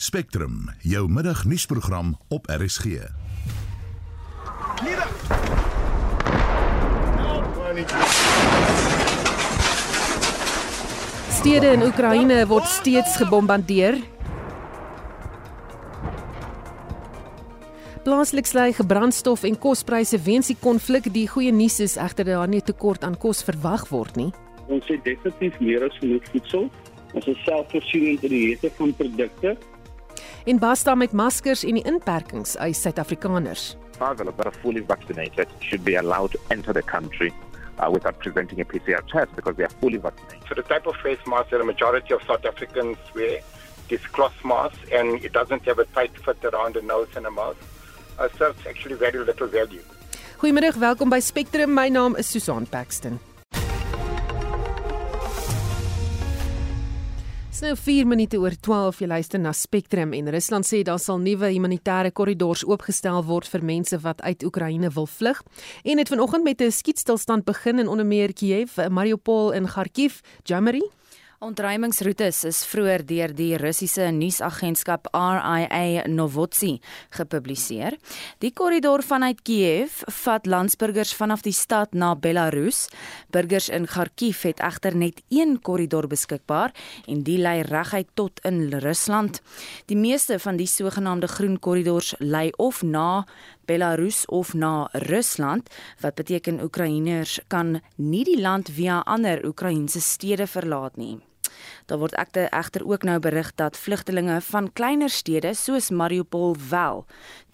Spectrum, 0.00 0.70
jou 0.78 1.08
middagnuusprogram 1.10 2.18
op 2.28 2.46
RSG. 2.46 2.84
Stede 11.30 11.66
in 11.66 11.82
Oekraïne 11.82 12.46
word 12.46 12.70
steeds 12.70 13.16
gebombardeer. 13.18 13.98
Plaaslik 18.06 18.46
sly 18.46 18.68
gebrandstof 18.72 19.42
en 19.42 19.58
kospryse 19.58 20.20
weens 20.22 20.52
die 20.52 20.56
konflik. 20.60 21.08
Die 21.10 21.26
goeie 21.26 21.50
nuus 21.50 21.80
is 21.82 21.96
egter 21.98 22.28
dat 22.28 22.38
daar 22.38 22.52
nie 22.52 22.62
tekort 22.62 23.02
aan 23.02 23.18
kos 23.18 23.42
verwag 23.42 23.88
word 23.90 24.14
nie. 24.14 24.28
Ons 24.68 24.86
het 24.86 25.02
definitief 25.02 25.58
meer 25.58 25.88
as 25.90 25.98
genoeg 25.98 26.30
voedsel. 26.30 26.70
Ons 27.18 27.26
is 27.26 27.42
selfvoorsienend 27.48 28.22
in 28.30 28.36
die 28.36 28.44
hete 28.52 28.70
van 28.78 28.94
produkte. 28.94 29.56
En 30.48 30.58
basta 30.58 30.94
met 30.94 31.12
maskers 31.12 31.62
en 31.64 31.76
die 31.76 31.82
inperkings 31.84 32.56
uit 32.56 32.76
Suid-Afrikaners. 32.76 33.76
travel 33.98 34.24
that 34.24 34.46
are 34.46 34.52
fully 34.62 34.82
vaccinated 34.86 35.46
should 35.58 35.84
be 35.84 35.98
allowed 35.98 36.30
to 36.30 36.38
enter 36.48 36.72
the 36.72 36.82
country 36.82 37.32
uh, 37.78 37.90
without 37.92 38.18
presenting 38.18 38.60
a 38.60 38.64
PCR 38.64 39.02
test 39.12 39.34
because 39.34 39.56
they 39.56 39.64
are 39.64 39.74
fully 39.80 39.98
vaccinated. 39.98 40.48
So 40.48 40.54
the 40.54 40.62
type 40.62 40.86
of 40.86 40.96
face 41.02 41.22
mask 41.26 41.50
that 41.50 41.60
a 41.60 41.64
majority 41.64 42.14
of 42.14 42.22
South 42.22 42.44
Africans 42.46 42.96
wear 43.14 43.40
is 43.90 44.00
cloth 44.16 44.44
mask 44.44 44.78
and 44.90 45.22
it 45.24 45.32
doesn't 45.32 45.64
have 45.66 45.78
a 45.78 45.84
tight 45.84 46.16
fit 46.24 46.42
around 46.44 46.74
the 46.74 46.82
nose 46.82 47.08
and 47.16 47.24
the 47.26 47.30
mouth. 47.30 47.60
Uh, 48.18 48.28
it's 48.32 48.66
actually 48.66 48.94
very 48.94 49.18
little 49.18 49.48
value. 49.48 49.82
Goeiemiddag, 50.38 50.78
welkom 50.78 51.10
by 51.10 51.20
Spectrum. 51.20 51.74
My 51.74 51.90
naam 51.90 52.16
is 52.16 52.26
Susan 52.26 52.66
Paxton. 52.66 53.20
Dis 57.58 57.66
nou 57.66 57.74
4 57.74 58.06
minute 58.06 58.38
oor 58.38 58.54
12 58.54 59.00
jy 59.02 59.06
luister 59.10 59.40
na 59.42 59.50
Spectrum 59.50 60.12
en 60.14 60.28
Rusland 60.30 60.62
sê 60.68 60.84
daar 60.86 61.00
sal 61.02 61.18
nuwe 61.18 61.48
humanitêre 61.50 62.12
korridors 62.14 62.60
oopgestel 62.62 63.18
word 63.26 63.48
vir 63.50 63.64
mense 63.66 63.98
wat 64.04 64.22
uit 64.22 64.44
Oekraïne 64.46 64.92
wil 64.94 65.08
vlug 65.10 65.40
en 65.82 65.98
het 65.98 66.12
vanoggend 66.14 66.46
met 66.46 66.62
'n 66.62 66.70
skietstilstand 66.70 67.44
begin 67.44 67.80
in 67.82 67.88
onder 67.88 68.06
meer 68.06 68.32
Kiev, 68.32 68.78
Mariupol 68.88 69.54
en 69.54 69.66
Kharkiv. 69.66 70.20
Jamari 70.44 70.82
Ontruimingsroetes 71.38 72.40
is 72.48 72.64
vroeër 72.66 73.04
deur 73.06 73.30
die 73.30 73.52
Russiese 73.62 74.08
nuusagentskap 74.10 75.04
RIA 75.14 76.00
Novosti 76.10 76.72
gepubliseer. 77.14 77.94
Die 78.42 78.50
korridor 78.50 79.04
vanuit 79.06 79.44
Kiev 79.46 80.00
vat 80.24 80.50
landsburgers 80.50 81.12
vanaf 81.14 81.44
die 81.46 81.54
stad 81.54 81.94
na 81.94 82.16
Belarus. 82.18 82.88
Burgers 83.30 83.68
in 83.70 83.86
Kharkiv 83.86 84.42
het 84.48 84.58
egter 84.58 84.98
net 84.98 85.22
een 85.30 85.60
korridor 85.62 86.08
beskikbaar 86.10 86.74
en 87.06 87.22
die 87.22 87.38
lei 87.38 87.62
reguit 87.62 88.10
tot 88.18 88.42
in 88.42 88.74
Rusland. 88.74 89.38
Die 89.86 89.96
meeste 89.96 90.40
van 90.42 90.58
die 90.58 90.66
sogenaamde 90.66 91.30
groen 91.30 91.60
korridors 91.62 92.16
lei 92.18 92.48
of 92.58 92.82
na 92.82 93.22
Belarus 93.68 94.24
of 94.26 94.54
na 94.54 94.88
Rusland 94.92 95.68
wat 96.00 96.14
beteken 96.14 96.62
Oekraïners 96.64 97.38
kan 97.52 97.80
nie 97.96 98.24
die 98.24 98.40
land 98.40 98.70
via 98.72 99.02
ander 99.04 99.44
Oekraïense 99.44 100.00
stede 100.00 100.46
verlaat 100.46 100.96
nie. 100.96 101.18
Daar 101.88 101.98
word 102.02 102.12
ekte 102.20 102.50
egter 102.52 102.84
ook 102.84 103.02
nou 103.08 103.16
berig 103.24 103.48
dat 103.56 103.76
vlugtelinge 103.76 104.40
van 104.44 104.66
kleiner 104.76 105.08
stede 105.08 105.54
soos 105.56 105.88
Mariupol 105.90 106.56
wel 106.68 107.06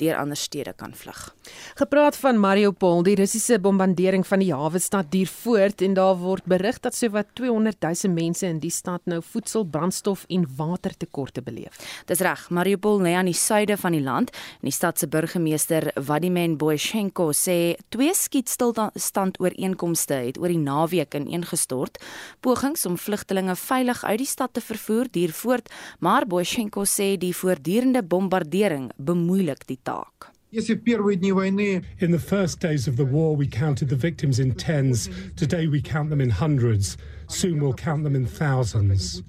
deur 0.03 0.17
ander 0.19 0.37
stede 0.37 0.73
kan 0.75 0.91
vlug. 0.95 1.35
Gepraat 1.79 2.17
van 2.17 2.41
Mariupol, 2.41 3.05
die 3.07 3.15
Russiese 3.15 3.61
bombardering 3.63 4.27
van 4.27 4.43
die 4.43 4.51
hawe 4.51 4.81
stad 4.83 5.13
duur 5.13 5.31
voort 5.31 5.85
en 5.87 5.95
daar 5.95 6.17
word 6.19 6.49
berig 6.51 6.81
dat 6.83 6.97
sowat 6.99 7.31
200 7.39 7.79
000 7.81 8.15
mense 8.15 8.47
in 8.47 8.59
die 8.59 8.73
stad 8.75 9.05
nou 9.05 9.21
voedsel, 9.23 9.65
brandstof 9.65 10.25
en 10.29 10.49
watertekorte 10.57 11.43
beleef. 11.43 11.79
Dis 12.11 12.19
reg, 12.19 12.49
Mariupol 12.51 13.05
lê 13.07 13.15
aan 13.15 13.31
die 13.31 13.39
suide 13.39 13.77
van 13.79 13.95
die 13.95 14.03
land 14.03 14.35
en 14.35 14.67
die 14.67 14.75
stad 14.75 14.99
se 14.99 15.07
burgemeester 15.07 15.93
Vladimir 15.95 16.57
Boychenko 16.59 17.31
sê 17.31 17.77
twee 17.95 18.11
skietstilstand 18.15 19.39
ooreenkomste 19.39 20.19
het 20.27 20.43
oor 20.43 20.51
die 20.51 20.59
naweek 20.59 21.15
ineengestort. 21.15 22.03
Pogings 22.43 22.83
om 22.91 22.99
vlugtelinge 22.99 23.55
veilig 23.57 24.03
uit 24.03 24.24
die 24.25 24.31
stad 24.31 24.55
te 24.57 24.63
vervoer 24.65 25.11
duur 25.13 25.33
voort, 25.37 25.71
maar 26.01 26.25
Boyshenko 26.27 26.87
sê 26.89 27.15
die 27.21 27.35
voortdurende 27.37 28.03
bombardering 28.03 28.91
bemoeilik 28.97 29.67
die 29.69 29.81
taak. 29.83 30.31
In 30.55 32.13
the 32.13 32.19
first 32.19 32.61
days 32.61 32.87
of 32.87 32.97
the 32.97 33.05
war, 33.05 33.37
we 33.37 33.47
counted 33.47 33.89
the 33.89 33.97
victims 33.97 34.39
in 34.39 34.55
tens. 34.55 35.09
Today, 35.35 35.67
we 35.67 35.81
count 35.81 36.11
them 36.11 36.21
in 36.21 36.31
hundreds. 36.31 36.97
Soon, 37.27 37.61
we'll 37.61 37.75
count 37.75 38.05
them 38.05 38.15
in 38.15 38.25
thousands. 38.25 39.23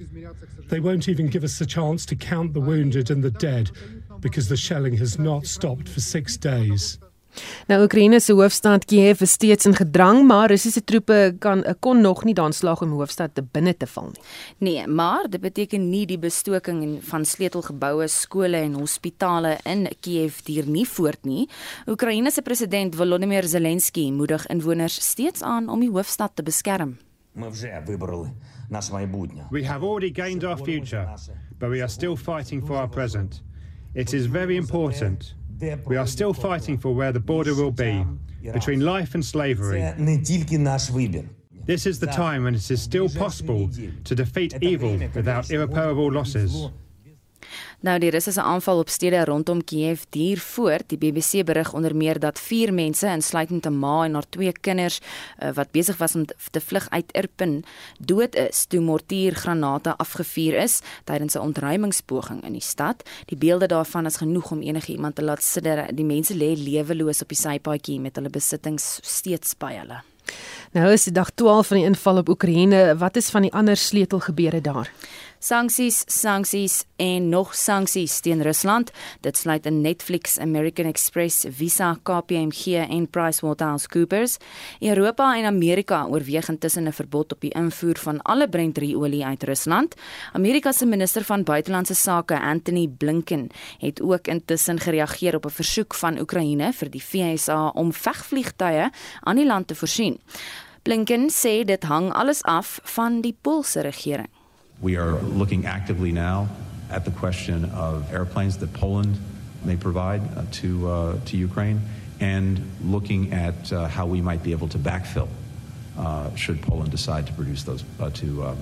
They 0.69 0.79
won't 0.79 1.09
even 1.09 1.27
give 1.29 1.44
us 1.44 1.57
the 1.57 1.66
chance 1.66 2.06
to 2.06 2.16
count 2.16 2.53
the 2.53 2.62
wounded 2.62 3.09
and 3.09 3.23
the 3.23 3.31
dead 3.31 3.72
because 4.22 4.50
the 4.50 4.57
shelling 4.57 4.97
has 4.97 5.17
not 5.17 5.47
stopped 5.47 5.89
for 5.89 6.00
six 6.00 6.38
days. 6.38 7.00
Nou 7.68 7.81
Oekraïne 7.84 8.19
se 8.19 8.34
hoofstad 8.34 8.85
Kiev 8.85 9.22
is 9.22 9.31
steeds 9.31 9.66
in 9.66 9.75
gedrang, 9.75 10.23
maar 10.28 10.50
Russiese 10.50 10.84
troepe 10.84 11.35
kan 11.40 11.63
kon 11.79 12.01
nog 12.01 12.23
nie 12.23 12.34
daan 12.34 12.53
slaag 12.53 12.81
om 12.81 12.90
die 12.94 13.00
hoofstad 13.00 13.35
te 13.35 13.44
binne 13.44 13.73
te 13.78 13.88
val 13.88 14.12
nie. 14.12 14.22
Nee, 14.57 14.88
maar 14.88 15.29
dit 15.29 15.41
beteken 15.41 15.90
nie 15.90 16.06
die 16.06 16.19
bestoking 16.19 17.00
van 17.03 17.25
sleutelgeboue, 17.25 18.07
skole 18.07 18.57
en 18.57 18.74
hospitale 18.79 19.57
in 19.63 19.88
Kiev 20.00 20.41
duur 20.45 20.68
nie 20.68 20.85
voort 20.88 21.25
nie. 21.25 21.50
Oekraïne 21.88 22.31
se 22.31 22.41
president 22.41 22.95
Volodymyr 22.95 23.47
Zelensky 23.47 24.12
moedig 24.12 24.47
inwoners 24.47 25.00
steeds 25.01 25.41
aan 25.41 25.69
om 25.69 25.79
die 25.79 25.91
hoofstad 25.91 26.35
te 26.35 26.44
beskerm. 26.44 26.97
We 29.51 29.63
have 29.63 29.84
already 29.84 30.12
gained 30.12 30.44
our 30.44 30.57
future, 30.57 31.16
but 31.59 31.69
we 31.69 31.81
are 31.81 31.90
still 31.90 32.16
fighting 32.16 32.62
for 32.66 32.78
our 32.78 32.88
present. 32.88 33.41
It 33.94 34.13
is 34.13 34.25
very 34.25 34.56
important 34.56 35.35
We 35.86 35.96
are 35.98 36.08
still 36.08 36.34
fighting 36.34 36.78
for 36.78 36.94
where 36.94 37.12
the 37.12 37.20
border 37.20 37.56
will 37.56 37.72
be, 37.72 38.06
between 38.54 38.82
life 38.82 39.16
and 39.16 39.24
slavery. 39.24 39.82
This 41.66 41.86
is 41.88 42.00
the 42.00 42.08
time 42.08 42.44
when 42.44 42.54
it 42.56 42.70
is 42.70 42.82
still 42.82 43.10
possible 43.10 43.70
to 44.04 44.16
defeat 44.16 44.54
evil 44.62 45.00
without 45.16 45.50
irreparable 45.50 46.12
losses. 46.12 46.70
Nou 47.80 47.97
die 48.00 48.09
Russiese 48.09 48.41
aanval 48.41 48.80
op 48.80 48.90
stede 48.90 49.24
rondom 49.25 49.63
Kiev 49.63 50.06
duur 50.09 50.40
voort. 50.40 50.88
Die 50.90 50.97
BBC 50.97 51.46
berig 51.46 51.74
onder 51.74 51.96
meer 51.96 52.19
dat 52.19 52.40
4 52.40 52.74
mense, 52.74 53.08
insluitend 53.08 53.66
'n 53.66 53.80
ma 53.80 54.03
en 54.03 54.13
haar 54.13 54.30
twee 54.30 54.52
kinders, 54.52 55.00
uh, 55.44 55.50
wat 55.53 55.72
besig 55.72 55.97
was 55.97 56.16
om 56.16 56.25
te 56.25 56.62
vlug 56.62 56.90
uit 56.90 57.12
Irpin, 57.12 57.63
dood 58.00 58.36
is 58.36 58.66
toe 58.66 58.80
mortiergranate 58.80 59.97
afgevuur 59.97 60.53
is 60.53 60.80
tydens 61.03 61.36
'n 61.36 61.40
ontruimingspoging 61.40 62.44
in 62.44 62.52
die 62.52 62.62
stad. 62.62 63.09
Die 63.25 63.38
beelde 63.38 63.68
daarvan 63.68 64.06
is 64.06 64.18
genoeg 64.18 64.52
om 64.52 64.62
enige 64.62 64.92
iemand 64.92 65.16
te 65.16 65.24
laat 65.24 65.44
sidder. 65.44 65.96
Die 65.96 66.06
mense 66.06 66.34
lê 66.34 66.56
leweloos 66.57 67.22
op 67.22 67.28
die 67.28 67.38
sypaadjie 67.38 68.00
met 68.00 68.16
hulle 68.16 68.30
besittings 68.30 69.00
steeds 69.02 69.57
by 69.57 69.74
hulle. 69.74 70.03
Nou 70.72 70.92
is 70.92 71.03
dit 71.03 71.16
dag 71.16 71.30
12 71.30 71.68
van 71.68 71.78
die 71.78 71.86
inval 71.86 72.18
op 72.18 72.30
Oekraïne. 72.30 72.97
Wat 72.97 73.16
is 73.16 73.30
van 73.30 73.42
die 73.42 73.53
ander 73.53 73.78
sleutelgebeure 73.78 74.62
daar? 74.62 74.92
Sanksies, 75.45 76.00
sanksies 76.09 76.88
en 76.97 77.28
nog 77.29 77.51
sanksies 77.53 78.16
teen 78.25 78.39
Rusland. 78.41 78.89
Dit 79.22 79.38
sluit 79.38 79.67
in 79.69 79.83
Netflix, 79.83 80.39
American 80.41 80.88
Express, 80.89 81.45
Visa, 81.53 81.91
KPMG 82.01 82.79
en 82.89 83.06
PricewaterhouseCoopers. 83.06 84.39
Europa 84.79 85.28
en 85.38 85.45
Amerika 85.45 86.00
oorweeg 86.09 86.50
intussen 86.50 86.88
'n 86.88 86.91
verbod 86.91 87.33
op 87.33 87.41
die 87.41 87.53
invoer 87.53 87.97
van 87.97 88.22
alle 88.22 88.50
Brent-olie 88.50 89.25
uit 89.25 89.44
Rusland. 89.44 89.95
Amerika 90.33 90.72
se 90.72 90.85
minister 90.85 91.23
van 91.23 91.44
buitelandse 91.44 91.95
sake, 91.95 92.39
Anthony 92.39 92.88
Blinken, 92.88 93.50
het 93.77 94.01
ook 94.01 94.27
intussen 94.27 94.79
gereageer 94.79 95.35
op 95.35 95.45
'n 95.45 95.50
versoek 95.50 95.94
van 95.94 96.19
Oekraïne 96.19 96.73
vir 96.73 96.89
die 96.89 97.03
VSA 97.03 97.67
om 97.67 97.94
vegvliegtuie 97.94 98.89
aan 99.19 99.35
die 99.35 99.45
land 99.45 99.67
te 99.67 99.75
voorsien. 99.75 100.19
Blinken 100.81 101.29
sê 101.29 101.63
dit 101.66 101.83
hang 101.83 102.13
alles 102.13 102.41
af 102.44 102.79
van 102.83 103.22
die 103.22 103.38
Poolse 103.41 103.81
regering. 103.81 104.34
We 104.81 104.97
are 104.97 105.13
looking 105.22 105.66
actively 105.66 106.12
now 106.12 106.50
at 106.90 107.06
the 107.06 107.12
question 107.12 107.66
of 107.66 108.12
airplanes 108.13 108.58
that 108.59 108.74
Poland 108.74 109.18
may 109.63 109.75
provide 109.75 110.22
uh, 110.38 110.44
to 110.51 110.89
uh, 110.89 111.19
to 111.25 111.38
Ukraine, 111.38 111.81
and 112.19 112.62
looking 112.83 113.33
at 113.33 113.74
uh, 113.74 113.88
how 113.88 114.06
we 114.06 114.22
might 114.22 114.44
be 114.44 114.51
able 114.51 114.68
to 114.69 114.77
backfill 114.77 115.30
should 116.36 116.62
Poland 116.62 116.92
decide 116.92 117.25
to 117.27 117.33
produce 117.33 117.63
those 117.63 117.83
to 118.13 118.44
um, 118.44 118.57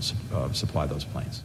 su- 0.00 0.16
supply 0.52 0.86
those 0.86 1.04
planes. 1.04 1.42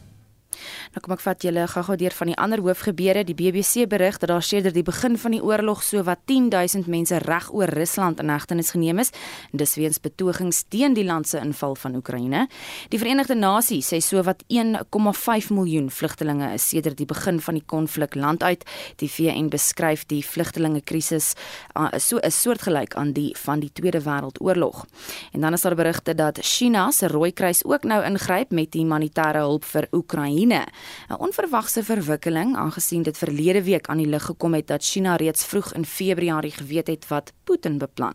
Nou 0.93 1.01
kom 1.01 1.13
ek 1.15 1.23
vat 1.25 1.43
julle 1.43 1.67
gou-gou 1.67 1.97
deur 1.97 2.15
van 2.17 2.31
die 2.31 2.37
ander 2.37 2.61
hoofgebeure. 2.63 3.23
Die 3.23 3.35
BBC 3.35 3.87
berig 3.89 4.19
dat 4.21 4.29
daar 4.29 4.43
sedert 4.43 4.73
die 4.73 4.83
begin 4.83 5.17
van 5.17 5.31
die 5.31 5.41
oorlog 5.43 5.83
sowat 5.83 6.19
10000 6.25 6.87
mense 6.87 7.17
reg 7.17 7.49
oor 7.53 7.69
Rusland 7.69 8.19
in 8.19 8.29
hegtenis 8.29 8.71
geneem 8.75 8.99
is, 8.99 9.11
en 9.51 9.61
dis 9.61 9.75
weens 9.75 9.99
betogings 9.99 10.63
teen 10.69 10.93
die 10.93 11.05
land 11.05 11.27
se 11.27 11.39
inval 11.39 11.75
van 11.75 11.95
Oekraïne. 11.95 12.47
Die 12.89 12.99
Verenigde 12.99 13.35
Nasies 13.35 13.91
sê 13.93 13.99
sowat 14.03 14.43
1,5 14.47 15.49
miljoen 15.53 15.89
vlugtelinge 15.89 16.53
is 16.53 16.67
sedert 16.69 16.97
die 16.97 17.09
begin 17.09 17.39
van 17.41 17.59
die 17.59 17.65
konflik 17.65 18.15
land 18.15 18.43
uit. 18.43 18.63
Die 19.01 19.09
VN 19.09 19.49
beskryf 19.53 20.05
die 20.11 20.21
vlugtelingekrisis 20.25 21.33
uh, 21.77 21.89
so 21.97 22.19
'n 22.21 22.31
soortgelyk 22.31 22.95
aan 22.95 23.13
die 23.13 23.35
van 23.37 23.59
die 23.59 23.71
Tweede 23.73 24.01
Wêreldoorlog. 24.01 24.85
En 25.31 25.41
dan 25.41 25.53
is 25.53 25.61
daar 25.61 25.75
berigte 25.75 26.15
dat 26.15 26.39
China 26.41 26.91
se 26.91 27.07
Rooikruis 27.07 27.65
ook 27.65 27.83
nou 27.83 28.03
ingryp 28.05 28.51
met 28.51 28.75
humanitêre 28.75 29.41
hulp 29.45 29.65
vir 29.65 29.87
Oekraïne. 29.91 30.52
'n 30.53 31.17
Onverwagse 31.17 31.83
verwikkeling 31.83 32.55
aangesien 32.55 33.03
dit 33.03 33.17
verlede 33.17 33.63
week 33.63 33.87
aan 33.87 33.97
die 33.97 34.07
lig 34.07 34.25
gekom 34.25 34.53
het 34.53 34.67
dat 34.67 34.83
China 34.83 35.15
reeds 35.15 35.45
vroeg 35.45 35.73
in 35.73 35.85
Februarie 35.85 36.51
geweet 36.51 36.87
het 36.87 37.07
wat 37.07 37.31
Putin 37.43 37.77
beplan. 37.77 38.13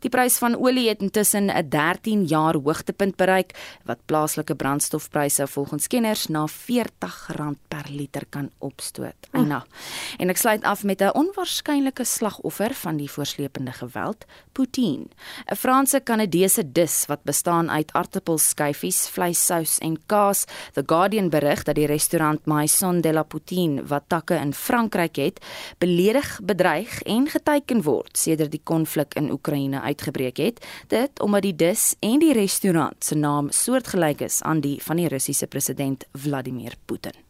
Die 0.00 0.10
prys 0.10 0.38
van 0.38 0.56
olie 0.56 0.88
het 0.88 1.00
intussen 1.00 1.50
'n 1.50 1.68
13 1.68 2.24
jaar 2.24 2.54
hoogtepunt 2.54 3.16
bereik 3.16 3.78
wat 3.84 3.98
plaaslike 4.06 4.54
brandstofpryse 4.54 5.46
volgens 5.46 5.86
kenners 5.86 6.26
na 6.26 6.46
R40 6.46 7.56
per 7.68 7.86
liter 7.88 8.26
kan 8.28 8.50
opstoot. 8.58 9.28
En 9.30 9.46
nou, 9.46 9.62
en 10.18 10.28
ek 10.28 10.36
sluit 10.36 10.62
af 10.62 10.84
met 10.84 11.00
'n 11.00 11.12
onwaarskynlike 11.12 12.04
slagoffer 12.04 12.74
van 12.74 12.96
die 12.96 13.10
voorslepende 13.10 13.72
geweld, 13.72 14.24
poutine, 14.52 15.06
'n 15.50 15.56
Franse 15.56 16.00
Kanadese 16.00 16.72
dis 16.72 17.06
wat 17.06 17.22
bestaan 17.22 17.70
uit 17.70 17.92
aartappelskyfies, 17.92 19.08
vleissous 19.08 19.78
en 19.78 19.98
kaas. 20.06 20.44
The 20.72 20.82
Guardian 20.86 21.28
berig 21.28 21.59
dat 21.64 21.78
die 21.78 21.86
restaurant 21.86 22.46
Maison 22.46 23.00
de 23.00 23.12
la 23.12 23.22
Poutine 23.22 23.84
wat 23.86 24.08
takke 24.08 24.34
in 24.34 24.52
Frankryk 24.54 25.16
het, 25.16 25.40
beledig, 25.78 26.40
bedreig 26.42 27.02
en 27.02 27.28
geteken 27.28 27.82
word 27.82 28.18
sedert 28.18 28.50
die 28.50 28.62
konflik 28.64 29.14
in 29.14 29.30
Oekraïne 29.30 29.80
uitgebreek 29.80 30.36
het. 30.36 30.60
Dit 30.88 31.20
omdat 31.20 31.42
die 31.42 31.56
dis 31.56 31.94
en 32.00 32.18
die 32.18 32.34
restaurant 32.36 33.04
se 33.04 33.14
naam 33.14 33.50
soortgelyk 33.50 34.20
is 34.20 34.42
aan 34.42 34.60
die 34.60 34.78
van 34.82 34.96
die 34.96 35.08
Russiese 35.08 35.46
president 35.46 36.06
Vladimir 36.12 36.74
Putin. 36.84 37.29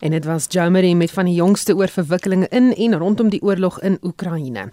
En 0.00 0.10
dit 0.10 0.24
was 0.24 0.46
Jomari 0.48 0.94
met 0.94 1.10
van 1.10 1.24
die 1.24 1.34
jongste 1.34 1.74
oor 1.76 1.88
verwikkelinge 1.88 2.48
in 2.50 2.74
en 2.74 2.98
rondom 2.98 3.28
die 3.32 3.42
oorlog 3.42 3.80
in 3.80 3.98
Oekraïne. 4.02 4.68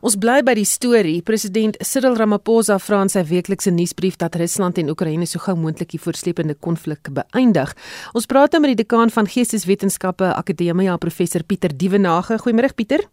Ons 0.00 0.16
bly 0.16 0.40
by 0.42 0.54
die 0.58 0.66
storie. 0.68 1.22
President 1.22 1.76
Cyril 1.80 2.16
Ramaphosa 2.16 2.78
vra 2.78 3.02
in 3.06 3.12
sy 3.12 3.24
weeklikse 3.28 3.70
nuusbrief 3.70 4.18
dat 4.20 4.36
Rusland 4.40 4.78
en 4.78 4.90
Oekraïne 4.92 5.26
so 5.26 5.42
gou 5.42 5.56
moontlik 5.56 5.92
die 5.94 6.00
voorslepende 6.02 6.54
konflik 6.54 7.12
beëindig. 7.14 7.74
Ons 8.12 8.26
praat 8.26 8.52
nou 8.52 8.62
met 8.64 8.74
die 8.74 8.82
dekaan 8.84 9.10
van 9.10 9.30
Geesteswetenskappe 9.30 10.34
Akademia, 10.34 10.96
professor 10.96 11.44
Pieter 11.44 11.76
Dievenage. 11.76 12.38
Goeiemôre 12.42 12.74
Pieter. 12.74 13.06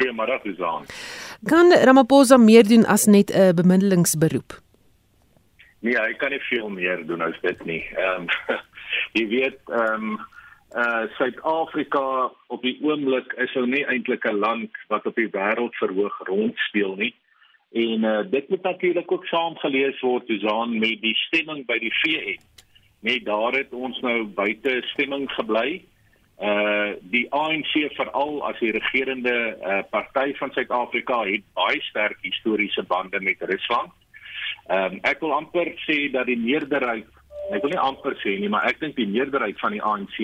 Goeiemôre 0.00 0.40
Susan. 0.42 0.86
Kan 1.46 1.72
Ramaphosa 1.72 2.36
meer 2.36 2.66
doen 2.66 2.84
as 2.86 3.06
net 3.06 3.30
'n 3.30 3.54
bemiddelingsberoep? 3.54 4.60
Nee, 5.82 5.98
hy 5.98 6.12
kan 6.14 6.30
nie 6.30 6.42
veel 6.46 6.68
meer 6.70 7.06
doen 7.06 7.22
as 7.22 7.38
dit 7.42 7.64
nie. 7.64 7.82
Ehm 7.98 8.28
um, 8.48 8.58
jy 9.18 9.26
weet 9.28 9.58
ehm 9.66 10.12
um, 10.12 10.20
uh 10.76 11.04
Suid-Afrika 11.16 12.30
op 12.46 12.62
die 12.62 12.78
oomblik 12.80 13.32
is 13.32 13.52
nou 13.54 13.66
nie 13.66 13.84
eintlik 13.84 14.24
'n 14.24 14.38
land 14.38 14.70
wat 14.88 15.06
op 15.06 15.14
die 15.14 15.28
wêreld 15.28 15.74
verhoog 15.76 16.16
rondspeel 16.28 16.94
nie. 16.96 17.14
En 17.72 18.04
uh 18.04 18.22
dit 18.30 18.48
moet 18.48 18.62
natuurlik 18.62 19.12
ook 19.12 19.26
saamgelees 19.26 20.00
word 20.00 20.26
Susan 20.26 20.78
met 20.78 21.00
die 21.00 21.14
stemming 21.14 21.66
by 21.66 21.78
die 21.78 21.92
VN. 22.00 22.40
Net 23.00 23.24
daar 23.24 23.52
het 23.52 23.72
ons 23.72 24.00
nou 24.00 24.24
buite 24.24 24.82
stemming 24.92 25.30
gebly. 25.30 25.84
Uh 26.40 26.92
die 27.00 27.26
ANC 27.32 27.72
veral 27.94 28.44
as 28.44 28.58
die 28.58 28.72
regerende 28.72 29.56
uh 29.60 29.82
party 29.90 30.34
van 30.34 30.52
Suid-Afrika 30.52 31.24
het 31.24 31.44
baie 31.54 31.80
sterk 31.80 32.18
historiese 32.20 32.82
bande 32.82 33.20
met 33.20 33.40
Rusland. 33.40 33.92
Ehm 34.66 34.92
um, 34.92 34.98
ek 35.02 35.20
wil 35.20 35.32
amper 35.32 35.74
sê 35.84 36.10
dat 36.10 36.26
die 36.26 36.38
meerderheid 36.38 37.06
ek 37.52 37.62
wil 37.64 37.74
nie 37.74 37.82
amper 37.82 38.16
sê 38.22 38.38
nie, 38.40 38.50
maar 38.52 38.66
ek 38.68 38.80
dink 38.80 38.96
die 38.96 39.08
meerderheid 39.08 39.58
van 39.60 39.76
die 39.76 39.82
ANC 39.82 40.18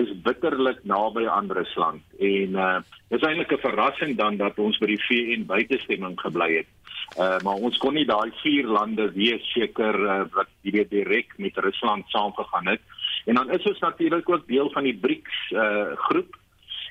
is 0.00 0.10
bitterlik 0.26 0.80
naby 0.88 1.26
aan 1.30 1.50
Rusland 1.54 2.02
en 2.18 2.56
uh 2.58 2.78
dis 3.12 3.22
eintlik 3.22 3.52
'n 3.52 3.62
verrassing 3.62 4.16
dan 4.18 4.36
dat 4.36 4.58
ons 4.58 4.78
by 4.82 4.88
die 4.90 5.02
VN 5.06 5.44
buitestemming 5.46 6.16
gebly 6.20 6.50
het. 6.56 6.70
Uh 7.18 7.38
maar 7.46 7.60
ons 7.68 7.78
kon 7.78 7.94
nie 7.94 8.06
daai 8.08 8.32
vier 8.42 8.66
lande 8.66 9.06
wees 9.14 9.44
seker 9.52 9.94
uh, 9.94 10.24
wat 10.34 10.50
jy 10.62 10.72
weet 10.78 10.90
direk 10.90 11.38
met 11.38 11.56
Rusland 11.56 12.08
saamgegaan 12.10 12.66
het. 12.66 12.82
En 13.26 13.34
dan 13.34 13.50
is 13.50 13.66
ons 13.70 13.78
natuurlik 13.78 14.28
ook 14.28 14.48
deel 14.48 14.70
van 14.70 14.84
die 14.84 14.96
BRICS 14.96 15.38
uh 15.52 15.94
groep. 16.08 16.34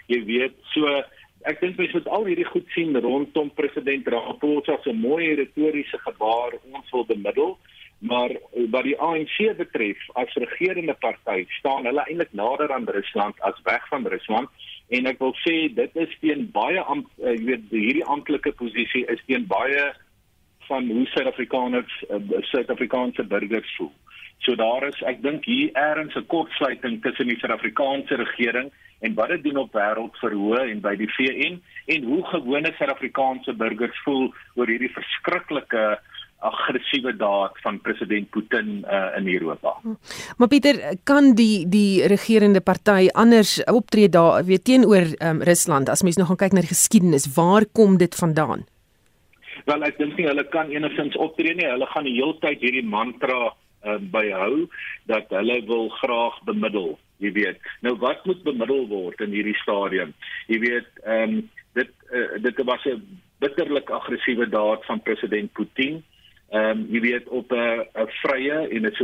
Jy 0.08 0.24
weet, 0.26 0.56
so 0.72 0.88
ek 1.44 1.60
dink 1.60 1.78
mense 1.78 1.98
moet 1.98 2.08
al 2.08 2.26
hierdie 2.26 2.48
goed 2.48 2.68
sien 2.76 2.96
rondom 2.96 3.52
president 3.56 4.08
Ramaphosa 4.08 4.78
se 4.84 4.94
mooi 4.94 5.36
retoriese 5.36 6.00
gebaar 6.08 6.56
ons 6.72 6.92
wil 6.92 7.06
bemiddel. 7.06 7.58
Maar 8.04 8.32
wat 8.72 8.84
die 8.84 8.98
ANC 9.00 9.36
betref, 9.58 10.00
as 10.20 10.34
regerende 10.34 10.96
party, 11.00 11.46
staan 11.60 11.86
hulle 11.88 12.04
eintlik 12.04 12.34
nader 12.36 12.74
aan 12.76 12.88
Rusland 12.92 13.40
as 13.48 13.62
weg 13.64 13.88
van 13.88 14.08
Rusland 14.08 14.50
en 14.92 15.08
ek 15.08 15.22
wil 15.24 15.32
sê 15.40 15.56
dit 15.72 15.96
is 16.04 16.12
teen 16.20 16.50
baie 16.52 16.82
amp, 16.82 17.08
uh, 17.24 17.32
jy 17.32 17.46
weet 17.48 17.72
hierdie 17.72 18.08
amptelike 18.16 18.52
posisie 18.60 19.06
is 19.14 19.24
teen 19.30 19.48
baie 19.48 19.86
van 20.68 20.90
hoe 20.92 21.06
Suid-Afrikaners 21.14 21.96
uh, 22.10 22.20
Suid-Afrikaanse 22.52 23.24
burgers 23.32 23.72
voel. 23.78 23.94
So 24.44 24.60
daar 24.60 24.84
is 24.90 25.00
ek 25.08 25.22
dink 25.24 25.48
hier 25.48 25.72
eers 25.72 26.16
'n 26.20 26.28
kortsluiting 26.28 27.00
tussen 27.02 27.32
die 27.32 27.40
Suid-Afrikaanse 27.40 28.20
regering 28.20 28.72
en 29.00 29.16
wat 29.16 29.32
dit 29.32 29.44
doen 29.44 29.64
op 29.64 29.72
wêreldverhoog 29.72 30.68
en 30.68 30.82
by 30.84 30.96
die 31.00 31.12
VN 31.16 31.62
en 31.96 32.04
hoe 32.04 32.24
gewone 32.36 32.76
Suid-Afrikaanse 32.76 33.56
burgers 33.56 34.04
voel 34.04 34.34
oor 34.56 34.68
hierdie 34.68 34.92
verskriklike 34.92 35.86
aggressiewe 36.44 37.16
daad 37.16 37.56
van 37.64 37.80
president 37.82 38.30
Putin 38.30 38.84
uh, 38.84 39.18
in 39.18 39.28
Europa. 39.28 39.74
Maar 40.38 40.48
Pieter, 40.52 40.80
kan 41.04 41.34
die 41.40 41.64
die 41.70 42.08
regerende 42.12 42.62
party 42.62 43.08
anders 43.14 43.64
optree 43.72 44.10
daar 44.10 44.44
weet 44.46 44.66
teenoor 44.68 45.08
um, 45.24 45.42
Rusland 45.42 45.90
as 45.90 46.04
mens 46.04 46.20
nog 46.20 46.28
gaan 46.28 46.42
kyk 46.44 46.56
na 46.56 46.66
die 46.66 46.74
geskiedenis, 46.76 47.30
waar 47.36 47.66
kom 47.72 47.98
dit 47.98 48.16
vandaan? 48.16 48.66
Wel 49.66 49.88
ek 49.88 49.98
dink 50.02 50.18
nie 50.20 50.28
hulle 50.28 50.44
kan 50.52 50.72
enigins 50.74 51.16
optree 51.16 51.56
nie. 51.56 51.70
Hulle 51.70 51.88
gaan 51.94 52.08
die 52.08 52.18
hele 52.18 52.36
tyd 52.44 52.64
hierdie 52.64 52.84
mantra 52.84 53.40
uh, 53.48 54.00
byhou 54.12 54.68
dat 55.12 55.32
hulle 55.32 55.60
wil 55.70 55.90
graag 56.02 56.40
bemiddel, 56.48 56.96
jy 57.24 57.32
weet. 57.38 57.68
Nou 57.86 57.96
wat 58.04 58.26
moet 58.28 58.44
bemiddel 58.44 58.88
word 58.92 59.22
in 59.24 59.36
hierdie 59.36 59.58
stadium? 59.64 60.16
Jy 60.52 60.64
weet, 60.68 60.90
ehm 61.06 61.38
um, 61.40 61.44
dit 61.74 61.90
uh, 62.14 62.36
dit 62.44 62.60
was 62.70 62.84
'n 62.86 63.00
bitterlik 63.42 63.90
aggressiewe 63.90 64.46
daad 64.50 64.86
van 64.86 65.02
president 65.02 65.52
Putin. 65.58 66.04
Ehm 66.54 66.70
um, 66.70 66.82
jy 66.94 67.00
weet 67.02 67.28
op 67.34 67.52
'n 67.52 67.82
'n 67.98 68.10
vrye 68.22 68.58
en 68.70 68.86
'n 68.86 68.96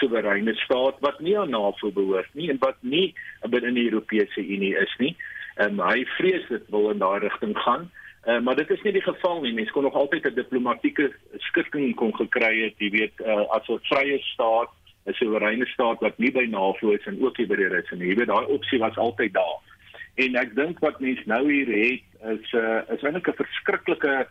soewereine 0.00 0.54
staat 0.54 0.96
wat 1.00 1.20
nie 1.20 1.38
aan 1.38 1.50
NAVO 1.50 1.90
behoort 1.90 2.34
nie 2.34 2.50
en 2.50 2.58
wat 2.60 2.76
nie 2.80 3.14
binne 3.48 3.72
die 3.72 3.90
Europese 3.90 4.40
Unie 4.40 4.76
is 4.76 4.94
nie. 4.98 5.16
Ehm 5.56 5.80
um, 5.80 5.88
hy 5.88 6.04
vrees 6.04 6.44
dit 6.48 6.64
wil 6.68 6.90
in 6.90 6.98
daai 6.98 7.18
rigting 7.18 7.56
gaan. 7.58 7.90
Uh, 8.26 8.40
maar 8.40 8.56
dit 8.56 8.70
is 8.70 8.82
nie 8.82 8.92
die 8.92 9.02
geval 9.02 9.40
nie. 9.40 9.52
Mense 9.52 9.72
kon 9.72 9.82
nog 9.82 9.94
altyd 9.94 10.26
'n 10.26 10.34
diplomatieke 10.34 11.12
skikking 11.36 11.94
kon 11.94 12.14
gekry 12.16 12.62
het, 12.62 12.74
jy 12.78 12.90
weet, 12.90 13.14
uh, 13.20 13.48
as 13.56 13.68
'n 13.68 13.80
vrye 13.88 14.18
staat, 14.18 14.68
'n 15.06 15.12
soewereine 15.12 15.66
staat 15.66 16.00
wat 16.00 16.18
nie 16.18 16.32
by 16.32 16.44
NAVO 16.44 16.90
is 16.90 17.06
en 17.06 17.24
ook 17.24 17.38
nie 17.38 17.46
by 17.46 17.56
die 17.56 17.68
Russe 17.68 17.96
nie. 17.96 18.08
Jy 18.08 18.14
weet, 18.14 18.26
daai 18.26 18.46
opsie 18.46 18.78
was 18.78 18.96
altyd 18.96 19.32
daar. 19.32 19.58
En 20.14 20.36
ek 20.36 20.54
dink 20.54 20.78
wat 20.78 21.00
mense 21.00 21.22
nou 21.24 21.52
hier 21.52 21.66
het 21.66 22.40
is 22.40 22.52
'n 22.52 22.56
uh, 22.56 22.94
is 22.94 23.02
eintlik 23.02 23.28
'n 23.28 23.42
verskriklike 23.44 24.26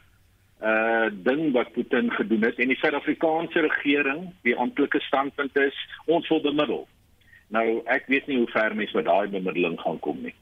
uh 0.61 1.09
ding 1.23 1.51
wat 1.53 1.71
Putin 1.71 2.11
gedoen 2.11 2.43
het 2.43 2.57
en 2.59 2.67
die 2.67 2.77
Suid-Afrikaanse 2.77 3.59
regering, 3.59 4.33
die 4.41 4.55
amptelike 4.57 4.99
standpunt 4.99 5.57
is 5.57 5.75
ons 6.05 6.27
wil 6.29 6.41
bemiddel. 6.41 6.87
Nou 7.53 7.67
ek 7.85 8.09
weet 8.11 8.27
nie 8.27 8.37
hoe 8.37 8.49
ver 8.51 8.75
mense 8.75 8.97
met 8.97 9.05
daai 9.05 9.27
bemiddeling 9.29 9.79
gaan 9.79 9.99
kom 9.99 10.21
nie. 10.21 10.33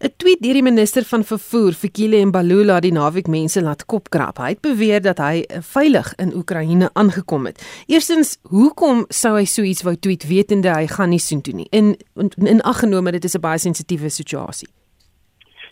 'n 0.00 0.08
Tweet 0.16 0.40
deur 0.40 0.56
die 0.56 0.64
minister 0.64 1.04
van 1.04 1.24
vervoer, 1.24 1.74
Fikile 1.76 2.24
Mbalula, 2.26 2.78
die 2.80 2.92
naweek 2.92 3.26
mense 3.28 3.60
laat 3.60 3.84
kopkrap. 3.84 4.38
Hy 4.40 4.54
het 4.54 4.62
beweer 4.64 5.02
dat 5.04 5.18
hy 5.20 5.44
veilig 5.60 6.14
in 6.16 6.32
Oekraïne 6.34 6.88
aangekom 6.92 7.46
het. 7.50 7.60
Eerstens, 7.86 8.38
hoekom 8.48 9.04
sou 9.08 9.36
hy 9.36 9.44
so 9.44 9.62
iets 9.62 9.84
wou 9.84 9.96
tweet 9.96 10.24
wetende 10.24 10.72
hy 10.72 10.86
gaan 10.88 11.12
nie 11.12 11.20
soontoe 11.20 11.54
nie? 11.54 11.68
In 11.70 11.96
in 12.40 12.64
aggenome 12.64 13.12
dit 13.12 13.24
is 13.24 13.36
'n 13.36 13.40
baie 13.40 13.58
sensitiewe 13.58 14.08
situasie. 14.08 14.68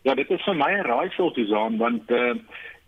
Ja, 0.02 0.14
dit 0.14 0.30
is 0.30 0.42
vir 0.44 0.54
my 0.54 0.70
'n 0.74 0.86
raaisel 0.86 1.30
te 1.32 1.44
sien 1.46 1.78
want 1.78 2.10
uh 2.10 2.34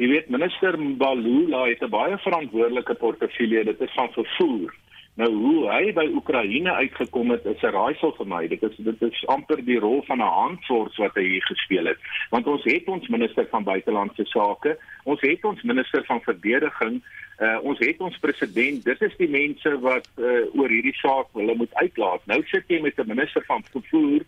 jy 0.00 0.08
weet 0.08 0.28
minister 0.28 0.78
Mbalula 0.78 1.66
het 1.68 1.82
'n 1.82 1.90
baie 1.90 2.18
verantwoordelike 2.18 2.94
portefeulje, 2.94 3.64
dit 3.64 3.80
is 3.80 3.94
van 3.94 4.12
vervoer. 4.12 4.74
Nou 5.20 5.28
hoe 5.34 5.70
hy 5.70 5.92
by 5.92 6.06
Oekraïne 6.14 6.72
uitgekom 6.72 7.30
het 7.30 7.44
is 7.44 7.62
'n 7.62 7.74
raaisel 7.74 8.12
vir 8.16 8.26
my. 8.26 8.48
Dit 8.48 8.62
is 8.62 8.76
dit 8.76 9.02
is 9.02 9.26
amper 9.26 9.64
die 9.64 9.78
rol 9.78 10.02
van 10.06 10.18
'n 10.18 10.34
handfors 10.40 10.96
wat 10.96 11.14
hy 11.14 11.22
hier 11.22 11.42
gespeel 11.42 11.86
het. 11.86 11.98
Want 12.30 12.46
ons 12.46 12.64
het 12.64 12.88
ons 12.88 13.08
minister 13.08 13.46
van 13.50 13.64
buitelandse 13.64 14.24
sake, 14.24 14.78
ons 15.04 15.20
het 15.20 15.44
ons 15.44 15.62
minister 15.62 16.04
van 16.04 16.20
verdediging, 16.20 17.02
uh, 17.40 17.58
ons 17.62 17.78
het 17.78 18.00
ons 18.00 18.18
president. 18.18 18.84
Dit 18.84 19.02
is 19.02 19.16
die 19.16 19.28
mense 19.28 19.78
wat 19.80 20.08
uh, 20.16 20.54
oor 20.54 20.68
hierdie 20.68 20.96
saak 20.96 21.26
hulle 21.32 21.54
moet 21.54 21.74
uitlaat. 21.74 22.20
Nou 22.26 22.42
sit 22.46 22.64
jy 22.66 22.80
met 22.80 22.98
'n 22.98 23.06
minister 23.06 23.44
van 23.46 23.64
vervoer 23.72 24.24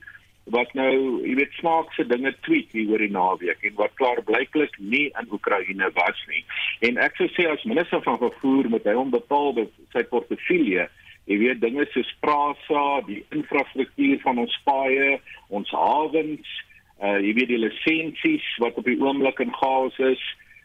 wat 0.50 0.72
nou, 0.74 1.20
jy 1.22 1.36
weet, 1.38 1.52
snaakse 1.60 2.06
dinge 2.10 2.32
tweet 2.42 2.72
hier 2.74 2.90
oor 2.90 3.04
die 3.04 3.12
naweek 3.14 3.62
en 3.62 3.76
wat 3.78 3.94
klaar 4.00 4.22
blyklik 4.26 4.74
nie 4.78 5.06
in 5.08 5.30
Oekraïne 5.30 5.92
was 5.94 6.24
nie. 6.28 6.42
En 6.88 6.98
ek 6.98 7.16
sou 7.20 7.28
sê 7.36 7.46
as 7.50 7.62
minister 7.68 8.02
van 8.02 8.18
vervoer 8.18 8.68
moet 8.72 8.88
hy 8.88 8.96
onbepaalde 8.98 9.68
sy 9.94 10.02
portefeulje 10.10 10.88
Jy 11.30 11.38
weet 11.38 11.60
dinge 11.62 11.84
soos 11.92 12.08
Prasa, 12.18 13.00
die 13.06 13.20
infrastruktuur 13.30 14.18
van 14.24 14.40
ons 14.42 14.54
paaie, 14.66 15.20
ons 15.54 15.70
hawens, 15.70 16.54
uh 17.02 17.18
jy 17.22 17.34
weet 17.38 17.52
die 17.52 17.60
lisensies 17.62 18.48
wat 18.62 18.78
op 18.78 18.88
die 18.90 18.98
oomblik 18.98 19.42
in 19.44 19.54
chaos 19.54 19.98
is, 20.12 20.22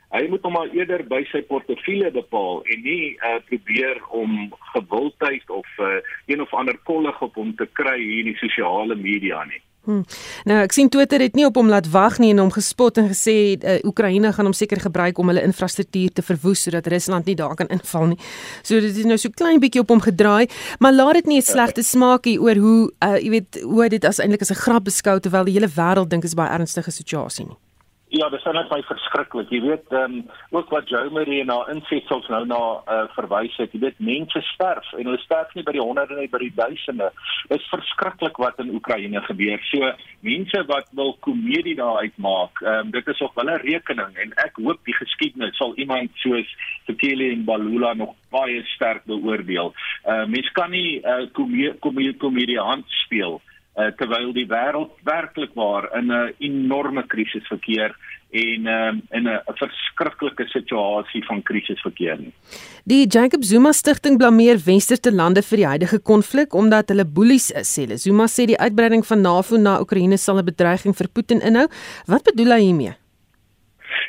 Hy 0.08 0.22
moet 0.32 0.46
hom 0.48 0.54
maar 0.56 0.70
eerder 0.72 1.02
by 1.04 1.18
sy 1.28 1.42
portefeulje 1.50 2.14
bepaal 2.16 2.62
en 2.72 2.80
nie 2.80 3.18
uh, 3.20 3.42
probeer 3.50 3.98
om 4.16 4.54
gewildheid 4.72 5.50
of 5.52 5.68
uh, 5.84 5.98
een 6.32 6.40
of 6.40 6.54
ander 6.56 6.78
kollig 6.88 7.20
op 7.26 7.36
hom 7.36 7.52
te 7.60 7.68
kry 7.76 7.98
hier 8.00 8.22
in 8.24 8.30
die 8.32 8.40
sosiale 8.40 8.96
media 8.96 9.42
nie. 9.50 9.60
Hmm. 9.88 10.04
Nou 10.44 10.58
ek 10.66 10.74
sien 10.76 10.90
Twitter 10.92 11.22
het 11.24 11.38
nie 11.40 11.46
op 11.48 11.56
hom 11.56 11.70
laat 11.72 11.86
wag 11.94 12.18
nie 12.20 12.34
en 12.34 12.42
hom 12.42 12.50
gespot 12.52 12.98
en 13.00 13.06
gesê 13.08 13.56
uh, 13.56 13.78
Oekraïne 13.88 14.34
gaan 14.36 14.50
hom 14.50 14.56
seker 14.58 14.82
gebruik 14.84 15.22
om 15.24 15.32
hulle 15.32 15.46
infrastruktuur 15.48 16.12
te 16.12 16.26
verwoes 16.28 16.66
sodat 16.68 16.90
Rusland 16.92 17.30
nie 17.32 17.38
daar 17.40 17.56
kan 17.56 17.72
inval 17.72 18.10
nie. 18.12 18.18
So 18.68 18.82
dit 18.84 18.92
is 18.92 19.08
nou 19.08 19.16
so 19.16 19.32
klein 19.32 19.62
bietjie 19.64 19.86
op 19.86 19.94
hom 19.96 20.04
gedraai, 20.04 20.52
maar 20.84 20.92
laat 20.92 21.22
dit 21.22 21.32
nie 21.32 21.40
'n 21.40 21.48
slegte 21.48 21.84
smaak 21.88 22.28
hê 22.28 22.36
oor 22.36 22.60
hoe 22.60 22.92
uh, 23.00 23.16
jy 23.16 23.30
weet 23.30 23.62
hoe 23.64 23.90
dit 23.90 24.04
as 24.04 24.20
eintlik 24.20 24.42
as 24.42 24.52
'n 24.52 24.60
grap 24.60 24.84
beskou 24.84 25.20
terwyl 25.20 25.48
die 25.48 25.56
hele 25.56 25.72
wêreld 25.72 26.10
dink 26.10 26.24
is 26.24 26.36
baie 26.36 26.52
ernstige 26.52 26.92
situasie 26.92 27.46
nie. 27.46 27.58
Ja, 28.10 28.30
dit 28.30 28.40
is 28.40 28.46
net 28.56 28.70
baie 28.72 28.84
verskriklik. 28.88 29.50
Jy 29.52 29.60
weet, 29.66 29.90
ehm 29.92 30.14
um, 30.16 30.20
ook 30.56 30.70
wat 30.72 30.88
Jo 30.88 31.02
Marie 31.12 31.42
na 31.44 31.58
insetsels 31.74 32.28
nou 32.32 32.46
na 32.48 32.60
uh, 32.80 33.02
verwys 33.18 33.56
het. 33.60 33.74
Jy 33.76 33.82
weet, 33.84 33.98
mense 34.00 34.42
sterf 34.54 34.94
en 34.96 35.10
hulle 35.10 35.20
sterf 35.20 35.52
nie 35.58 35.64
by 35.68 35.74
die 35.76 35.84
honderde 35.84 36.16
nie, 36.16 36.30
by 36.32 36.40
die 36.40 36.54
duisende. 36.56 37.10
Dit 37.50 37.60
is 37.60 37.68
verskriklik 37.68 38.40
wat 38.40 38.62
in 38.64 38.72
Oekraïne 38.78 39.20
gebeur. 39.26 39.60
So 39.68 39.92
mense 40.24 40.64
wat 40.72 40.88
wil 40.96 41.18
komedie 41.28 41.76
daar 41.82 42.00
uitmaak, 42.06 42.64
ehm 42.64 42.86
um, 42.86 42.94
dit 42.96 43.12
is 43.12 43.26
op 43.28 43.36
hulle 43.42 43.58
rekening 43.66 44.16
en 44.24 44.32
ek 44.46 44.64
hoop 44.64 44.80
die 44.88 44.96
geskiedenis 44.96 45.60
sal 45.60 45.76
iemand 45.76 46.16
soos 46.24 46.56
Fikile 46.88 47.28
en 47.34 47.44
Balula 47.44 47.92
nog 47.94 48.16
baie 48.32 48.64
sterk 48.78 49.04
beoordeel. 49.12 49.74
Ehm 50.06 50.24
uh, 50.24 50.32
mense 50.38 50.56
kan 50.56 50.72
nie 50.72 51.02
uh, 51.04 51.26
komedie 51.36 51.76
komedie 51.84 52.16
komedie 52.24 52.60
hand 52.72 52.88
speel 53.04 53.42
uh, 53.78 53.92
terwyl 53.98 54.34
die 54.34 54.48
wêreld 54.50 54.92
werklik 55.06 55.54
waar 55.56 55.90
in 55.98 56.12
'n 56.12 56.34
enorme 56.40 57.04
krisis 57.08 57.48
verkeer 57.48 57.96
en 58.32 58.68
uh, 58.68 58.94
in 59.12 59.28
'n 59.28 59.42
verskriklike 59.46 60.48
situasie 60.48 61.24
van 61.26 61.44
krisis 61.44 61.82
verkeer 61.82 62.18
nie. 62.20 62.34
Die 62.84 63.08
Jacob 63.08 63.44
Zuma 63.44 63.72
stigting 63.72 64.18
blameer 64.18 64.58
westerse 64.66 65.12
lande 65.12 65.42
vir 65.42 65.58
die 65.58 65.68
huidige 65.68 66.00
konflik 66.00 66.54
omdat 66.54 66.90
hulle 66.90 67.06
boelies 67.06 67.52
is. 67.52 67.78
Sê 67.78 67.96
Zuma 67.96 68.26
sê 68.28 68.46
die 68.46 68.60
uitbreiding 68.60 69.06
van 69.06 69.22
NAVO 69.22 69.58
na 69.58 69.80
Oekraïne 69.80 70.18
sal 70.18 70.38
'n 70.38 70.46
bedreiging 70.46 70.96
vir 70.96 71.08
Putin 71.08 71.42
inhou. 71.42 71.68
Wat 72.08 72.24
bedoel 72.24 72.52
hy 72.52 72.62
hiermee? 72.62 72.96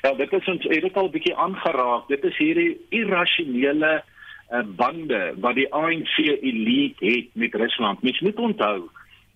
Ja, 0.02 0.14
dit 0.14 0.32
is 0.32 0.48
ons 0.48 0.62
het 0.62 0.96
al 0.96 1.08
'n 1.08 1.10
bietjie 1.10 1.37
aangeraak. 1.37 2.08
Dit 2.08 2.25
is 2.25 2.37
hierdie 2.37 2.78
irrasionele 2.88 4.02
uh, 4.52 4.62
bande 4.76 5.34
wat 5.40 5.54
die 5.54 5.72
ANC 5.72 6.16
elite 6.18 7.04
het 7.04 7.28
met 7.32 7.54
Rusland. 7.54 8.02
Mens 8.02 8.20
moet 8.20 8.38
onthou 8.38 8.88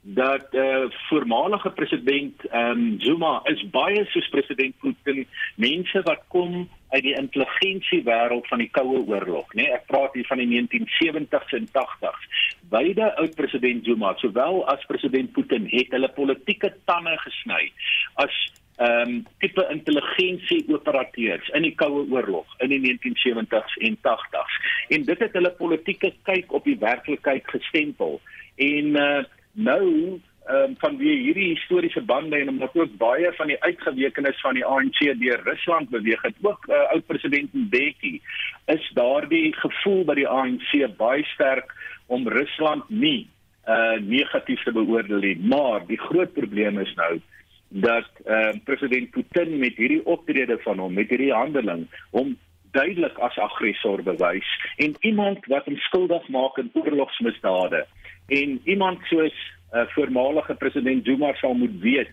dat 0.02 0.46
eh 0.50 0.60
uh, 0.60 0.90
voormalige 1.08 1.70
president 1.70 2.46
ehm 2.46 2.70
um, 2.70 3.00
Zuma 3.00 3.40
is 3.44 3.70
baie 3.70 4.04
soos 4.04 4.28
president 4.28 4.74
Putin 4.78 5.26
mense 5.54 6.02
wat 6.02 6.22
kom 6.28 6.68
uit 6.88 7.02
die 7.02 7.14
intelligensie 7.14 8.02
wêreld 8.02 8.46
van 8.46 8.58
die 8.58 8.70
koue 8.70 9.06
oorlog 9.06 9.54
nê 9.54 9.62
nee? 9.62 9.72
ek 9.72 9.86
praat 9.86 10.14
hier 10.14 10.26
van 10.26 10.42
die 10.42 10.48
1970s 10.50 11.54
en 11.58 11.68
80s 11.76 12.24
beide 12.70 13.14
oud 13.14 13.34
president 13.34 13.84
Zuma 13.84 14.14
sowel 14.16 14.66
as 14.66 14.86
president 14.90 15.32
Putin 15.32 15.68
het 15.70 15.94
hulle 15.94 16.08
politieke 16.08 16.74
tande 16.84 17.14
gesny 17.22 17.70
as 18.14 18.40
ehm 18.76 19.08
um, 19.08 19.26
tipe 19.38 19.66
intelligensie 19.70 20.64
operateurs 20.74 21.48
in 21.54 21.62
die 21.62 21.74
koue 21.74 22.02
oorlog 22.10 22.56
in 22.58 22.74
die 22.74 22.80
1970s 22.88 23.78
en 23.86 23.96
80s 24.08 24.58
en 24.88 25.06
dit 25.12 25.22
het 25.26 25.38
hulle 25.38 25.54
politieke 25.62 26.10
kyk 26.22 26.52
op 26.52 26.64
die 26.64 26.78
werklikheid 26.78 27.46
gestempel. 27.54 28.20
En 28.56 28.96
eh 28.96 29.06
uh, 29.06 29.22
nou 29.52 30.20
ehm 30.42 30.70
um, 30.70 30.74
van 30.78 30.96
wie 30.98 31.12
hierdie 31.22 31.48
historiese 31.54 32.00
bande 32.02 32.36
en 32.36 32.48
omdat 32.48 32.74
ook 32.74 32.96
baie 32.98 33.32
van 33.32 33.46
die 33.46 33.60
uitgewekenis 33.62 34.40
van 34.40 34.54
die 34.54 34.64
ANC 34.64 34.98
deur 35.20 35.40
Rusland 35.44 35.90
beweeg 35.90 36.22
het 36.22 36.34
ook 36.42 36.66
uh, 36.66 36.80
oud 36.90 37.06
president 37.06 37.52
Mbeki 37.52 38.20
is 38.66 38.90
daardie 38.94 39.52
gevoel 39.54 40.02
by 40.04 40.14
die 40.18 40.26
ANC 40.28 40.72
baie 40.96 41.22
sterk 41.34 41.70
om 42.06 42.28
Rusland 42.28 42.90
nie 42.90 43.28
uh 43.68 44.00
negatief 44.02 44.62
te 44.62 44.72
beoordeel 44.74 45.22
nie. 45.22 45.38
Maar 45.38 45.86
die 45.86 45.98
groot 45.98 46.32
probleem 46.32 46.78
is 46.78 46.94
nou 46.94 47.20
dat 47.68 48.10
ehm 48.24 48.56
uh, 48.56 48.64
president 48.64 49.10
Putin 49.10 49.58
met 49.58 49.76
hierdie 49.76 50.04
optrede 50.04 50.58
van 50.66 50.78
hom 50.78 50.92
met 50.94 51.08
hierdie 51.08 51.32
handeling 51.32 51.86
om 52.10 52.36
duidelik 52.72 53.18
as 53.18 53.38
aggressor 53.38 54.02
bewys 54.02 54.48
en 54.76 54.96
iemand 55.00 55.46
wat 55.46 55.64
hom 55.64 55.76
skuldig 55.76 56.28
maak 56.28 56.58
in 56.58 56.70
oorlogsmisdade 56.74 57.86
en 58.28 58.60
iemand 58.64 58.98
soos 59.10 59.34
'n 59.72 59.78
uh, 59.78 59.86
voormalige 59.94 60.54
president 60.54 61.04
Zuma 61.04 61.34
sal 61.34 61.54
moet 61.54 61.80
weet 61.80 62.10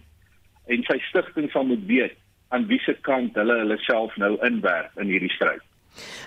en 0.68 0.84
sy 0.84 1.00
stigting 1.10 1.52
sal 1.52 1.66
moet 1.66 1.86
weet 1.86 2.16
aan 2.50 2.68
wiese 2.68 2.98
kant 3.02 3.36
hulle 3.36 3.58
hulle 3.58 3.78
self 3.78 4.16
nou 4.18 4.38
inwerk 4.46 4.92
in 4.98 5.08
hierdie 5.08 5.34
stryd. 5.34 5.62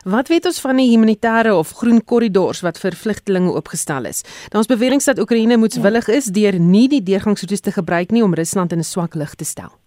Wat 0.05 0.29
weet 0.29 0.47
ons 0.51 0.61
van 0.61 0.77
die 0.77 0.91
humanitêre 0.91 1.55
of 1.55 1.71
groen 1.79 2.03
korridors 2.05 2.63
wat 2.67 2.81
vir 2.83 2.97
vlugtelinge 2.99 3.53
oopgestel 3.55 4.05
is? 4.11 4.25
Daar's 4.51 4.71
beweringe 4.71 5.05
dat 5.05 5.19
Oekraïne 5.23 5.57
moetswillig 5.57 6.09
is 6.09 6.33
deur 6.35 6.59
nie 6.59 6.89
die 6.89 7.03
deurgangsroetes 7.03 7.61
te 7.61 7.73
gebruik 7.73 8.11
nie 8.11 8.25
om 8.25 8.35
Rusland 8.35 8.73
in 8.73 8.79
'n 8.79 8.91
swak 8.93 9.15
lig 9.15 9.35
te 9.35 9.45
stel. 9.45 9.82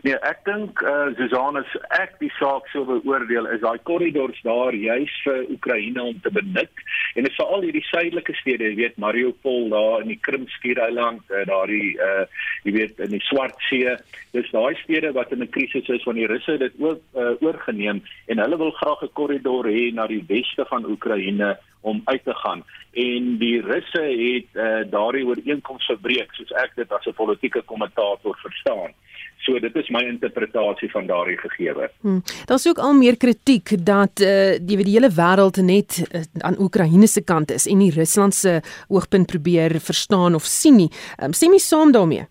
Nee, 0.00 0.16
ek 0.24 0.38
dink 0.46 0.80
eh 0.80 0.90
uh, 0.90 1.08
Susanna 1.18 1.60
se 1.68 1.78
ek 1.92 2.14
die 2.22 2.30
saak 2.38 2.68
sou 2.72 2.86
beoordeel 2.88 3.48
is 3.52 3.60
daai 3.60 3.82
korridors 3.84 4.38
daar 4.46 4.72
juis 4.72 5.16
vir 5.26 5.42
Oekraïne 5.52 6.00
om 6.00 6.20
te 6.24 6.32
benut 6.32 6.80
en 7.12 7.26
dit 7.26 7.28
is 7.28 7.36
veral 7.36 7.66
hierdie 7.66 7.84
suidelike 7.84 8.32
stede, 8.38 8.70
jy 8.70 8.78
weet 8.78 8.96
Mariupol 9.04 9.68
daar 9.74 10.04
in 10.04 10.08
die 10.14 10.20
Krimskiereiland, 10.28 11.20
uh, 11.28 11.42
daardie 11.50 11.98
eh 11.98 12.22
uh, 12.22 12.24
jy 12.64 12.72
weet 12.78 13.02
in 13.04 13.12
die 13.12 13.20
Swartsee. 13.28 13.98
Dis 14.32 14.48
daai 14.54 14.72
stede 14.80 15.12
wat 15.18 15.36
in 15.36 15.44
'n 15.44 15.52
krisis 15.52 15.92
is 15.92 16.08
van 16.08 16.16
die 16.16 16.30
Russe 16.32 16.56
dit 16.64 16.80
ook 16.80 17.02
uh, 17.12 17.36
oorgeneem 17.44 18.00
en 18.26 18.44
hulle 18.44 18.56
wil 18.64 18.72
graag 18.80 19.04
'n 19.04 19.12
korridor 19.12 19.68
hê 19.68 19.92
na 19.92 20.06
die 20.06 20.24
weste 20.32 20.64
van 20.72 20.88
Oekraïne 20.88 21.58
om 21.82 22.00
uit 22.04 22.24
te 22.24 22.34
gaan 22.34 22.64
en 22.92 23.36
die 23.38 23.60
Russe 23.60 24.00
het 24.00 24.48
uh, 24.56 24.80
daardie 24.90 25.26
ooreenkoms 25.28 25.86
verbreek 25.92 26.32
soos 26.32 26.56
ek 26.64 26.72
dit 26.76 26.92
as 26.92 27.06
'n 27.06 27.20
politieke 27.20 27.62
kommentator 27.62 28.36
verstaan. 28.40 28.96
So 29.40 29.58
dit 29.58 29.76
is 29.76 29.88
my 29.88 30.02
interpretasie 30.04 30.90
van 30.92 31.06
daardie 31.06 31.38
gegewe. 31.40 31.90
Hmm. 32.00 32.22
Daar's 32.46 32.66
ook 32.68 32.78
al 32.78 32.92
meer 32.94 33.16
kritiek 33.16 33.72
dat 33.86 34.20
uh, 34.20 34.58
die 34.60 34.76
die 34.84 34.96
hele 34.98 35.08
wêreld 35.16 35.56
net 35.64 36.02
uh, 36.02 36.20
aan 36.44 36.58
Oekraïne 36.60 37.08
se 37.08 37.22
kant 37.24 37.50
is 37.50 37.66
en 37.66 37.80
nie 37.80 37.92
Rusland 37.94 38.34
se 38.34 38.60
oogpunt 38.88 39.26
probeer 39.26 39.80
verstaan 39.80 40.34
of 40.34 40.44
sien 40.44 40.76
nie. 40.76 40.90
Um, 41.22 41.32
sê 41.32 41.48
my 41.48 41.58
saam 41.58 41.92
daarmee. 41.92 42.26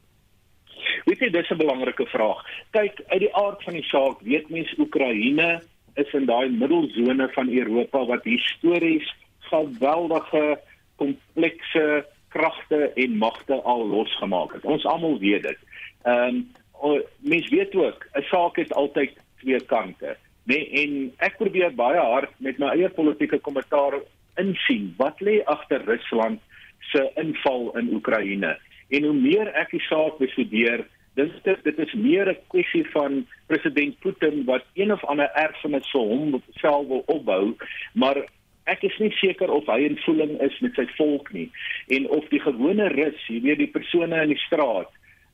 Weet 1.10 1.20
jy, 1.20 1.30
dis 1.34 1.50
'n 1.50 1.58
belangrike 1.58 2.06
vraag. 2.06 2.46
Kyk, 2.72 3.02
uit 3.08 3.20
die 3.20 3.34
aard 3.36 3.64
van 3.64 3.74
die 3.74 3.88
saak 3.90 4.22
weet 4.22 4.50
mens 4.50 4.78
Oekraïne 4.78 5.62
is 5.96 6.14
in 6.14 6.26
daai 6.26 6.50
middelsone 6.50 7.30
van 7.34 7.50
Europa 7.50 8.06
wat 8.06 8.24
histories 8.24 9.08
geweldige 9.50 10.60
komplekse 10.96 12.06
kragte 12.30 12.92
en 12.96 13.18
magte 13.18 13.62
al 13.62 13.88
losgemaak 13.88 14.54
het. 14.54 14.64
Ons 14.64 14.86
almal 14.86 15.18
weet 15.20 15.44
dit. 15.44 15.58
Ehm 16.04 16.36
um, 16.36 16.48
mens 17.20 17.50
weet 17.50 17.76
ook 17.76 18.08
'n 18.16 18.26
saak 18.32 18.56
het 18.56 18.74
altyd 18.74 19.18
twee 19.40 19.60
kante 19.66 20.18
nê 20.50 20.58
nee, 20.58 20.70
en 20.82 20.94
ek 21.22 21.38
probeer 21.38 21.74
baie 21.78 22.00
hard 22.02 22.32
met 22.42 22.58
my 22.58 22.72
eie 22.74 22.90
politieke 22.90 23.38
kommentaar 23.46 24.00
insien 24.42 24.94
wat 24.98 25.22
lê 25.22 25.44
agter 25.46 25.84
Rusland 25.86 26.42
se 26.92 27.04
inval 27.22 27.70
in 27.78 27.92
Oekraïne. 27.94 28.56
En 28.90 29.04
hoe 29.06 29.14
meer 29.14 29.52
ek 29.62 29.76
die 29.76 29.84
saak 29.86 30.18
bestudeer 30.18 30.88
dis 31.20 31.32
dit 31.46 31.64
dit 31.68 31.80
is 31.86 31.94
meer 31.94 32.32
'n 32.32 32.42
kwessie 32.54 32.86
van 32.96 33.26
president 33.48 34.00
Putin 34.00 34.46
wat 34.46 34.66
een 34.74 34.92
of 34.92 35.06
ander 35.06 35.30
erfenis 35.36 35.90
vir 35.92 36.02
hom 36.02 36.42
self 36.62 36.88
wil 36.88 37.04
opbou 37.06 37.56
maar 37.94 38.18
ek 38.66 38.84
is 38.84 38.98
nie 39.00 39.12
seker 39.12 39.50
of 39.52 39.66
hy 39.66 39.80
in 39.86 39.98
voeling 40.06 40.40
is 40.42 40.60
met 40.62 40.74
sy 40.76 40.86
volk 40.98 41.32
nie. 41.34 41.50
En 41.88 42.10
of 42.10 42.26
die 42.30 42.40
gewone 42.40 42.88
rus 42.88 43.28
jy 43.28 43.42
weet 43.42 43.58
die 43.58 43.74
persone 43.74 44.22
in 44.22 44.34
die 44.34 44.46
straat 44.48 44.90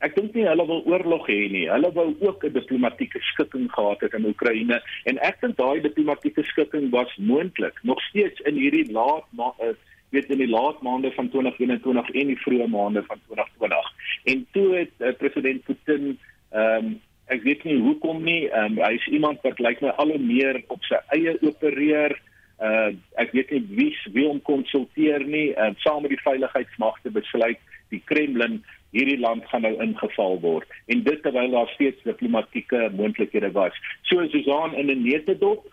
Ek 0.05 0.13
dink 0.13 0.35
nie 0.37 0.45
hulle 0.45 0.65
wil 0.69 0.83
oorlog 0.85 1.25
hê 1.31 1.47
nie. 1.49 1.65
Hulle 1.71 1.89
wou 1.95 2.09
ook 2.27 2.43
'n 2.45 2.53
diplomatieke 2.53 3.19
skikking 3.31 3.71
gehad 3.71 4.01
het 4.05 4.13
in 4.13 4.27
Oekraïne 4.29 4.77
en 5.09 5.17
ek 5.29 5.41
dink 5.41 5.57
daai 5.57 5.81
diplomatieke 5.81 6.43
skikking 6.43 6.91
was 6.91 7.11
moontlik 7.17 7.79
nog 7.83 8.01
steeds 8.09 8.39
in 8.45 8.55
hierdie 8.55 8.91
laat 8.91 9.25
ma 9.31 9.49
uh, 9.61 9.73
weet 10.13 10.29
in 10.29 10.43
die 10.43 10.49
laat 10.49 10.81
maande 10.81 11.11
van 11.11 11.29
2021 11.29 12.09
en 12.09 12.27
die 12.27 12.41
vroeë 12.43 12.67
maande 12.67 13.03
van 13.07 13.19
2020. 13.27 13.91
En 14.31 14.45
toe 14.51 14.67
het 14.75 14.93
uh, 14.99 15.13
president 15.17 15.63
Putin 15.63 16.17
ehm 16.51 16.85
um, 16.85 16.95
ek 17.25 17.41
weet 17.41 17.63
nie 17.65 17.79
hoekom 17.81 18.19
nie, 18.23 18.45
um, 18.53 18.77
hy 18.77 18.91
is 18.99 19.07
iemand 19.09 19.41
wat 19.41 19.59
lyk 19.59 19.79
my 19.81 19.89
al 19.97 20.11
hoe 20.13 20.21
meer 20.21 20.61
op 20.69 20.83
sy 20.85 20.99
eie 21.17 21.33
opereer. 21.41 22.13
Uh 22.61 22.93
ek 23.19 23.33
weet 23.33 23.49
nie 23.51 23.63
wie 23.79 23.93
wie 24.13 24.27
hom 24.27 24.41
konsulteer 24.45 25.25
nie, 25.25 25.49
uh, 25.57 25.73
saam 25.81 26.05
met 26.05 26.13
die 26.13 26.21
veiligheidsmagte 26.21 27.11
besluit 27.11 27.59
die 27.89 28.01
Kremlin 28.05 28.61
hierdie 28.95 29.19
land 29.19 29.45
gaan 29.51 29.65
nou 29.67 29.75
ingeval 29.83 30.39
word 30.43 30.75
en 30.91 31.03
dit 31.03 31.21
terwyl 31.23 31.51
daar 31.51 31.71
steeds 31.75 32.03
diplomatieke 32.07 32.89
moontlikhede 32.95 33.51
was. 33.55 33.75
So 34.09 34.23
Susan 34.31 34.75
in 34.75 34.91
'n 34.91 35.03
netedop, 35.03 35.65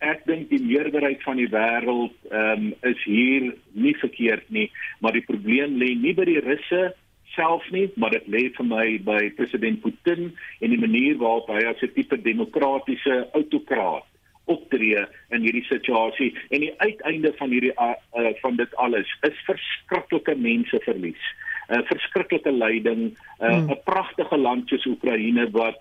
ek 0.00 0.24
dink 0.24 0.48
die 0.48 0.62
meerderheid 0.64 1.22
van 1.22 1.36
die 1.36 1.50
wêreld 1.52 2.16
ehm 2.30 2.72
um, 2.72 2.74
is 2.90 3.00
hier 3.04 3.52
nie 3.72 3.96
verkeerd 4.00 4.48
nie, 4.48 4.70
maar 5.00 5.12
die 5.12 5.26
probleem 5.28 5.76
lê 5.76 5.94
nie 5.94 6.14
by 6.16 6.24
die 6.24 6.40
Russe 6.40 6.94
self 7.36 7.62
nie, 7.70 7.90
maar 7.96 8.10
dit 8.10 8.26
lê 8.26 8.48
vir 8.56 8.66
my 8.66 8.86
by 9.06 9.20
president 9.38 9.82
Putin 9.84 10.32
en 10.60 10.72
die 10.72 10.80
manier 10.80 11.18
waarop 11.20 11.52
hy 11.52 11.64
as 11.68 11.82
'n 11.82 11.92
tipe 11.94 12.16
demokratiese 12.16 13.28
autokraat 13.32 14.08
optree 14.50 15.04
in 15.30 15.44
hierdie 15.44 15.64
situasie 15.68 16.32
en 16.50 16.64
die 16.64 16.72
uiteinde 16.78 17.32
van 17.38 17.52
hierdie 17.54 17.74
uh, 17.76 17.94
uh, 18.18 18.32
van 18.42 18.56
dit 18.56 18.74
alles 18.76 19.08
is 19.28 19.44
verskriklike 19.46 20.34
menseverlies. 20.34 21.22
'n 21.70 21.78
uh, 21.78 21.86
Verskriklike 21.86 22.52
lyding, 22.52 23.02
'n 23.10 23.16
uh, 23.40 23.54
hmm. 23.54 23.78
pragtige 23.84 24.36
land 24.36 24.68
soos 24.68 24.86
Oekraïne 24.86 25.50
wat 25.50 25.78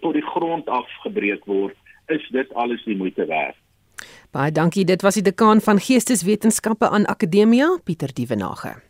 tot 0.00 0.12
die 0.12 0.26
grond 0.26 0.68
afgebreek 0.68 1.44
word, 1.44 1.76
is 2.06 2.28
dit 2.30 2.54
alles 2.54 2.84
die 2.84 2.96
moeite 2.96 3.26
werd. 3.26 3.56
Baie 4.30 4.52
dankie. 4.52 4.84
Dit 4.84 5.02
was 5.02 5.14
die 5.14 5.26
dekaan 5.26 5.60
van 5.60 5.80
Geesteswetenskappe 5.80 6.88
aan 6.88 7.06
Akademia, 7.06 7.78
Pieter 7.84 8.14
Dievenage. 8.14 8.89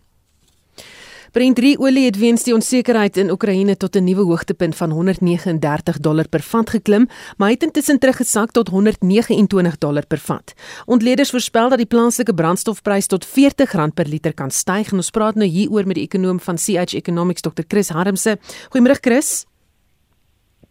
Brent 1.31 1.57
3 1.57 1.79
olie 1.79 2.09
het 2.09 2.17
weens 2.19 2.43
die 2.43 2.55
onsekerheid 2.55 3.17
in 3.17 3.29
Oekraïne 3.31 3.77
tot 3.77 3.95
'n 3.97 4.05
nuwe 4.05 4.25
hoogtepunt 4.27 4.77
van 4.77 4.91
139 4.91 5.99
dollar 6.01 6.29
per 6.29 6.43
vat 6.43 6.71
geklim, 6.71 7.07
maar 7.37 7.51
het 7.51 7.63
intussen 7.63 7.99
teruggesak 7.99 8.51
tot 8.51 8.69
129 8.69 9.79
dollar 9.79 10.07
per 10.07 10.19
vat. 10.19 10.55
Ontleeders 10.87 11.31
voorspel 11.31 11.69
dat 11.69 11.79
die 11.79 11.87
plaaslike 11.87 12.35
brandstofprys 12.35 13.07
tot 13.07 13.27
R40 13.27 13.95
per 13.95 14.07
liter 14.07 14.35
kan 14.35 14.51
styg 14.51 14.91
en 14.91 14.97
ons 14.97 15.11
praat 15.11 15.35
nou 15.35 15.49
hieroor 15.49 15.87
met 15.87 15.95
die 15.95 16.05
ekonom 16.05 16.41
van 16.41 16.57
CH 16.57 16.95
Economics 16.95 17.41
Dr. 17.41 17.63
Chris 17.69 17.89
Harmse. 17.89 18.39
Goeiemôre 18.71 19.01
Chris. 19.01 19.47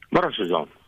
Môre 0.10 0.32
Susan. 0.32 0.79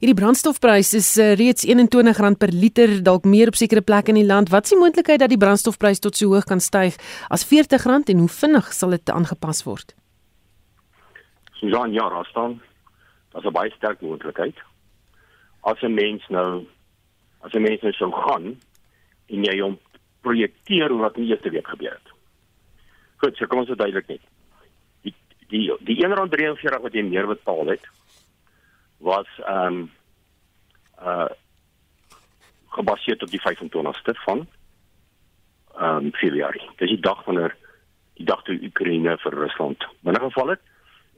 Hierdie 0.00 0.16
brandstofprys 0.18 0.92
is 0.98 1.08
uh, 1.18 1.32
reeds 1.38 1.66
R21 1.66 2.36
per 2.38 2.52
liter, 2.52 3.02
dalk 3.02 3.24
meer 3.24 3.52
op 3.52 3.58
sekere 3.58 3.80
plekke 3.80 4.12
in 4.12 4.20
die 4.20 4.26
land. 4.26 4.50
Wat 4.50 4.64
is 4.64 4.74
die 4.74 4.80
moontlikheid 4.80 5.22
dat 5.22 5.32
die 5.32 5.40
brandstofprys 5.40 6.02
tot 6.02 6.18
so 6.18 6.32
hoog 6.34 6.48
kan 6.48 6.60
styg 6.60 6.98
as 7.30 7.46
R40 7.46 8.10
en 8.12 8.24
hoe 8.24 8.28
vinnig 8.28 8.72
sal 8.72 8.90
dit 8.90 9.10
aangepas 9.10 9.62
word? 9.64 9.94
Susan, 11.60 11.92
ja, 11.92 12.08
daar 12.08 12.26
staan. 12.26 12.60
Daar's 13.32 13.46
'n 13.46 13.52
baie 13.52 13.70
sterk 13.70 14.00
moontlikheid. 14.00 14.56
As 15.62 15.80
'n 15.82 15.94
mens 15.94 16.22
nou 16.28 16.66
as 17.40 17.52
'n 17.52 17.62
mens 17.62 17.80
nou 17.82 17.92
sou 17.92 18.10
gaan 18.12 18.58
en 19.26 19.44
jy 19.44 19.60
hom 19.60 19.78
projekteer 20.20 20.90
hoe 20.90 21.00
wat 21.00 21.16
in 21.16 21.22
die 21.22 21.30
eerste 21.30 21.50
week 21.50 21.66
gebeur 21.66 21.92
het. 21.92 22.12
Goed, 23.16 23.36
so 23.36 23.46
kom 23.46 23.58
ons 23.58 23.68
dit 23.68 23.78
duidelik 23.78 24.08
net. 24.08 24.20
Die 25.02 25.14
die 25.48 25.70
die 25.80 26.06
R1.43 26.06 26.82
wat 26.82 26.92
jy 26.92 27.02
meer 27.02 27.26
betaal 27.26 27.66
het, 27.66 27.86
was 29.02 29.26
ehm 29.44 29.66
um, 29.66 29.90
uh 31.02 31.30
gebaseer 32.72 33.22
op 33.22 33.30
die 33.30 33.40
25ste 33.40 34.14
van 34.24 34.46
ehm 35.76 35.96
um, 35.96 36.12
Februarie. 36.12 36.70
Dis 36.76 36.88
die 36.88 37.00
dag 37.00 37.24
wanneer 37.24 37.56
die 38.14 38.26
dag 38.26 38.42
toe 38.42 38.58
Oekraïne 38.62 39.16
vir 39.18 39.34
Rusland 39.34 39.86
binnegeval 40.00 40.54
het 40.54 40.60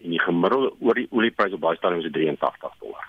en 0.03 0.11
die 0.11 0.21
gemiddelde 0.21 0.73
oor 0.81 0.95
die 0.95 1.09
oliepryse 1.11 1.55
op 1.55 1.61
baie 1.61 1.76
stadium 1.76 2.00
is 2.00 2.12
83 2.12 2.75
dollar. 2.81 3.07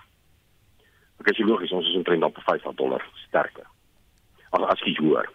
Ek 1.20 1.32
is 1.32 1.42
logies 1.48 1.72
ons 1.72 1.88
is 1.88 1.96
omtrent 1.96 2.24
op 2.24 2.38
50 2.44 2.76
dollar 2.76 3.06
sterker. 3.28 3.68
As 4.52 4.68
as 4.76 4.84
jy 4.86 4.96
hoor. 5.00 5.30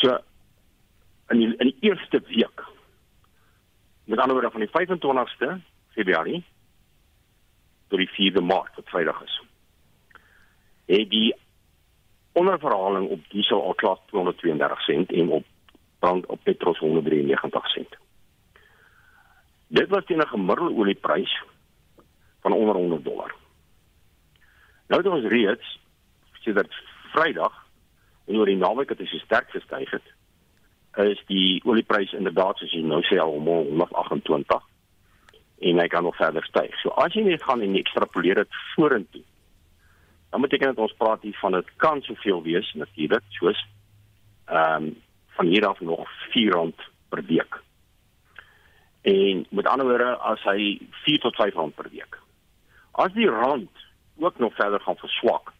So 0.00 0.18
in 1.32 1.38
die, 1.38 1.50
in 1.56 1.72
die 1.72 1.88
eerste 1.88 2.20
week 2.28 2.64
met 4.04 4.18
ander 4.18 4.36
woorde 4.36 4.50
van 4.50 4.66
die 4.66 4.72
25ste 4.72 5.56
Februarie 5.96 6.42
tot 7.92 8.00
die 8.00 8.32
4de 8.32 8.40
Maart 8.40 8.76
wat 8.76 8.88
Vrydag 8.88 9.22
is. 9.22 9.40
Het 10.84 11.10
die 11.10 11.34
onderverhaling 12.32 13.08
op 13.08 13.20
diesel 13.28 13.62
al 13.62 13.74
klaar 13.74 13.98
232 14.06 14.80
sent 14.80 15.12
en 15.12 15.28
op 15.28 15.44
brand 15.98 16.26
op 16.26 16.40
petrol 16.42 16.76
193 16.78 17.68
sent. 17.68 17.96
Dit 19.66 19.88
was 19.88 20.04
teen 20.04 20.18
'n 20.18 20.26
gemiddelde 20.26 20.74
olieprys 20.74 21.42
van 22.40 22.52
onder 22.52 22.74
100 22.74 23.04
dollar. 23.04 23.34
Nou 24.86 25.02
het 25.02 25.12
ons 25.12 25.32
reeds 25.32 25.78
sê 26.40 26.52
dat 26.52 26.68
Vrydag 27.12 27.66
en 28.26 28.36
oor 28.36 28.46
die 28.46 28.56
naweek 28.56 28.88
het 28.88 28.98
hy 28.98 29.06
so 29.06 29.18
sterk 29.18 29.50
gestyg 29.50 29.90
het 29.90 30.08
is 30.96 31.22
die 31.26 31.62
olieprys 31.64 32.12
inderdaad 32.12 32.56
soos 32.56 32.72
jy 32.72 32.82
nou 32.82 33.02
sê 33.02 33.18
al 33.20 33.32
om 33.32 33.46
128 33.46 34.71
en 35.62 35.78
hy 35.78 35.86
kan 35.86 36.02
nog 36.02 36.16
verder 36.16 36.44
styg. 36.44 36.74
So 36.80 36.90
as 36.98 37.14
jy 37.14 37.22
net 37.26 37.42
gaan 37.46 37.62
en 37.62 37.76
ekstrapoleer 37.78 38.42
dit 38.42 38.60
vorentoe, 38.74 39.22
dan 40.32 40.42
beteken 40.42 40.72
dit 40.72 40.80
ons 40.82 40.94
praat 40.98 41.22
hier 41.22 41.36
van 41.38 41.54
dit 41.58 41.68
kan 41.82 42.02
soveel 42.02 42.42
wees 42.42 42.72
natuurlik, 42.74 43.24
soos 43.38 43.60
ehm 44.50 44.90
um, 44.90 44.94
van 45.32 45.48
hier 45.48 45.64
af 45.64 45.78
nog 45.80 46.08
R4 46.28 46.56
per 47.08 47.22
week. 47.24 47.54
En 49.02 49.46
met 49.48 49.66
ander 49.66 49.86
woorde 49.88 50.10
as 50.16 50.42
hy 50.44 50.76
4 51.06 51.22
tot 51.22 51.36
5 51.40 51.54
rand 51.54 51.74
per 51.74 51.88
week. 51.90 52.18
As 52.92 53.14
die 53.16 53.30
rand 53.30 53.70
ook 54.18 54.38
nog 54.38 54.54
verder 54.54 54.80
gaan 54.80 55.00
verswak 55.00 55.54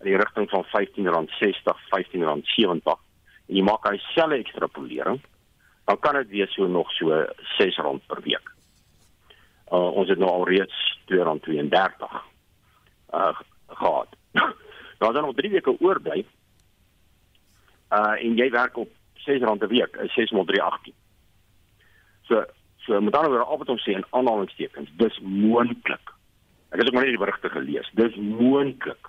in 0.00 0.10
die 0.10 0.18
rigting 0.20 0.50
van 0.50 0.66
R15.60, 0.66 1.80
R15.70 1.88 3.00
en 3.46 3.56
jy 3.56 3.64
maak 3.64 3.88
hy 3.88 3.96
selfe 4.12 4.36
ekstrapolering, 4.42 5.22
dan 5.88 6.00
kan 6.00 6.20
dit 6.20 6.36
wees 6.36 6.52
so 6.52 6.68
nog 6.68 6.92
so 6.98 7.16
R6 7.24 7.80
per 8.06 8.20
week 8.28 8.53
uh, 9.72 9.90
ons 9.94 10.08
het 10.08 10.18
nou 10.18 10.30
al 10.30 10.48
reeds 10.48 10.98
232 11.04 12.22
uh 13.14 13.40
gehad. 13.68 14.08
nou 15.00 15.12
dan 15.12 15.22
nog 15.24 15.34
3 15.34 15.50
weke 15.50 15.80
oorbly. 15.80 16.26
Uh 17.90 18.14
en 18.18 18.36
jy 18.36 18.50
werk 18.50 18.76
op 18.76 18.90
R6 19.24 19.40
'n 19.40 19.66
week, 19.66 19.96
is 19.96 20.12
6 20.12 20.30
x 20.30 20.44
318. 20.46 20.92
So 22.22 22.44
so 22.76 23.00
met 23.00 23.16
ander 23.16 23.30
woorde 23.30 23.46
op 23.46 23.58
wat 23.58 23.68
ons 23.68 23.82
sê 23.82 23.92
in 23.92 24.04
aanhalingstekens, 24.10 24.90
dis 24.96 25.18
moontlik. 25.20 26.12
Ek 26.68 26.78
het 26.78 26.86
ook 26.86 26.92
maar 26.92 27.02
net 27.02 27.16
die 27.16 27.24
berigte 27.24 27.48
gelees. 27.48 27.90
Dis 27.92 28.14
moontlik 28.16 29.08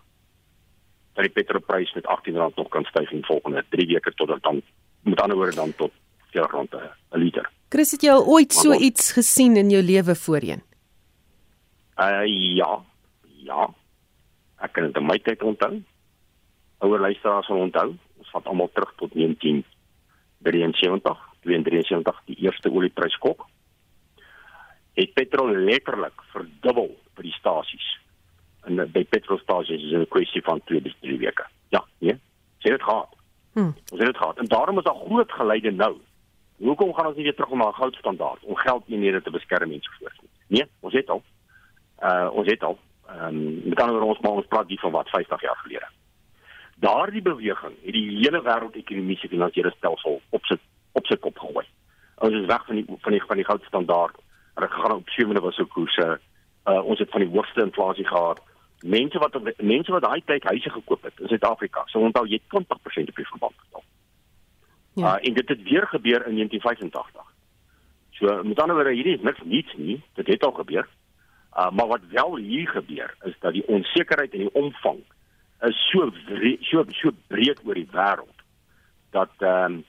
dat 1.14 1.24
die 1.24 1.34
petrolprys 1.34 1.94
met 1.94 2.06
R18 2.06 2.56
nog 2.56 2.70
kan 2.70 2.84
styg 2.84 3.12
in 3.12 3.26
volgende 3.26 3.66
3 3.70 3.88
weke 3.88 4.14
tot 4.14 4.42
dan 4.42 4.62
met 5.02 5.22
ander 5.22 5.38
woorde 5.38 5.56
dan 5.56 5.76
tot 5.76 5.92
R4 6.32 6.96
'n 7.12 7.18
liter. 7.18 7.50
Chris, 7.70 7.92
het 7.92 8.04
jy 8.06 8.14
al 8.14 8.26
ooit 8.30 8.54
so 8.54 8.74
iets 8.74 9.12
gesien 9.18 9.58
in 9.58 9.72
jou 9.74 9.82
lewe 9.84 10.16
voorheen? 10.16 10.62
Uh 11.98 12.26
ja. 12.28 12.84
Ja. 13.46 13.70
Ek 14.62 14.74
kan 14.74 14.88
dit 14.88 15.00
in 15.00 15.08
my 15.08 15.18
tyd 15.24 15.44
onthou. 15.44 15.82
Ouer 16.86 17.00
luisteraars 17.00 17.50
sal 17.50 17.64
onthou. 17.64 17.96
Ons 18.22 18.32
vat 18.36 18.48
almal 18.52 18.70
terug 18.74 18.94
tot 19.02 19.14
1973, 19.18 21.26
1973 21.42 22.22
die 22.30 22.38
eerste 22.46 22.72
oliepryskok. 22.72 23.46
Het 24.96 25.14
petrol 25.14 25.52
letterlik 25.68 26.22
verdubbel 26.32 26.94
by 27.18 27.28
die 27.28 27.36
stasies. 27.36 27.88
En 28.66 28.80
by 28.92 29.04
petrolstasies 29.10 29.84
is 29.84 29.94
'n 29.94 30.08
kwessie 30.08 30.42
van 30.42 30.62
2-3 30.70 31.18
weke. 31.18 31.46
Ja, 31.70 31.84
nee. 32.00 32.18
Sê 32.62 32.72
dit 32.72 32.84
gaan. 32.84 33.10
Hm. 33.54 33.72
Ons 33.92 34.00
het 34.00 34.12
dit 34.12 34.18
gehad. 34.18 34.38
En 34.38 34.46
daarom 34.46 34.78
is 34.78 34.84
daar 34.84 35.02
groot 35.06 35.32
geleide 35.32 35.72
nou 35.72 35.98
Hoekom 36.58 36.94
gaan 36.94 37.08
ons 37.08 37.16
nie 37.16 37.24
weer 37.24 37.36
terug 37.36 37.54
na 37.54 37.68
'n 37.68 37.74
goudstandaard 37.74 38.44
om 38.44 38.56
geldeenhede 38.56 39.22
te 39.22 39.32
beskerm 39.32 39.72
en 39.72 39.82
so 39.82 39.92
voort 40.00 40.22
nie? 40.22 40.30
Nee, 40.48 40.68
ons 40.80 40.94
het 40.94 41.10
al. 41.10 41.24
Uh 42.00 42.30
ons 42.32 42.48
het 42.48 42.64
al. 42.64 42.78
Ehm 43.08 43.36
um, 43.36 43.62
met 43.64 43.82
ander 43.82 44.02
ons 44.02 44.20
maar 44.20 44.32
ons 44.32 44.48
praat 44.48 44.68
hier 44.68 44.80
van 44.80 44.92
wat 44.92 45.10
50 45.10 45.42
jaar 45.42 45.56
gelede. 45.56 45.88
Daardie 46.76 47.22
beweging 47.22 47.76
het 47.84 47.94
die 47.94 48.18
hele 48.18 48.42
wêreldekonomiese 48.42 49.28
finansiële 49.28 49.74
stelsel 49.78 50.22
op 50.30 50.46
sy 50.46 50.58
op 50.92 51.06
sy 51.06 51.16
kop 51.16 51.38
gegooi. 51.38 51.66
Ons 52.16 52.34
is 52.34 52.46
weg 52.46 52.66
van 52.66 52.76
die 52.76 52.86
van 52.88 53.12
die 53.12 53.24
van 53.24 53.36
die 53.36 53.46
goudstandaard. 53.46 54.16
Hulle 54.54 54.70
gaan 54.70 54.92
op 54.92 55.10
sewende 55.10 55.42
was 55.42 55.60
ook 55.60 55.70
koerse. 55.70 56.20
Uh 56.66 56.84
ons 56.84 57.00
het 57.00 57.10
van 57.10 57.22
die 57.22 57.30
hoogste 57.30 57.62
inflasie 57.62 58.08
gehad. 58.08 58.42
Mense 58.80 59.20
wat 59.20 59.40
mense 59.58 59.92
wat 59.92 60.02
daai 60.02 60.22
tyd 60.26 60.44
huise 60.44 60.70
gekoop 60.70 61.04
het 61.04 61.20
in 61.20 61.28
Suid-Afrika, 61.28 61.84
so 61.86 62.00
onthou 62.00 62.28
jy 62.28 62.40
20% 62.40 63.12
op 63.12 63.16
die 63.16 63.28
verband 63.32 63.56
betaal. 63.56 63.84
Ja. 64.96 65.20
Uh, 65.20 65.28
en 65.28 65.34
dit 65.34 65.50
het 65.50 65.64
weer 65.64 65.88
gebeur 65.88 66.28
in 66.28 66.36
1985. 66.36 67.22
So 68.12 68.44
met 68.44 68.60
ander 68.60 68.76
woorde 68.76 68.94
hierdie 68.94 69.16
is 69.16 69.22
niks 69.22 69.42
niets 69.44 69.74
nie, 69.76 70.04
dit 70.14 70.28
het 70.28 70.46
al 70.46 70.52
gebeur. 70.52 70.88
Uh, 71.58 71.72
maar 71.72 71.88
wat 71.88 72.08
wel 72.10 72.36
hier 72.36 72.68
gebeur 72.68 73.16
is 73.24 73.36
dat 73.40 73.54
die 73.54 73.68
onsekerheid 73.68 74.32
en 74.34 74.40
die 74.40 74.54
omvang 74.54 75.04
is 75.62 75.90
so 75.90 76.12
so 76.60 76.84
so 76.90 77.12
breed 77.28 77.60
oor 77.64 77.74
die 77.74 77.90
wêreld 77.92 78.44
dat 79.16 79.32
ehm 79.40 79.74
um, 79.74 79.84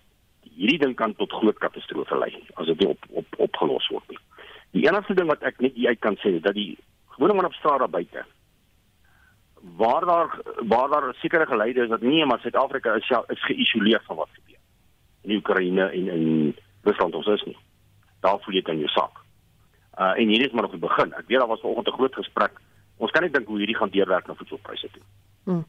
hierdie 0.56 0.78
ding 0.78 0.94
kan 0.96 1.12
tot 1.14 1.32
groot 1.32 1.58
katastrofe 1.58 2.16
lei 2.18 2.30
as 2.54 2.66
dit 2.66 2.78
nie 2.80 2.88
op 2.88 3.06
op 3.10 3.34
opgelos 3.46 3.88
word 3.92 4.08
nie. 4.08 4.18
Die 4.70 4.86
enigste 4.88 5.14
ding 5.14 5.28
wat 5.28 5.42
ek 5.42 5.58
net 5.60 5.76
uit 5.76 6.00
kan 6.00 6.16
sê 6.22 6.36
is 6.38 6.42
dat 6.42 6.54
die 6.54 6.78
gewone 7.16 7.34
man 7.34 7.50
op 7.50 7.58
straat 7.58 7.82
daar 7.82 7.90
buite 7.98 8.24
waar 9.76 10.06
daar 10.06 10.40
waar 10.68 10.88
daar 10.88 11.14
sekere 11.14 11.46
geleide 11.46 11.82
is 11.82 11.88
dat 11.88 12.00
nie 12.00 12.24
maar 12.26 12.40
Suid-Afrika 12.40 12.94
is 12.94 13.10
is 13.26 13.44
geïsoleer 13.44 14.02
van 14.06 14.16
wat 14.16 14.28
in 15.26 15.36
Oekraïne 15.36 15.90
en 15.90 16.08
in 16.08 16.56
Rusland 16.86 17.14
ons 17.14 17.26
is 17.26 17.44
nie. 17.46 17.56
Daar 18.24 18.38
voel 18.44 18.58
jy 18.58 18.62
dan 18.62 18.78
jou 18.78 18.90
sak. 18.94 19.22
Uh 19.98 20.14
en 20.14 20.28
hierdie 20.28 20.46
is 20.46 20.52
maar 20.52 20.66
nog 20.68 20.76
die 20.76 20.86
begin. 20.88 21.12
Ek 21.12 21.26
weet 21.26 21.38
daar 21.38 21.50
was 21.50 21.60
vanoggend 21.60 21.88
'n 21.88 21.98
groot 21.98 22.14
gesprek. 22.14 22.60
Ons 22.96 23.10
kan 23.10 23.22
net 23.22 23.32
dink 23.32 23.46
hoe 23.46 23.58
hierdie 23.58 23.76
gaan 23.76 23.92
deurwerk 23.92 24.26
na 24.26 24.34
voedselpryse 24.34 24.88
toe. 24.92 25.02
Hmm. 25.46 25.64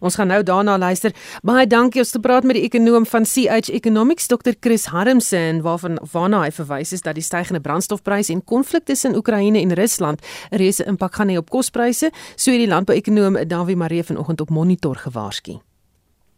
Ons 0.00 0.16
gaan 0.18 0.26
nou 0.26 0.42
daarna 0.42 0.78
luister. 0.78 1.12
Baie 1.46 1.66
dankie 1.66 2.00
ons 2.02 2.10
te 2.10 2.18
praat 2.18 2.42
met 2.42 2.58
die 2.58 2.64
ekonom 2.66 3.06
van 3.06 3.24
CH 3.24 3.70
Economics 3.70 4.26
Dr. 4.26 4.56
Chris 4.60 4.88
Harmsen 4.90 5.62
waarvan 5.62 6.00
waarna 6.12 6.42
hy 6.42 6.50
verwys 6.50 6.92
is 6.92 7.06
dat 7.06 7.14
die 7.14 7.22
stygende 7.22 7.60
brandstofpryse 7.60 8.32
en 8.32 8.44
konflik 8.44 8.84
tussen 8.84 9.14
Oekraïne 9.14 9.60
en 9.60 9.74
Rusland 9.74 10.20
'n 10.50 10.56
reuse 10.56 10.84
impak 10.84 11.14
gaan 11.14 11.28
hê 11.28 11.36
op 11.36 11.50
kospryse, 11.50 12.10
so 12.36 12.50
het 12.50 12.60
die 12.60 12.68
landbouekonoom 12.68 13.48
Dawie 13.48 13.76
Maree 13.76 14.02
vanoggend 14.02 14.40
op 14.40 14.50
Monitor 14.50 14.96
gewaarsku. 14.96 15.69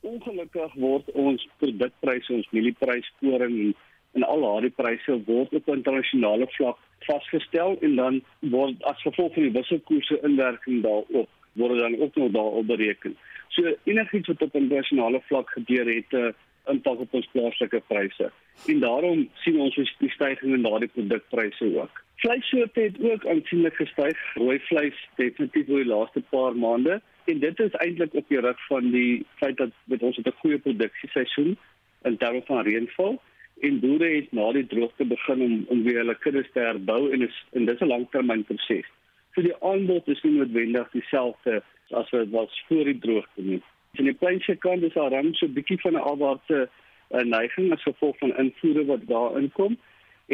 Ongelukkig 0.02 0.74
word 0.74 1.10
ons 1.14 1.48
produkpryse, 1.58 2.32
ons 2.32 2.48
mielieprys, 2.50 3.08
koring 3.20 3.58
en 3.66 3.74
en 4.12 4.24
al 4.28 4.44
daardie 4.44 4.72
pryse 4.76 5.14
word 5.26 5.54
op 5.56 5.68
internasionale 5.72 6.48
vlak 6.56 6.80
vasgestel 7.06 7.78
en 7.80 7.96
dan 7.96 8.18
word 8.54 8.82
as 8.90 9.00
gevolg 9.06 9.34
van 9.34 9.48
die 9.48 9.54
wisselkoerse 9.56 10.18
inwerking 10.28 10.82
daarop 10.84 11.30
word 11.60 11.78
dan 11.78 11.98
ook 12.00 12.14
nog 12.16 12.30
daarop 12.32 12.66
bereken. 12.66 13.16
So 13.52 13.74
enigiets 13.84 14.30
wat 14.32 14.42
op 14.42 14.54
internasionale 14.56 15.20
vlak 15.28 15.50
gebeur 15.56 15.88
het 15.94 16.12
'n 16.12 16.16
uh, 16.16 16.32
impak 16.72 17.00
op 17.00 17.14
ons 17.14 17.28
plaaslike 17.32 17.82
pryse. 17.86 18.30
En 18.66 18.80
daarom 18.80 19.28
sien 19.34 19.60
ons 19.60 19.74
die 19.74 20.10
stygings 20.10 20.54
in 20.54 20.62
daardie 20.62 20.88
produkpryse 20.88 21.64
ook. 21.80 22.01
Vleissoorte 22.16 22.80
het 22.80 23.00
ook 23.00 23.26
aansienlik 23.26 23.74
gestyg. 23.74 24.18
Rooi 24.34 24.58
vleis 24.58 25.08
definitief 25.16 25.68
oor 25.68 25.82
die 25.82 25.94
laaste 25.94 26.22
paar 26.30 26.56
maande 26.56 27.00
en 27.24 27.38
dit 27.38 27.60
is 27.60 27.72
eintlik 27.72 28.14
op 28.14 28.28
die 28.28 28.40
rug 28.40 28.66
van 28.66 28.90
die 28.90 29.26
feit 29.40 29.56
dat 29.56 29.70
met 29.84 30.02
ons 30.02 30.16
het 30.16 30.26
'n 30.26 30.40
goeie 30.40 30.58
produksieseisoen 30.58 31.56
in 32.02 32.16
terme 32.16 32.42
van 32.44 32.64
reënval 32.64 33.22
en 33.60 33.80
boere 33.80 34.08
het 34.14 34.32
na 34.32 34.52
die 34.52 34.66
droogte 34.66 35.04
begin 35.04 35.42
om 35.42 35.64
om 35.68 35.82
weer 35.82 35.98
hulle 36.02 36.18
kuddes 36.18 36.50
te 36.52 36.60
herbou 36.60 37.12
en 37.12 37.22
is 37.22 37.44
en 37.52 37.64
dis 37.64 37.80
'n 37.80 37.92
langtermynproses. 37.94 38.88
So 39.34 39.42
die 39.42 39.56
aanbod 39.60 40.08
is 40.08 40.22
nie 40.22 40.32
noodwendig 40.32 40.90
dieselfde 40.90 41.62
as 41.90 42.10
wat 42.10 42.28
was 42.28 42.64
voor 42.68 42.84
die 42.84 42.98
droogte 42.98 43.42
nie. 43.42 43.62
In 43.92 44.04
die 44.04 44.14
plaaslike 44.14 44.58
kant 44.58 44.82
is 44.82 44.92
daar 44.92 45.10
dan 45.10 45.34
so 45.34 45.46
'n 45.46 45.52
bietjie 45.52 45.80
van 45.80 45.92
'n 45.92 46.06
afwaartse 46.12 46.68
uh, 47.10 47.20
neiging 47.20 47.72
as 47.72 47.82
gevolg 47.82 48.18
van 48.18 48.36
invoere 48.36 48.84
wat 48.84 49.06
daar 49.06 49.38
inkom 49.38 49.78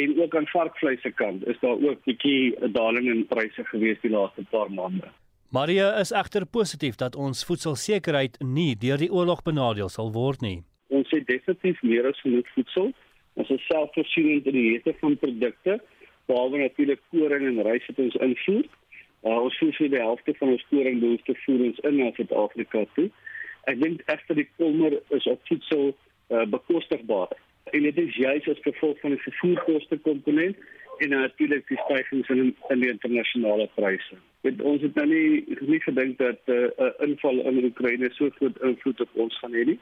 en 0.02 0.14
ook 0.22 0.36
aan 0.36 0.46
varkvleis 0.46 1.00
se 1.02 1.10
kant 1.10 1.46
is 1.46 1.58
daar 1.60 1.78
ook 1.78 1.98
'n 1.98 2.10
bietjie 2.10 2.54
'n 2.60 2.72
daling 2.72 3.06
in 3.14 3.26
pryse 3.26 3.64
gewees 3.64 4.00
die 4.00 4.10
laaste 4.10 4.44
paar 4.50 4.70
maande. 4.70 5.08
Maria 5.50 5.98
is 5.98 6.12
egter 6.12 6.46
positief 6.46 6.96
dat 6.96 7.16
ons 7.16 7.44
voedselsekerheid 7.44 8.38
nie 8.40 8.76
deur 8.76 8.98
die 8.98 9.12
oorlog 9.12 9.42
benadeel 9.42 9.88
sal 9.88 10.12
word 10.12 10.40
nie. 10.40 10.62
Ons 10.88 11.10
het 11.10 11.26
definitief 11.26 11.82
meer 11.82 12.06
as 12.06 12.20
genoeg 12.20 12.48
voedsel 12.54 12.92
Ons 13.38 13.50
is 13.54 13.66
selfvoorsienend 13.70 14.48
in 14.50 14.56
die 14.56 14.66
hete 14.72 14.94
van 14.98 15.14
produkte, 15.22 15.78
behalwe 16.26 16.58
natuurlik 16.64 17.00
koring 17.12 17.46
en 17.46 17.62
rys 17.66 17.86
wat 17.90 18.00
ons 18.02 18.18
invoer. 18.26 18.64
Uh, 19.26 19.36
ons 19.44 19.58
voer 19.60 19.74
vir 19.78 19.92
die 19.92 20.02
helfte 20.02 20.34
van 20.40 20.54
ons 20.54 20.64
koringbehoefte 20.70 21.34
voer 21.44 21.64
ons 21.68 21.78
in 21.90 21.98
na 22.00 22.08
Suid-Afrika 22.16 22.82
toe. 22.96 23.06
Ek 23.70 23.78
dink 23.82 24.02
egter 24.10 24.38
die 24.38 24.46
kommer 24.58 24.96
is 25.14 25.28
op 25.30 25.42
voedsel 25.50 25.84
uh, 25.92 26.44
bekostigbaar. 26.50 27.34
En 27.70 27.82
dit 27.82 27.98
is 27.98 28.16
juis 28.16 28.48
as 28.48 28.60
gevolg 28.62 29.00
van 29.00 29.10
die 29.10 29.22
vervoerkoste 29.22 29.98
komponent 29.98 30.56
en 30.98 31.08
natuurlik 31.08 31.68
die 31.68 31.80
stygings 31.84 32.28
in 32.28 32.56
in 32.68 32.80
die 32.80 32.90
internasionale 32.90 33.68
pryse. 33.74 34.18
Met 34.46 34.62
ons 34.62 34.82
het 34.82 34.94
nou 34.94 35.06
nie 35.06 35.58
nie 35.60 35.80
gedink 35.80 36.18
dat 36.18 36.40
'n 36.46 36.72
uh, 36.78 36.90
inval 37.06 37.40
in 37.40 37.64
Oekraïne 37.64 38.10
so 38.12 38.30
groot 38.30 38.62
invloed 38.62 39.00
op 39.00 39.08
ons 39.12 39.38
gaan 39.38 39.54
hê 39.54 39.64
nie. 39.64 39.78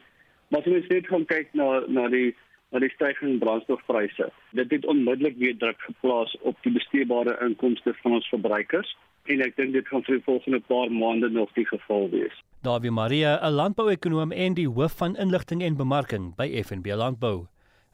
Maar 0.49 0.61
as 0.61 0.72
ons 0.72 0.87
net 0.88 1.07
gaan 1.07 1.25
kyk 1.25 1.49
na 1.53 1.83
na 1.87 2.09
die 2.09 2.35
na 2.70 2.79
die 2.79 2.90
stygende 2.90 3.38
brandstofpryse. 3.38 4.31
Dit 4.51 4.70
het 4.70 4.87
onmiddellik 4.87 5.37
weer 5.38 5.57
druk 5.57 5.81
geplaas 5.81 6.37
op 6.40 6.57
die 6.62 6.72
besteedbare 6.72 7.38
inkomste 7.46 7.94
van 8.03 8.12
ons 8.12 8.29
verbruikers 8.29 8.96
en 9.25 9.40
ek 9.40 9.57
dink 9.57 9.72
dit 9.72 9.88
gaan 9.88 10.05
vir 10.07 10.18
die 10.18 10.25
volgende 10.25 10.61
paar 10.70 10.92
maande 10.92 11.31
nog 11.31 11.53
die 11.59 11.66
geval 11.66 12.11
wees. 12.11 12.42
Davie 12.62 12.90
Maria, 12.90 13.38
'n 13.42 13.53
landbouekonoom 13.53 14.33
en 14.33 14.55
die 14.55 14.68
hoof 14.68 14.96
van 14.96 15.16
inligting 15.16 15.62
en 15.62 15.77
bemarking 15.77 16.35
by 16.37 16.62
FNB 16.62 16.87
Landbou. 16.87 17.46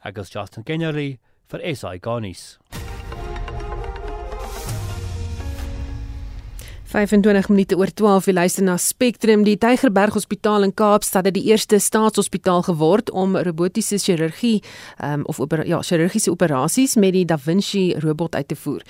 Ek 0.03 0.17
is 0.19 0.33
Justin 0.33 0.65
Kennerly 0.67 1.15
vir 1.47 1.61
SI 1.63 1.95
Garnis. 2.03 2.57
25 6.93 7.47
minute 7.49 7.77
oor 7.79 7.89
12 7.89 8.27
jy 8.27 8.33
luister 8.35 8.65
na 8.67 8.75
Spectrum 8.77 9.45
die 9.47 9.55
Tygerberg 9.57 10.13
Hospitaal 10.13 10.67
in 10.67 10.73
Kaapstad 10.77 11.25
het 11.25 11.33
die 11.33 11.47
eerste 11.47 11.79
staatshospitaal 11.81 12.67
geword 12.67 13.09
om 13.15 13.33
robotiese 13.47 13.97
chirurgie 13.97 14.59
um, 14.99 15.23
of 15.25 15.39
oper, 15.41 15.63
ja 15.65 15.79
chirurgiese 15.81 16.29
operasies 16.35 16.93
met 16.99 17.15
die 17.15 17.23
Da 17.25 17.39
Vinci 17.39 17.95
robot 18.03 18.35
uit 18.35 18.51
te 18.51 18.59
voer. 18.59 18.83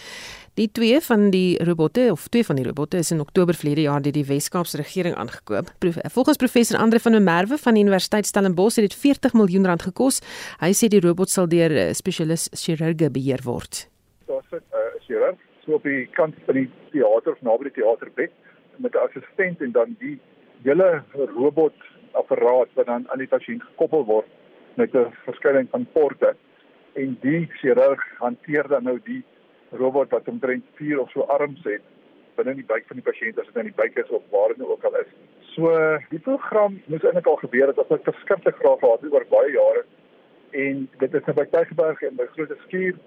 Die 0.54 0.72
twee 0.72 1.00
van 1.02 1.32
die 1.34 1.64
robotte 1.64 2.12
of 2.12 2.28
twee 2.28 2.46
van 2.46 2.56
die 2.56 2.66
robotte 2.66 2.98
is 2.98 3.12
in 3.12 3.20
Oktober 3.20 3.56
verlede 3.58 3.82
jaar 3.82 4.02
deur 4.06 4.14
die 4.14 4.26
Wes-Kaapse 4.26 4.78
regering 4.78 5.16
aangekoop. 5.18 5.72
Volgens 6.14 6.38
professor 6.38 6.78
Andre 6.78 7.00
van 7.00 7.12
der 7.12 7.22
Merwe 7.22 7.58
van 7.58 7.74
die 7.74 7.82
Universiteit 7.82 8.30
Stellenbosch 8.30 8.78
het 8.78 8.86
dit 8.86 9.00
40 9.00 9.34
miljoen 9.34 9.66
rand 9.66 9.82
gekos. 9.82 10.22
Hy 10.62 10.70
sê 10.78 10.92
die 10.94 11.02
robot 11.02 11.34
sal 11.34 11.50
deur 11.50 11.74
'n 11.74 11.96
spesialis 11.98 12.52
chirurge 12.54 13.10
beheer 13.10 13.42
word. 13.44 13.90
Daar's 14.28 14.52
'n 14.52 14.62
uh, 14.78 15.02
chirurg 15.08 15.42
so 15.66 15.74
op 15.74 15.84
die 15.84 16.06
kant 16.14 16.36
van 16.46 16.54
die 16.54 16.70
teater 16.92 17.34
of 17.34 17.42
naby 17.42 17.64
die 17.64 17.82
teaterbed 17.82 18.32
met 18.78 18.94
'n 18.94 19.06
assistent 19.10 19.62
en 19.62 19.72
dan 19.72 19.96
die 20.00 20.20
hele 20.62 21.04
robot 21.36 21.74
apparaat 22.12 22.70
wat 22.74 22.86
dan 22.86 23.10
aan 23.10 23.18
die 23.18 23.28
pasiënt 23.28 23.64
gekoppel 23.64 24.06
word 24.06 24.30
met 24.76 24.94
'n 24.94 25.10
verskeidenheid 25.26 25.70
van 25.72 25.88
porte 25.94 26.36
en 26.94 27.18
die 27.22 27.50
chirurg 27.58 28.02
hanteer 28.20 28.68
dan 28.68 28.84
nou 28.84 29.00
die 29.04 29.24
robot 29.80 30.10
wat 30.10 30.28
omtrent 30.28 30.66
4 30.80 31.00
of 31.02 31.12
so 31.12 31.22
arms 31.22 31.64
het 31.64 31.82
binne 32.38 32.56
die 32.58 32.66
buik 32.66 32.88
van 32.90 33.00
die 33.00 33.06
pasiënt 33.06 33.40
as 33.40 33.50
dit 33.50 33.60
in 33.62 33.70
die 33.70 33.78
buik 33.78 33.98
is 34.02 34.10
of 34.10 34.24
waar 34.34 34.54
dit 34.54 34.62
nou 34.62 34.70
ook 34.74 34.86
al 34.90 34.98
is. 35.02 35.10
So 35.54 35.74
die 36.10 36.22
program 36.28 36.80
moes 36.86 37.06
eintlik 37.06 37.30
al 37.30 37.42
gebeur 37.42 37.70
het 37.70 37.82
as 37.82 37.92
ek 37.98 38.08
verskriklik 38.10 38.58
graag 38.62 38.80
gehad 38.82 39.06
het 39.06 39.14
oor 39.14 39.28
baie 39.34 39.52
jare 39.54 39.84
en 40.64 40.88
dit 41.02 41.18
is 41.20 41.28
nou 41.30 41.36
by 41.38 41.46
Tygerberg 41.54 42.02
en 42.08 42.18
by 42.18 42.28
Groot 42.34 42.56
Skuur 42.66 42.98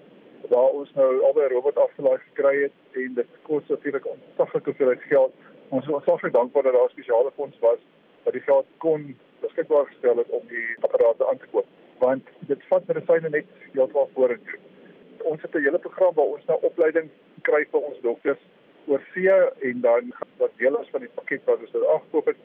waar 0.51 0.75
ons 0.79 0.91
nou 0.95 1.09
albei 1.27 1.47
robot 1.51 1.79
afgelaai 1.83 2.17
gekry 2.29 2.55
het 2.63 2.99
en 3.03 3.15
dit 3.19 3.39
kos 3.49 3.67
natuurlik 3.67 4.07
ontsaglike 4.07 4.71
hoeveelheid 4.71 5.07
geld. 5.11 5.33
Ons 5.69 5.87
is 5.87 5.93
ontsaglik 5.99 6.33
dankbaar 6.33 6.63
dat 6.63 6.77
daar 6.77 6.93
spesiale 6.93 7.31
fonds 7.35 7.59
was 7.59 7.81
wat 8.23 8.33
die 8.33 8.45
geld 8.47 8.67
kon 8.83 9.09
beskikbaar 9.41 9.85
gestel 9.91 10.17
het 10.17 10.29
om 10.29 10.47
die 10.47 10.65
apparate 10.81 11.27
aan 11.27 11.37
te 11.37 11.51
koop. 11.51 11.67
Want 11.99 12.31
dit 12.51 12.63
vat 12.69 12.87
medisyne 12.87 13.29
net 13.29 13.51
heeltemal 13.73 14.09
vorentoe. 14.13 14.59
Ons 15.27 15.41
het 15.41 15.55
'n 15.55 15.63
hele 15.67 15.79
program 15.79 16.13
waar 16.15 16.33
ons 16.35 16.45
nou 16.45 16.59
opleiding 16.61 17.09
kry 17.41 17.63
vir 17.71 17.81
ons 17.89 18.01
dokters 18.01 18.43
oor 18.87 19.01
see 19.13 19.39
en 19.69 19.81
dan 19.81 20.13
wat 20.37 20.51
deel 20.57 20.79
is 20.81 20.89
van 20.91 21.01
die 21.01 21.15
pakket 21.15 21.41
wat 21.45 21.59
ons 21.59 21.71
daar 21.71 21.95
afkoop 21.95 22.25
het 22.25 22.37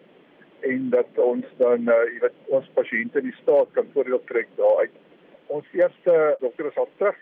en 0.60 0.90
dat 0.90 1.18
ons 1.18 1.46
dan 1.58 1.88
uh, 1.88 2.04
jy 2.12 2.18
weet 2.20 2.38
ons 2.46 2.70
pasiënte 2.74 3.18
in 3.18 3.30
die 3.30 3.38
staat 3.42 3.68
kan 3.72 3.90
voordeel 3.94 4.24
trek 4.24 4.48
daaruit. 4.56 4.94
Ons 5.46 5.66
eerste 5.72 6.36
dokter 6.40 6.66
is 6.66 6.76
al 6.76 6.88
terug 6.98 7.18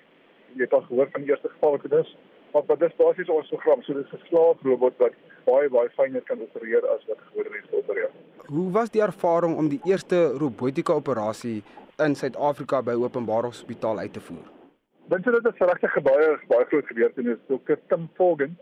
jy 0.54 0.66
het 0.66 0.72
al 0.72 0.84
gehoor 0.88 1.08
van 1.12 1.24
die 1.24 1.30
eerste 1.30 1.48
geval 1.48 1.70
wat 1.70 1.82
dit 1.82 1.92
is. 1.92 2.16
Maar 2.52 2.62
wat 2.66 2.80
dis 2.80 2.96
basies 2.98 3.28
ons 3.30 3.48
program, 3.48 3.82
so 3.82 3.94
dis 3.94 4.12
'n 4.12 4.26
slaafrobot 4.28 4.94
wat 4.98 5.12
baie 5.44 5.68
baie 5.68 5.90
fyner 5.90 6.22
kan 6.22 6.40
opereer 6.42 6.86
as 6.88 7.04
wat 7.06 7.18
gewone 7.26 7.50
mense 7.50 7.76
opereer. 7.76 8.10
Hoe 8.46 8.70
was 8.70 8.90
die 8.90 9.02
ervaring 9.02 9.56
om 9.56 9.68
die 9.68 9.80
eerste 9.84 10.32
robotika 10.38 10.92
operasie 10.92 11.62
in 11.98 12.14
Suid-Afrika 12.14 12.82
by 12.82 12.92
Openbare 12.92 13.46
Hospitaal 13.46 13.98
uit 13.98 14.12
te 14.12 14.20
voer? 14.20 14.59
Dink 15.08 15.24
jy 15.24 15.32
dit 15.32 15.46
is 15.46 15.58
regtig 15.58 16.02
baie 16.02 16.38
baie 16.48 16.64
groot 16.64 16.86
gebeurtenis. 16.86 17.38
Dr. 17.48 17.78
Tim 17.88 18.08
Volgen 18.14 18.58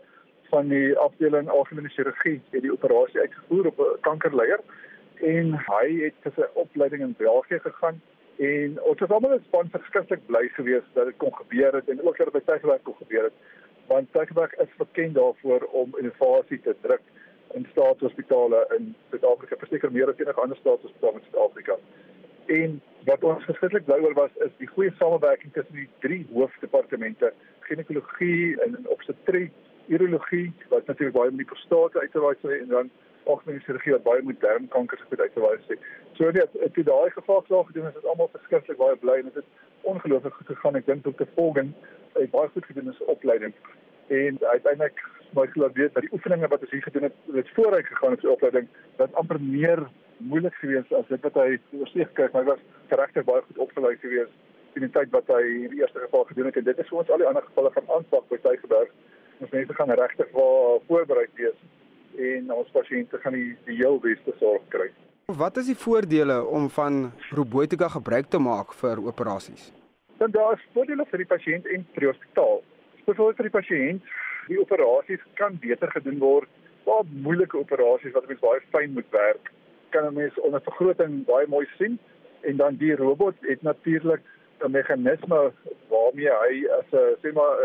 van 0.49 0.67
die 0.67 0.97
afdeling 0.97 1.49
algemene 1.49 1.89
chirurgie 1.89 2.41
het 2.51 2.61
die 2.61 2.71
operasie 2.73 3.19
uitgevoer 3.19 3.67
op 3.67 3.79
'n 3.79 3.99
kankerleier 4.01 4.59
en 5.21 5.53
hy 5.53 5.85
het 6.05 6.33
sy 6.35 6.47
opleiding 6.53 7.01
in 7.01 7.15
België 7.17 7.59
gegaan 7.59 8.01
En 8.39 8.77
ons 8.87 9.01
het 9.03 9.11
almal 9.11 9.39
span 9.43 9.67
verskriklik 9.73 10.21
bly 10.31 10.45
gewees 10.55 10.85
dat 10.95 11.09
dit 11.09 11.17
kon 11.19 11.33
gebeur 11.35 11.75
het 11.75 11.89
en 11.91 11.99
ook 12.01 12.17
dat 12.17 12.29
dit 12.29 12.35
by 12.37 12.41
Tygerberg 12.47 12.83
kon 12.87 12.95
gebeur 13.01 13.25
het. 13.27 13.33
Want 13.91 14.13
Tygerberg 14.15 14.53
is 14.63 14.77
bekend 14.77 15.17
daarvoor 15.17 15.65
om 15.81 15.97
innovasie 15.99 16.59
te 16.63 16.75
druk 16.81 17.01
in 17.57 17.67
staatshospitale 17.71 18.61
in 18.77 18.93
Suid-Afrika, 19.09 19.57
verseker 19.59 19.91
meer 19.91 20.11
as 20.11 20.21
enige 20.23 20.39
ander 20.39 20.57
staatshospitaal 20.61 21.19
in 21.19 21.25
Suid-Afrika. 21.27 21.75
En 22.49 22.81
wat 23.05 23.23
ons 23.23 23.43
verskriklik 23.45 23.85
bly 23.85 23.99
oor 24.01 24.15
was 24.17 24.31
is 24.45 24.53
die 24.57 24.67
goeie 24.67 24.93
samewerking 24.97 25.53
tussen 25.53 25.75
die 25.75 25.89
drie 26.05 26.23
hoofdepartemente, 26.33 27.29
ginekologie 27.67 28.57
en 28.65 28.79
obstetrie, 28.95 29.51
urologie 29.87 30.47
wat 30.73 30.89
natuurlik 30.89 31.15
baie 31.17 31.29
met 31.29 31.43
die 31.43 31.51
prostate 31.51 32.01
uitgewys 32.01 32.41
het 32.41 32.57
en 32.57 32.73
dan 32.73 32.89
algemene 33.29 33.61
chirurgie 33.65 33.93
wat 33.93 34.07
baie 34.07 34.25
met 34.25 34.41
darmkanker 34.41 34.97
se 34.97 35.21
uitgewys 35.21 35.69
het. 35.69 35.85
So 36.17 36.31
net 36.31 36.57
het 36.63 36.81
jy 36.81 36.83
daai 36.89 37.13
gevaarslag 37.13 37.69
gedoen 37.69 37.87
is 37.91 37.97
dit 37.99 38.09
almal 38.09 38.31
verskriklik 38.33 38.81
baie 38.81 38.97
bly 39.05 39.19
en 39.21 39.29
dit 39.29 39.39
het 39.41 39.87
ongelooflik 39.93 40.33
goed 40.33 40.51
gegaan. 40.53 40.81
Ek 40.81 40.89
dink 40.89 41.07
ook 41.07 41.21
te 41.21 41.29
volgen 41.37 41.73
het 42.17 42.33
baie 42.33 42.49
goed 42.53 42.65
gedoen 42.65 42.89
in 42.89 42.97
sy 42.97 43.09
opleiding. 43.13 43.53
En 44.07 44.41
uiteindelik 44.55 45.05
ek 45.37 45.53
glo 45.53 45.69
weet 45.73 45.93
dat 45.93 46.01
die 46.01 46.13
oefeninge 46.17 46.49
wat 46.49 46.65
ons 46.65 46.71
hier 46.73 46.83
gedoen 46.83 47.05
het, 47.11 47.17
het 47.33 47.49
vooruit 47.53 47.85
gegaan 47.85 48.17
in 48.17 48.23
sy 48.23 48.31
opleiding 48.33 48.69
dat 48.97 49.13
amper 49.21 49.37
meer 49.41 49.85
moeilik 50.19 50.55
gewees 50.61 50.93
as 50.99 51.07
dit 51.09 51.25
wat 51.25 51.39
hy 51.39 51.57
oorsig 51.79 52.13
kyk, 52.13 52.33
maar 52.33 52.45
hy 52.45 52.53
was 52.53 52.63
regtig 53.01 53.25
baie 53.25 53.41
goed 53.47 53.65
opgelei 53.67 53.95
gewees 54.03 54.31
in 54.77 54.85
die 54.85 54.93
tyd 54.93 55.11
wat 55.15 55.27
hy 55.31 55.41
in 55.65 55.73
die 55.73 55.81
eerste 55.81 56.03
geval 56.05 56.27
gedoen 56.29 56.51
het 56.51 56.59
en 56.61 56.67
dit 56.67 56.79
is 56.79 56.89
vir 56.91 57.01
ons 57.01 57.09
al 57.09 57.21
die 57.23 57.27
ander 57.29 57.45
gevalle 57.47 57.71
gaan 57.75 57.91
aanpak 57.97 58.27
by 58.29 58.39
Tygerberg. 58.43 58.95
Ons 59.39 59.53
mense 59.55 59.75
gaan 59.75 59.93
regtig 59.95 60.31
voorberei 60.35 61.27
wees 61.39 61.55
en 61.55 61.77
en 62.17 62.51
ons 62.51 62.71
pasiënte 62.73 63.19
gaan 63.23 63.35
die 63.37 63.51
die 63.67 63.77
heel 63.79 63.99
beste 64.03 64.33
sorg 64.39 64.63
kry. 64.73 64.89
Wat 65.39 65.57
is 65.61 65.69
die 65.69 65.77
voordele 65.77 66.39
om 66.57 66.69
van 66.73 67.11
robotika 67.37 67.89
gebruik 67.95 68.31
te 68.33 68.41
maak 68.41 68.73
vir 68.81 69.01
operasies? 69.11 69.69
Dan 70.17 70.33
daar 70.35 70.57
is 70.57 70.65
voordele 70.73 71.05
vir 71.11 71.23
die 71.23 71.29
pasiënt 71.29 71.69
en 71.75 71.85
vir 71.93 72.05
die 72.05 72.11
hospitaal. 72.11 72.63
Spesiaal 73.03 73.37
vir 73.37 73.49
die 73.49 73.55
pasiënt, 73.55 74.09
die 74.49 74.59
operasies 74.59 75.21
kan 75.39 75.59
beter 75.61 75.91
gedoen 75.93 76.19
word. 76.23 76.49
Baie 76.87 77.05
moeilike 77.27 77.59
operasies 77.59 78.15
wat 78.17 78.27
mens 78.27 78.41
baie 78.41 78.63
fyn 78.73 78.95
moet 78.97 79.09
werk, 79.13 79.51
kan 79.89 80.05
'n 80.05 80.13
mens 80.13 80.39
onder 80.39 80.61
vergroting 80.61 81.25
baie 81.25 81.47
mooi 81.47 81.67
sien 81.77 81.99
en 82.41 82.57
dan 82.57 82.75
die 82.75 82.95
robot 82.95 83.35
het 83.41 83.61
natuurlik 83.61 84.21
'n 84.59 84.71
meganisme 84.71 85.51
waarmee 85.87 86.31
hy 86.43 86.67
as 86.79 86.89
'n 86.91 87.15
sê 87.21 87.33
maar 87.33 87.55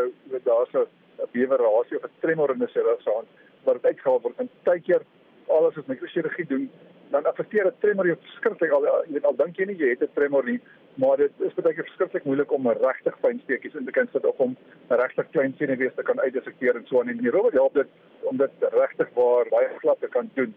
daar's 0.44 0.74
'n 0.74 0.86
bewerasie 1.32 1.96
of 1.96 2.04
'n 2.04 2.20
tremor 2.20 2.50
in 2.50 2.62
'n 2.62 2.68
serosaan 2.68 3.24
wat 3.64 3.74
dit 3.74 3.84
uitgehaal 3.84 4.20
word. 4.20 4.38
En 4.38 4.50
baie 4.62 4.80
keer 4.80 5.02
alles 5.46 5.74
wat 5.74 5.86
mikrochirurgie 5.86 6.46
doen 6.46 6.70
dan 7.10 7.24
affekteer 7.24 7.64
dit 7.64 7.80
tremor 7.80 8.06
jou 8.06 8.16
verskriklik. 8.20 8.70
Al 8.70 8.84
jy 8.84 9.12
weet 9.12 9.24
al 9.24 9.36
dink 9.36 9.56
jy 9.56 9.64
nie 9.64 9.76
jy 9.76 9.88
het 9.88 10.02
'n 10.02 10.14
tremor 10.14 10.44
nie 10.44 10.60
maar 10.94 11.16
dit 11.16 11.32
is 11.38 11.54
baie 11.54 11.74
keer 11.74 11.84
verskriklik 11.84 12.24
moeilik 12.24 12.52
om 12.52 12.68
'n 12.68 12.78
regtig 12.80 13.18
fyn 13.18 13.40
steekies 13.44 13.74
in 13.74 13.84
te 13.84 13.90
kan 13.90 14.08
sit 14.12 14.26
of 14.26 14.38
om 14.38 14.56
'n 14.90 14.94
regtig 14.94 15.30
klein 15.30 15.54
senuwees 15.58 15.94
te 15.94 16.02
kan 16.02 16.20
uitdissekteer 16.20 16.76
en 16.76 16.86
so 16.86 17.00
aan. 17.00 17.08
En 17.08 17.16
die 17.16 17.30
robot 17.30 17.52
help 17.52 17.74
dit 17.74 17.86
om 18.22 18.36
dit 18.36 18.50
regtig 18.60 19.08
waar 19.14 19.48
baie 19.50 19.68
glad 19.78 20.00
te 20.00 20.08
kan 20.08 20.30
doen 20.34 20.54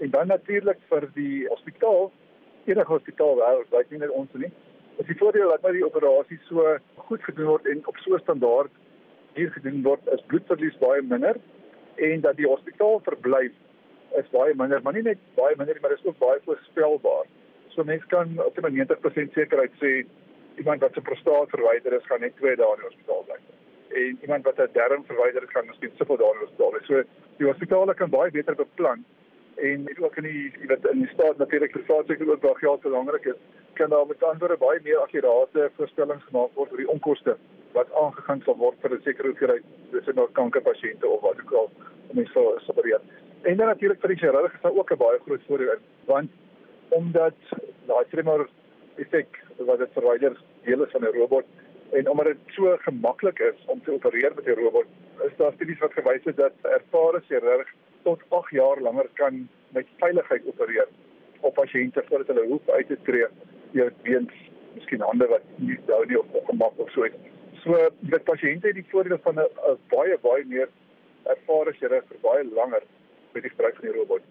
en 0.00 0.10
dan 0.10 0.26
natuurlik 0.32 0.82
vir 0.92 1.08
die 1.14 1.46
hospitaal 1.48 2.10
enige 2.64 2.92
hospitaal 2.92 3.38
wêreld 3.40 3.72
like 3.76 3.94
nie 3.94 4.02
net 4.04 4.18
ons 4.22 4.36
nie 4.44 4.52
is 4.98 5.06
die 5.06 5.18
voordeel 5.22 5.48
dat 5.54 5.62
maar 5.62 5.78
die 5.78 5.86
operasie 5.86 6.38
so 6.48 6.76
goed 7.08 7.24
gedoen 7.24 7.50
word 7.54 7.66
en 7.66 7.82
op 7.86 7.96
so 8.04 8.14
'n 8.14 8.26
standaard 8.26 8.72
hier 9.34 9.50
gedoen 9.56 9.82
word 9.82 10.14
is 10.16 10.28
bloedverlies 10.32 10.78
baie 10.78 11.02
minder 11.02 11.36
en 11.96 12.20
dat 12.20 12.36
die 12.36 12.48
hospitaal 12.48 13.00
verblyf 13.04 13.52
is 14.18 14.30
baie 14.34 14.54
minder, 14.58 14.82
maar 14.82 14.96
nie 14.96 15.04
net 15.06 15.20
baie 15.38 15.54
minder 15.58 15.76
nie, 15.76 15.82
maar 15.84 15.94
is 15.94 16.04
ook 16.04 16.18
baie 16.22 16.40
voorspelbaar. 16.46 17.28
So 17.74 17.84
mense 17.86 18.06
kan 18.10 18.34
op 18.42 18.58
'n 18.58 18.74
90% 18.74 19.32
sekerheid 19.32 19.72
sê 19.82 20.04
iemand 20.56 20.80
wat 20.80 20.94
se 20.94 21.00
prostaat 21.00 21.50
verwyder 21.50 21.92
is, 21.92 22.06
gaan 22.06 22.20
net 22.20 22.36
2 22.36 22.56
dae 22.56 22.74
in 22.74 22.80
die 22.80 22.88
hospitaal 22.88 23.24
bly. 23.26 23.38
En 24.00 24.18
iemand 24.22 24.44
wat 24.44 24.58
'n 24.58 24.72
darm 24.72 25.04
verwyder 25.04 25.40
het, 25.40 25.50
gaan 25.50 25.66
miskien 25.66 25.92
soveel 25.98 26.16
dae 26.16 26.32
in 26.32 26.38
die 26.38 26.46
hospitaal 26.46 26.70
bly. 26.70 26.80
So 26.82 27.02
die 27.36 27.46
hospitale 27.46 27.94
kan 27.94 28.10
baie 28.10 28.30
beter 28.30 28.54
beplan 28.54 29.04
en 29.56 29.84
dit 29.84 30.00
ook 30.00 30.16
in 30.16 30.22
die 30.22 30.52
jy 30.60 30.66
weet 30.66 30.84
in 30.92 31.02
die 31.04 31.12
staat 31.14 31.38
natuurlik 31.38 31.72
vir 31.72 31.84
staat 31.84 32.06
seker 32.06 32.30
ook 32.30 32.40
baie 32.40 32.54
geld 32.54 32.80
belangrik 32.80 33.24
is 33.24 33.40
kan 33.72 33.90
daar 33.90 34.06
met 34.06 34.22
ander 34.22 34.56
baie 34.58 34.80
meer 34.82 34.98
akkurate 34.98 35.70
voorspellings 35.76 36.24
gemaak 36.24 36.54
word 36.54 36.72
oor 36.72 36.82
die 36.82 36.92
onkoste 36.94 37.36
wat 37.72 37.92
aangegaan 38.02 38.42
sal 38.44 38.56
word 38.56 38.78
vir 38.82 38.94
'n 38.94 39.02
sekere 39.04 39.28
hoeveelheid 39.28 39.64
dis 39.92 40.14
nou 40.14 40.28
kankerpasiënte 40.38 41.06
of 41.06 41.20
wat 41.20 41.40
ook 41.42 41.52
al 41.52 41.70
om 42.08 42.16
mense 42.16 42.32
sal 42.32 42.58
opereer. 42.68 43.00
En 43.42 43.56
dan 43.56 43.66
natuurlik 43.66 44.00
vir 44.00 44.14
die 44.14 44.22
chirurg 44.22 44.54
is 44.54 44.62
daar 44.62 44.78
ook 44.78 44.92
'n 44.92 45.02
baie 45.04 45.18
groot 45.26 45.46
voordeel 45.46 45.72
in 45.72 45.82
want 46.04 46.30
omdat 46.88 47.36
daai 47.86 48.04
tremor 48.10 48.48
effek 48.96 49.38
wat 49.56 49.78
dit 49.78 49.92
verwyder 49.92 50.36
deel 50.64 50.84
is 50.84 50.90
van 50.90 51.04
'n 51.04 51.16
robot 51.18 51.46
en 51.92 52.08
omdat 52.08 52.26
dit 52.26 52.54
so 52.56 52.76
gemaklik 52.80 53.38
is 53.38 53.58
om 53.66 53.82
te 53.82 53.92
opereer 53.92 54.32
met 54.34 54.46
'n 54.46 54.60
robot 54.64 54.86
is 55.24 55.36
daar 55.36 55.52
studies 55.52 55.78
wat 55.78 55.92
gewys 55.92 56.24
het 56.24 56.36
dat 56.36 56.52
ervare 56.62 57.20
chirurg 57.28 57.68
tot 58.02 58.22
8 58.28 58.50
jaar 58.50 58.80
langer 58.80 59.08
kan 59.14 59.48
met 59.76 59.86
veiligheid 60.02 60.46
opereer 60.46 60.88
op 61.40 61.54
pasiënte 61.54 62.04
voordat 62.08 62.26
hulle 62.32 62.46
hoef 62.46 62.68
uit 62.68 62.86
te 62.86 62.98
tree 63.02 63.26
deur 63.72 63.92
weens 64.02 64.32
miskien 64.74 65.00
hande 65.00 65.26
wat 65.26 65.44
nie 65.56 65.78
dou 65.86 66.00
nie 66.06 66.18
of 66.20 66.26
ongemak 66.42 66.78
of 66.78 66.90
so 66.90 67.04
iets. 67.04 67.16
So 67.62 67.88
dit 68.00 68.24
pasiënte 68.24 68.70
het 68.70 68.78
die 68.78 68.86
voordeel 68.90 69.20
van 69.22 69.38
'n 69.38 69.78
baie 69.94 70.18
baie 70.22 70.44
meer 70.44 70.68
ervare 71.24 71.72
chirurg 71.72 72.04
vir 72.08 72.20
baie 72.22 72.44
langer 72.54 72.82
met 73.32 73.42
die 73.42 73.50
gebruik 73.50 73.74
van 73.76 73.88
die 73.88 73.96
robot. 73.98 74.22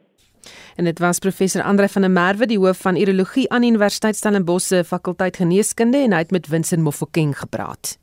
En 0.75 0.86
dit 0.86 0.99
was 0.99 1.19
professor 1.19 1.62
Andre 1.63 1.89
van 1.89 2.01
der 2.01 2.12
Merwe, 2.12 2.45
die 2.45 2.58
hoof 2.58 2.82
van 2.82 2.95
urologie 2.95 3.49
aan 3.51 3.63
Universiteit 3.63 4.15
Stellenbosch 4.15 4.67
se 4.67 4.84
fakulteit 4.84 5.38
geneeskunde 5.38 5.97
en 5.97 6.12
hy 6.12 6.17
het 6.17 6.32
met 6.32 6.47
Vincent 6.47 6.82
Mofokeng 6.82 7.38
gepraat. 7.38 7.97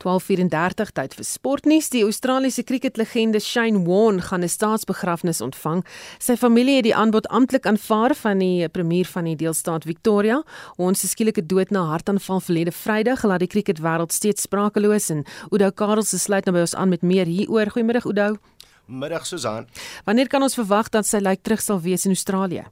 12:34 0.00 0.92
tyd 0.92 1.14
vir 1.14 1.24
sportnuus. 1.24 1.90
Die 1.92 2.02
Australiese 2.02 2.64
cricketlegende 2.64 3.40
Shane 3.40 3.84
Warne 3.84 4.22
gaan 4.22 4.42
'n 4.42 4.48
staatsbegrafnis 4.48 5.40
ontvang. 5.40 5.84
Sy 6.18 6.36
familie 6.36 6.76
het 6.76 6.84
die 6.84 6.94
aanbod 6.94 7.28
amptelik 7.28 7.66
aanvaar 7.66 8.14
van 8.14 8.38
die 8.38 8.68
premier 8.68 9.06
van 9.06 9.24
die 9.24 9.36
deelstaat 9.36 9.84
Victoria. 9.84 10.42
Ons 10.76 11.10
skielike 11.10 11.46
dood 11.46 11.70
na 11.70 11.84
hartaanval 11.84 12.40
verlede 12.40 12.72
Vrydag 12.72 13.22
laat 13.22 13.40
die 13.40 13.48
cricketwêreld 13.48 14.12
steeds 14.12 14.42
sprakeloos 14.42 15.10
en 15.10 15.24
Oudo 15.50 15.70
Karels 15.70 16.22
sluit 16.22 16.44
nou 16.44 16.54
by 16.56 16.60
ons 16.60 16.74
aan 16.74 16.88
met 16.88 17.02
meer 17.02 17.26
hieroor. 17.26 17.70
Goeiemiddag 17.70 18.06
Oudo. 18.06 18.36
Middag 18.90 19.26
Susan. 19.26 19.66
Wanneer 20.04 20.26
kan 20.26 20.42
ons 20.42 20.56
verwag 20.58 20.88
dat 20.90 21.06
sy 21.06 21.20
lijk 21.22 21.44
terug 21.46 21.62
sal 21.62 21.78
wees 21.80 22.04
in 22.08 22.14
Australië? 22.14 22.64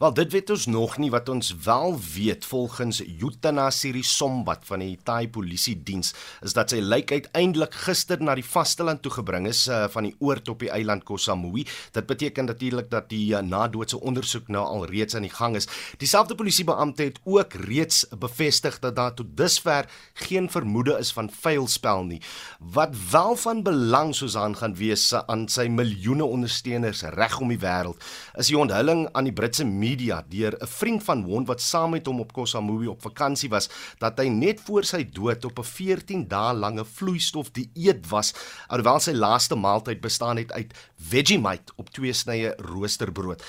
Wel, 0.00 0.14
dit 0.16 0.32
weet 0.32 0.50
ons 0.54 0.66
nog 0.72 0.96
nie 1.02 1.10
wat 1.12 1.28
ons 1.28 1.52
wel 1.64 1.98
weet 2.14 2.46
volgens 2.48 3.02
Yutana 3.04 3.68
Sirisombat 3.70 4.64
van 4.68 4.80
die 4.80 4.96
Thai 5.04 5.28
Polisie 5.28 5.76
Diens 5.76 6.14
is 6.44 6.56
dat 6.56 6.72
sy 6.72 6.80
lijk 6.80 7.12
uiteindelik 7.12 7.76
gister 7.86 8.22
na 8.24 8.34
die 8.38 8.44
vasteland 8.46 9.02
toe 9.04 9.12
gebring 9.18 9.48
is 9.50 9.66
uh, 9.68 9.84
van 9.92 10.08
die 10.08 10.14
oord 10.24 10.48
op 10.48 10.64
die 10.64 10.70
eiland 10.72 11.04
Koh 11.04 11.20
Samui. 11.20 11.66
Dit 11.92 12.08
beteken 12.08 12.48
natuurlik 12.48 12.88
dat 12.90 13.10
die 13.12 13.34
uh, 13.34 13.42
nadoodse 13.44 14.00
ondersoek 14.00 14.48
nou 14.52 14.64
al 14.64 14.86
reeds 14.88 15.16
aan 15.18 15.26
die 15.28 15.34
gang 15.34 15.58
is. 15.60 15.68
Dieselfde 16.00 16.38
polisiebeampte 16.38 17.10
het 17.10 17.20
ook 17.24 17.58
reeds 17.66 18.04
bevestig 18.16 18.80
dat 18.80 18.96
daar 18.96 19.14
tot 19.14 19.36
dusver 19.36 19.90
geen 20.24 20.48
vermoede 20.50 20.96
is 20.98 21.12
van 21.12 21.30
vuilspel 21.30 22.04
nie. 22.08 22.22
Wat 22.60 22.96
wel 23.10 23.36
van 23.36 23.62
belang 23.66 24.14
Susan 24.16 24.56
gaan 24.56 24.76
wees 24.78 25.10
uh, 25.12 25.20
aan 25.26 25.46
sy 25.52 25.65
miljoene 25.74 26.24
ondersteuners 26.24 27.02
reg 27.16 27.40
om 27.40 27.48
die 27.48 27.58
wêreld, 27.58 28.02
is 28.38 28.50
die 28.50 28.58
onthulling 28.58 29.06
aan 29.12 29.28
die 29.28 29.32
Britse 29.32 29.64
media 29.64 30.22
deur 30.28 30.56
'n 30.60 30.66
vriend 30.66 31.04
van 31.04 31.24
Wond 31.24 31.46
wat 31.46 31.60
saam 31.60 31.90
met 31.90 32.06
hom 32.06 32.20
op 32.20 32.32
Koh 32.32 32.46
Samui 32.46 32.86
op 32.86 33.02
vakansie 33.02 33.48
was, 33.50 33.68
dat 33.98 34.18
hy 34.18 34.28
net 34.28 34.60
voor 34.60 34.84
sy 34.84 35.04
dood 35.04 35.44
op 35.44 35.58
'n 35.58 35.64
14 35.64 36.28
dae 36.28 36.54
lange 36.54 36.84
vloeistof 36.84 37.50
dieet 37.50 38.08
was, 38.08 38.34
alhoewel 38.68 39.00
sy 39.00 39.12
laaste 39.12 39.54
maaltyd 39.54 40.00
bestaan 40.00 40.36
het 40.36 40.52
uit 40.52 40.74
Vegemite 40.96 41.72
op 41.76 41.90
twee 41.90 42.12
snye 42.12 42.54
roosterbrood. 42.58 43.42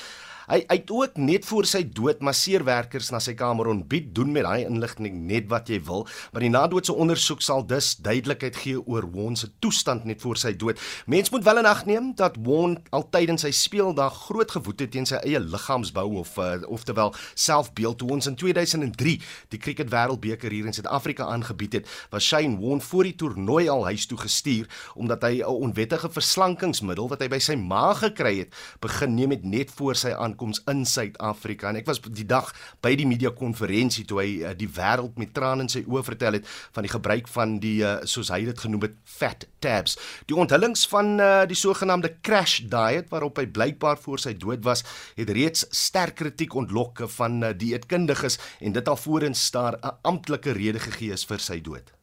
Hy 0.48 0.62
hy 0.70 0.76
het 0.80 0.92
ook 0.96 1.18
net 1.20 1.44
voor 1.44 1.66
sy 1.68 1.82
dood 1.92 2.22
masseerwerkers 2.24 3.10
na 3.12 3.20
sy 3.20 3.34
kamer 3.36 3.68
ontbied 3.68 4.14
doen 4.16 4.30
met 4.32 4.46
daai 4.46 4.64
inligting 4.64 5.18
net 5.28 5.50
wat 5.52 5.68
jy 5.68 5.82
wil, 5.84 6.06
maar 6.32 6.46
die 6.46 6.52
nadoodse 6.54 6.94
ondersoek 6.96 7.42
sal 7.44 7.66
dus 7.68 7.98
duidelikheid 8.00 8.56
gee 8.56 8.80
oor 8.80 9.04
Won 9.12 9.36
se 9.36 9.50
toestand 9.60 10.06
net 10.08 10.24
voor 10.24 10.40
sy 10.40 10.54
dood. 10.56 10.80
Mens 11.06 11.34
moet 11.34 11.44
wel 11.44 11.60
in 11.60 11.68
ag 11.68 11.82
neem 11.90 12.14
dat 12.16 12.38
Won 12.46 12.78
altyd 12.96 13.34
in 13.34 13.42
sy 13.42 13.52
speeldag 13.52 14.22
groot 14.30 14.54
gewoed 14.56 14.86
het 14.86 14.94
teen 14.96 15.10
sy 15.10 15.20
eie 15.20 15.42
liggaamsbou 15.44 16.06
of 16.24 16.32
uh, 16.40 16.54
oftewel 16.72 17.12
selfbeeld 17.36 18.00
toe 18.00 18.14
ons 18.16 18.32
in 18.32 18.40
2003 18.40 19.18
die 19.52 19.60
cricket 19.60 19.92
wêreldbeker 19.92 20.56
hier 20.56 20.72
in 20.72 20.80
Suid-Afrika 20.80 21.28
aangebied 21.28 21.82
het, 21.82 21.92
was 22.16 22.24
Shane 22.24 22.56
Won 22.64 22.80
voor 22.88 23.12
die 23.12 23.18
toernooi 23.20 23.68
al 23.68 23.84
huis 23.92 24.08
toe 24.08 24.22
gestuur 24.24 24.72
omdat 24.96 25.28
hy 25.28 25.44
'n 25.44 25.60
onwettige 25.68 26.08
verslankingsmiddel 26.08 27.12
wat 27.12 27.20
hy 27.20 27.28
by 27.36 27.44
sy 27.44 27.60
ma 27.60 27.92
gekry 28.00 28.48
het, 28.48 28.56
begin 28.80 29.16
neem 29.20 29.36
het 29.36 29.44
net 29.44 29.76
voor 29.76 29.96
sy 29.96 30.16
aan 30.16 30.37
aankoms 30.38 30.62
in 30.70 30.86
Suid-Afrika 30.86 31.72
en 31.72 31.80
ek 31.82 31.88
was 31.88 32.00
die 32.06 32.26
dag 32.28 32.52
by 32.86 32.94
die 32.98 33.08
media 33.10 33.32
konferensie 33.34 34.06
toe 34.06 34.22
hy 34.22 34.30
uh, 34.44 34.54
die 34.58 34.70
wêreld 34.70 35.18
met 35.18 35.34
trane 35.34 35.66
in 35.66 35.72
sy 35.72 35.84
oë 35.88 36.04
vertel 36.06 36.38
het 36.38 36.48
van 36.76 36.86
die 36.86 36.94
gebruik 36.94 37.28
van 37.34 37.58
die 37.64 37.82
uh, 37.84 37.98
soos 38.06 38.30
hy 38.30 38.44
dit 38.46 38.58
genoem 38.58 38.86
het 38.86 38.96
fat 39.04 39.48
tabs. 39.64 39.98
Die 40.30 40.38
onthullings 40.38 40.86
van 40.92 41.18
uh, 41.20 41.46
die 41.50 41.58
sogenaamde 41.58 42.14
crash 42.22 42.62
diet 42.70 43.10
waarop 43.10 43.42
hy 43.42 43.48
blykbaar 43.50 43.98
voor 44.04 44.22
sy 44.22 44.36
dood 44.38 44.64
was, 44.68 44.86
het 45.18 45.34
reeds 45.34 45.66
sterk 45.74 46.18
kritiek 46.22 46.54
ontlok 46.56 47.08
van 47.18 47.42
uh, 47.42 47.54
dieetkundiges 47.58 48.38
en 48.62 48.78
dit 48.78 48.88
alvorens 48.94 49.50
daar 49.52 49.80
'n 49.82 49.98
amptelike 50.04 50.54
rede 50.54 50.80
gegee 50.80 51.14
is 51.14 51.26
vir 51.26 51.42
sy 51.42 51.62
dood. 51.62 51.94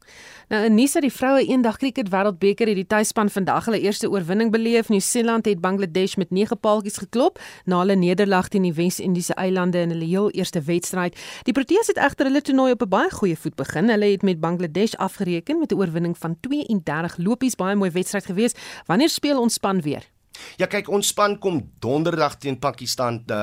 Nou 0.48 0.64
in 0.64 0.74
nuus 0.74 0.94
uit 0.94 1.06
die 1.06 1.12
vroue 1.12 1.44
eendag 1.46 1.78
kriket 1.80 2.10
wêreldbeker 2.12 2.68
het 2.68 2.76
die 2.76 2.86
tuisspan 2.86 3.30
vandag 3.32 3.64
hulle 3.68 3.80
eerste 3.80 4.10
oorwinning 4.10 4.50
beleef. 4.52 4.88
Nieu-Seeland 4.92 5.46
het 5.48 5.60
Bangladesh 5.60 6.16
met 6.20 6.30
9 6.30 6.58
paaltjies 6.60 7.00
geklop 7.00 7.40
na 7.64 7.78
hulle 7.80 7.96
nederlaag 7.96 8.48
teen 8.52 8.68
die 8.68 8.74
Wes-Indiese 8.76 9.34
eilande 9.40 9.80
in 9.80 9.94
hulle 9.96 10.08
heel 10.08 10.30
eerste 10.30 10.60
wedstryd. 10.62 11.16
Die 11.48 11.56
Proteas 11.56 11.88
het 11.92 11.96
egter 11.96 12.28
hulle 12.28 12.42
toernooi 12.42 12.72
op 12.72 12.82
'n 12.82 12.88
baie 12.88 13.10
goeie 13.10 13.36
voet 13.36 13.54
begin. 13.54 13.88
Hulle 13.88 14.10
het 14.10 14.22
met 14.22 14.40
Bangladesh 14.40 14.94
afgereken 14.94 15.58
met 15.58 15.72
'n 15.72 15.76
oorwinning 15.76 16.18
van 16.18 16.36
32 16.40 17.16
lopies, 17.16 17.56
baie 17.56 17.76
mooi 17.76 17.90
wedstryd 17.90 18.26
gewees. 18.26 18.52
Wanneer 18.86 19.08
speel 19.08 19.40
ons 19.40 19.54
span 19.54 19.80
weer? 19.80 20.13
Ja 20.56 20.68
kyk 20.70 20.88
ons 20.92 21.08
span 21.10 21.38
kom 21.42 21.60
donderdag 21.82 22.36
teen 22.38 22.58
Pakistan 22.62 23.24
te 23.26 23.38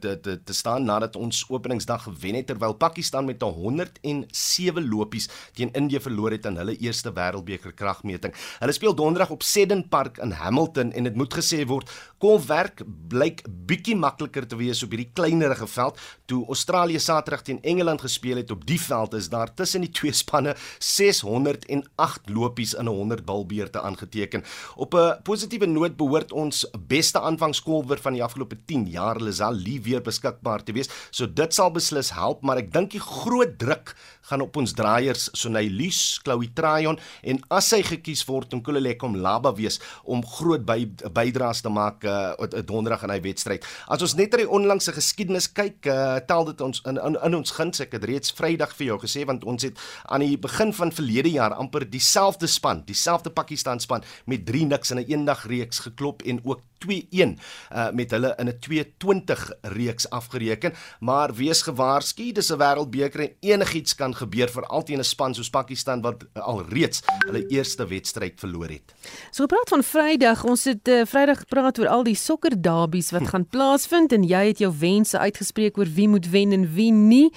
te 0.00 0.14
te, 0.20 0.36
te 0.44 0.54
staan 0.54 0.84
nadat 0.86 1.16
ons 1.16 1.44
openingsdag 1.50 2.02
gewen 2.06 2.38
het 2.38 2.46
terwyl 2.46 2.76
Pakistan 2.78 3.26
met 3.26 3.42
107 3.42 4.88
lopies 4.88 5.28
teen 5.52 5.72
Indië 5.72 6.00
verloor 6.00 6.30
het 6.36 6.46
in 6.46 6.56
hulle 6.60 6.76
eerste 6.78 7.12
wêreldbeker 7.14 7.74
kragmeting. 7.74 8.34
Hulle 8.58 8.72
speel 8.72 8.94
donderdag 8.94 9.30
op 9.34 9.42
Seddon 9.42 9.88
Park 9.88 10.18
in 10.22 10.30
Hamilton 10.30 10.92
en 10.92 11.08
dit 11.08 11.16
moet 11.18 11.34
gesê 11.34 11.64
word 11.66 11.90
kolwerk 12.22 12.82
blyk 13.10 13.42
bietjie 13.66 13.96
makliker 13.96 14.46
te 14.46 14.56
wees 14.56 14.82
op 14.84 14.94
hierdie 14.94 15.10
kleinerige 15.12 15.66
veld 15.66 15.98
toe 16.30 16.44
Australië 16.46 17.00
Saterdag 17.02 17.42
teen 17.42 17.62
Engeland 17.62 18.00
gespeel 18.00 18.36
het 18.40 18.50
op 18.50 18.64
die 18.66 18.80
veld 18.80 19.14
is 19.14 19.28
daar 19.28 19.54
tussen 19.54 19.84
die 19.84 19.90
twee 19.90 20.12
spanne 20.12 20.54
608 20.78 22.30
lopies 22.30 22.74
in 22.74 22.88
'n 22.88 22.94
100 22.94 23.24
balbeurte 23.24 23.80
aangeteken. 23.80 24.44
Op 24.76 24.94
'n 24.94 25.22
positiewe 25.22 25.66
noot 25.66 25.96
behoort 25.96 26.23
ons 26.32 26.64
beste 26.88 27.20
aanvangskolwer 27.20 27.98
van 27.98 28.12
die 28.12 28.22
afgelope 28.24 28.56
10 28.66 28.86
jaar 28.94 29.20
Lazal 29.20 29.54
Lee 29.54 29.80
weer 29.80 30.02
beskikbaar 30.02 30.64
te 30.64 30.72
wees. 30.72 30.90
So 31.10 31.26
dit 31.26 31.54
sal 31.54 31.70
beslis 31.70 32.12
help, 32.14 32.42
maar 32.42 32.56
ek 32.62 32.72
dink 32.72 32.90
die 32.94 33.02
groot 33.02 33.58
druk 33.58 33.94
gaan 34.28 34.40
op 34.40 34.56
ons 34.56 34.72
draaiers 34.72 35.28
Sonay 35.36 35.68
Lies, 35.68 36.20
Chloe 36.24 36.48
Trayon 36.56 36.98
en 37.22 37.40
as 37.52 37.70
hy 37.74 37.82
gekies 37.84 38.24
word 38.28 38.54
om 38.56 38.62
Kulelek 38.64 39.02
om 39.04 39.16
Laba 39.20 39.52
wees 39.56 39.80
om 40.04 40.24
groot 40.24 40.64
by, 40.64 40.78
bydraes 41.12 41.60
te 41.64 41.72
maak 41.72 42.04
uh, 42.08 42.32
donderdag 42.64 43.04
in 43.04 43.12
hy 43.12 43.20
wedstryd. 43.24 43.66
As 43.92 44.04
ons 44.04 44.16
net 44.16 44.32
na 44.32 44.40
die 44.40 44.48
onlangse 44.48 44.94
geskiedenis 44.96 45.50
kyk, 45.52 45.84
uh, 45.92 46.18
tel 46.28 46.48
dit 46.48 46.64
ons 46.64 46.80
in, 46.88 47.00
in 47.00 47.18
in 47.24 47.38
ons 47.38 47.54
guns. 47.56 47.80
Ek 47.84 47.94
het 47.96 48.04
reeds 48.08 48.32
Vrydag 48.36 48.74
vir 48.78 48.92
jou 48.92 48.98
gesê 49.02 49.24
want 49.28 49.44
ons 49.48 49.64
het 49.66 49.80
aan 50.12 50.24
die 50.24 50.38
begin 50.40 50.72
van 50.76 50.92
verlede 50.94 51.32
jaar 51.34 51.56
amper 51.58 51.86
dieselfde 51.88 52.48
span, 52.50 52.84
dieselfde 52.86 53.32
Pakistan 53.34 53.80
span 53.82 54.04
met 54.30 54.46
3 54.46 54.66
niks 54.72 54.92
in 54.94 55.00
'n 55.00 55.08
eendag 55.08 55.46
reeks 55.50 55.80
geklop 55.86 56.13
en 56.22 56.40
ook 56.44 56.60
2-1 56.84 57.34
uh, 57.72 57.90
met 57.92 58.10
hulle 58.10 58.34
in 58.38 58.48
'n 58.48 58.58
2-20 59.04 59.48
reeks 59.62 60.10
afgereken, 60.10 60.72
maar 61.00 61.34
wees 61.34 61.62
gewaarsku, 61.62 62.32
dis 62.32 62.50
'n 62.52 62.58
wêreldbeker 62.58 63.20
en 63.20 63.32
enigiets 63.40 63.94
kan 63.94 64.14
gebeur 64.14 64.48
veral 64.48 64.82
teen 64.82 64.98
'n 64.98 65.04
span 65.04 65.34
soos 65.34 65.50
Pakistan 65.50 66.00
wat 66.00 66.24
al 66.32 66.64
reeds 66.68 67.02
hulle 67.26 67.46
eerste 67.46 67.86
wedstryd 67.86 68.40
verloor 68.40 68.68
het. 68.68 68.94
So 69.30 69.42
gepraat 69.42 69.68
van 69.68 69.82
Vrydag, 69.82 70.44
ons 70.44 70.64
het 70.64 70.88
uh, 70.88 71.02
Vrydag 71.04 71.38
gepraat 71.38 71.78
oor 71.78 71.88
al 71.88 72.04
die 72.04 72.14
sokker 72.14 72.62
derbies 72.62 73.10
wat 73.10 73.20
hm. 73.20 73.28
gaan 73.28 73.46
plaasvind 73.48 74.12
en 74.12 74.22
jy 74.22 74.46
het 74.46 74.58
jou 74.58 74.72
wense 74.78 75.18
uitgespreek 75.18 75.78
oor 75.78 75.88
wie 75.94 76.08
moet 76.08 76.28
wen 76.30 76.52
en 76.52 76.66
wie 76.74 76.92
nie. 76.92 77.30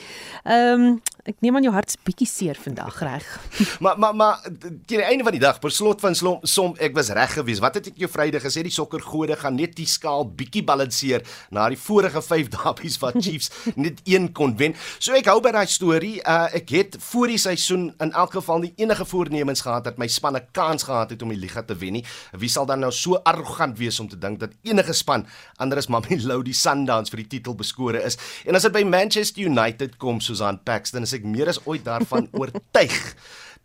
Ehm 0.44 0.82
um, 0.82 1.00
ek 1.28 1.42
neem 1.44 1.58
aan 1.60 1.66
jou 1.66 1.74
hart's 1.76 1.98
bietjie 2.08 2.28
seer 2.30 2.56
vandag 2.56 3.02
reg. 3.04 3.26
maar 3.84 4.00
maar 4.00 4.16
maar 4.16 4.42
teen 4.88 5.02
die 5.02 5.04
einde 5.04 5.26
van 5.28 5.36
die 5.36 5.44
dag, 5.44 5.60
per 5.60 5.74
slot 5.76 6.02
van 6.02 6.16
slom, 6.16 6.40
som 6.48 6.76
ek 6.80 6.96
was 6.96 7.12
reg 7.16 7.34
geweest. 7.36 7.64
Wat 7.64 7.80
het 7.80 7.92
ek 7.92 8.00
jou 8.04 8.10
Vrydag 8.12 8.46
gesê? 8.48 8.64
Die 8.64 8.74
sokkergode 8.74 9.36
gaan 9.38 9.56
net 9.60 9.76
die 9.78 9.88
skaal 9.90 10.26
bietjie 10.38 10.64
balanseer 10.68 11.24
na 11.54 11.68
die 11.70 11.80
vorige 11.80 12.22
5 12.22 12.50
derbies 12.56 12.98
wat 13.02 13.20
Chiefs 13.22 13.52
net 13.76 14.02
een 14.06 14.32
kon 14.34 14.56
wen. 14.58 14.76
So 15.00 15.16
ek 15.18 15.30
hou 15.32 15.40
by 15.44 15.54
daai 15.56 15.68
storie. 15.72 16.18
Uh, 16.24 16.48
ek 16.58 16.74
het 16.76 16.98
voor 17.10 17.32
die 17.34 17.40
seisoen 17.42 17.90
in 18.04 18.14
elk 18.14 18.38
geval 18.38 18.64
nie 18.66 18.74
enige 18.82 19.06
voornemens 19.08 19.64
gehad 19.66 19.88
dat 19.88 19.98
my 20.02 20.08
span 20.08 20.38
'n 20.38 20.48
kans 20.52 20.84
gehad 20.84 21.10
het 21.14 21.22
om 21.22 21.30
die 21.30 21.40
liga 21.40 21.64
te 21.64 21.76
wen 21.76 22.00
nie. 22.00 22.06
Wie 22.38 22.50
sal 22.50 22.66
dan 22.66 22.80
nou 22.80 22.92
so 22.92 23.16
arrogant 23.24 23.78
wees 23.78 24.00
om 24.00 24.08
te 24.08 24.18
dink 24.18 24.40
dat 24.40 24.52
enige 24.64 24.94
span 24.94 25.26
anders 25.58 25.88
Mamelodi 25.88 26.54
Sundowns 26.54 27.10
vir 27.10 27.24
die 27.24 27.28
titel 27.38 27.56
beskore 27.56 28.04
is? 28.04 28.18
En 28.46 28.56
as 28.56 28.64
dit 28.64 28.72
by 28.72 28.84
Manchester 28.84 29.44
United 29.44 29.98
kom, 29.98 30.20
Susan 30.20 30.60
Paxton, 30.64 31.04
is 31.04 31.14
ek 31.14 31.24
meer 31.24 31.48
as 31.48 31.62
ooit 31.66 31.86
daarvan 31.86 32.30
oortuig 32.40 33.16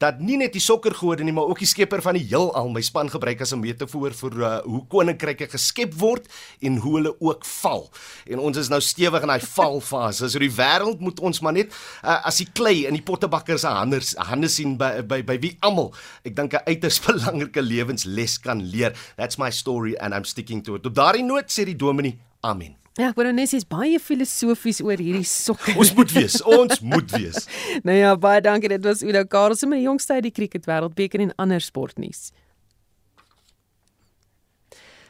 dat 0.02 0.18
nie 0.18 0.36
net 0.40 0.54
die 0.56 0.62
sokkergode 0.62 1.22
nie, 1.22 1.34
maar 1.34 1.50
ook 1.50 1.62
die 1.62 1.68
skepper 1.70 2.02
van 2.02 2.16
die 2.18 2.24
heelal 2.26 2.70
my 2.72 2.82
span 2.82 3.10
gebruik 3.12 3.40
as 3.44 3.52
'n 3.54 3.60
metafoor 3.60 4.12
vir 4.12 4.34
uh, 4.40 4.58
hoe 4.66 4.82
koninkryke 4.90 5.46
geskep 5.46 5.94
word 5.94 6.26
en 6.60 6.76
hoe 6.82 6.96
hulle 6.96 7.14
ook 7.20 7.44
val. 7.44 7.90
En 8.26 8.38
ons 8.38 8.56
is 8.56 8.68
nou 8.68 8.80
stewig 8.80 9.22
in 9.22 9.28
daai 9.28 9.46
valfase. 9.58 10.28
So 10.28 10.38
die 10.38 10.50
wêreld 10.50 11.00
moet 11.00 11.20
ons 11.20 11.40
maar 11.40 11.52
net 11.52 11.70
uh, 12.02 12.26
as 12.26 12.42
die 12.42 12.48
klei 12.52 12.86
in 12.86 12.94
die 12.94 13.02
pottebakker 13.02 13.58
se 13.58 13.68
hande 13.68 14.00
hande 14.16 14.48
sien 14.48 14.76
by 14.76 15.02
by 15.06 15.22
by 15.22 15.38
wie 15.38 15.56
almal 15.60 15.92
ek 16.24 16.36
dink 16.36 16.54
'n 16.54 16.66
uiters 16.66 17.00
belangrike 17.06 17.62
lewensles 17.62 18.38
kan 18.38 18.62
leer. 18.62 18.92
That's 19.16 19.38
my 19.38 19.50
story 19.50 19.94
and 19.96 20.14
I'm 20.14 20.24
sticking 20.24 20.62
to 20.64 20.74
it. 20.74 20.86
Op 20.86 20.94
daardie 20.94 21.24
noot 21.24 21.50
sê 21.50 21.64
die 21.64 21.76
dominee 21.76 22.18
amen. 22.40 22.81
Ja, 23.00 23.08
ek 23.08 23.16
wou 23.16 23.24
net 23.32 23.48
sê 23.48 23.56
is 23.56 23.64
baie 23.64 23.96
filosofies 24.02 24.82
oor 24.84 25.00
hierdie 25.00 25.24
sokker. 25.24 25.78
Ons 25.80 25.94
moet 25.96 26.10
wees, 26.12 26.34
ons 26.44 26.82
moet 26.84 27.14
wees. 27.16 27.46
nou 27.88 27.94
ja, 27.96 28.10
baie 28.20 28.42
dankie. 28.44 28.68
Dit 28.68 28.84
was 28.84 29.00
Udo 29.00 29.24
Karlse 29.32 29.68
met 29.70 29.80
die 29.80 29.86
jongste 29.86 30.18
uit 30.18 30.26
die 30.26 30.34
cricket 30.36 30.68
wêreldbeker 30.68 31.24
en 31.24 31.32
ander 31.40 31.64
sportnuus. 31.64 32.34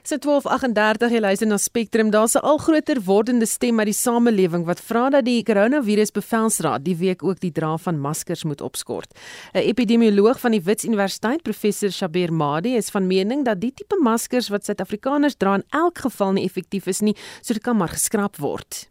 Se 0.02 0.16
1238 0.18 1.12
jy 1.14 1.18
luister 1.22 1.46
na 1.46 1.56
Spectrum. 1.62 2.08
Daar's 2.10 2.34
'n 2.34 2.42
al 2.42 2.58
groter 2.58 2.98
wordende 3.00 3.46
stem 3.46 3.78
uit 3.78 3.86
die 3.86 3.94
samelewing 3.94 4.64
wat 4.66 4.80
vra 4.80 5.10
dat 5.10 5.24
die 5.24 5.44
koronavirus 5.44 6.10
bevelsraad 6.10 6.84
die 6.84 6.96
week 6.96 7.22
ook 7.22 7.38
die 7.38 7.52
dra 7.52 7.76
van 7.76 8.00
maskers 8.00 8.42
moet 8.44 8.60
opskort. 8.60 9.14
'n 9.54 9.58
Epidemioloog 9.58 10.40
van 10.40 10.50
die 10.50 10.60
Wits 10.60 10.84
Universiteit, 10.84 11.42
professor 11.42 11.90
Shabir 11.90 12.32
Madi, 12.32 12.76
is 12.76 12.90
van 12.90 13.06
mening 13.06 13.44
dat 13.44 13.60
die 13.60 13.72
tipe 13.72 13.96
maskers 14.02 14.48
wat 14.48 14.64
Suid-Afrikaners 14.64 15.36
dra 15.36 15.54
in 15.54 15.64
elk 15.70 15.98
geval 15.98 16.32
nie 16.32 16.44
effektief 16.44 16.86
is 16.86 17.00
nie, 17.00 17.14
so 17.40 17.54
dit 17.54 17.62
kan 17.62 17.76
maar 17.76 17.88
geskraap 17.88 18.36
word. 18.36 18.90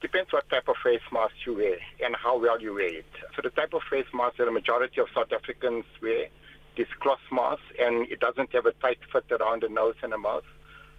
Depends 0.00 0.32
what 0.32 0.48
type 0.48 0.68
of 0.68 0.76
face 0.78 1.06
mask 1.12 1.34
you 1.46 1.56
wear 1.56 1.78
and 2.04 2.16
how 2.16 2.40
well 2.42 2.60
you 2.60 2.74
wear 2.74 2.92
it. 2.98 3.12
So 3.36 3.40
the 3.40 3.52
type 3.54 3.72
of 3.76 3.82
face 3.84 4.10
mask 4.12 4.36
that 4.36 4.48
a 4.48 4.50
majority 4.50 5.00
of 5.00 5.08
South 5.14 5.32
Africans 5.32 5.84
wear 6.00 6.28
this 6.76 6.88
cloth 7.00 7.20
mask 7.30 7.62
and 7.80 8.08
it 8.10 8.20
doesn't 8.20 8.52
have 8.52 8.66
a 8.66 8.72
tight 8.72 8.98
fit 9.12 9.24
around 9.30 9.62
the 9.62 9.68
nose 9.68 9.94
and 10.02 10.12
the 10.12 10.18
mouth, 10.18 10.44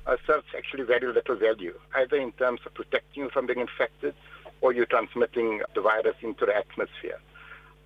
uh, 0.08 0.18
serves 0.26 0.46
actually 0.56 0.84
very 0.84 1.12
little 1.12 1.36
value, 1.36 1.78
either 1.96 2.18
in 2.18 2.32
terms 2.34 2.62
of 2.66 2.74
protecting 2.74 3.24
you 3.24 3.30
from 3.30 3.46
being 3.46 3.60
infected 3.60 4.14
or 4.62 4.74
you 4.74 4.86
transmitting 4.86 5.62
the 5.74 5.82
virus 5.82 6.16
into 6.22 6.46
the 6.46 6.56
atmosphere. 6.56 7.20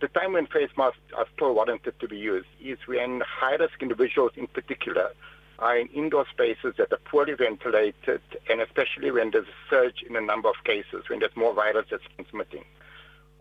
The 0.01 0.07
time 0.09 0.33
when 0.33 0.47
face 0.47 0.69
masks 0.77 0.99
are 1.17 1.25
still 1.35 1.53
warranted 1.53 1.99
to 1.99 2.07
be 2.07 2.17
used 2.17 2.47
is 2.61 2.77
when 2.85 3.21
high 3.21 3.55
risk 3.55 3.81
individuals, 3.81 4.31
in 4.35 4.47
particular, 4.47 5.11
are 5.59 5.77
in 5.77 5.87
indoor 5.87 6.25
spaces 6.29 6.75
that 6.77 6.91
are 6.93 6.99
poorly 7.03 7.33
ventilated, 7.33 8.21
and 8.49 8.61
especially 8.61 9.11
when 9.11 9.31
there's 9.31 9.47
a 9.47 9.69
surge 9.69 10.03
in 10.07 10.13
the 10.13 10.21
number 10.21 10.47
of 10.47 10.55
cases, 10.63 11.09
when 11.09 11.19
there's 11.19 11.35
more 11.35 11.53
virus 11.53 11.87
that's 11.89 12.03
transmitting 12.15 12.63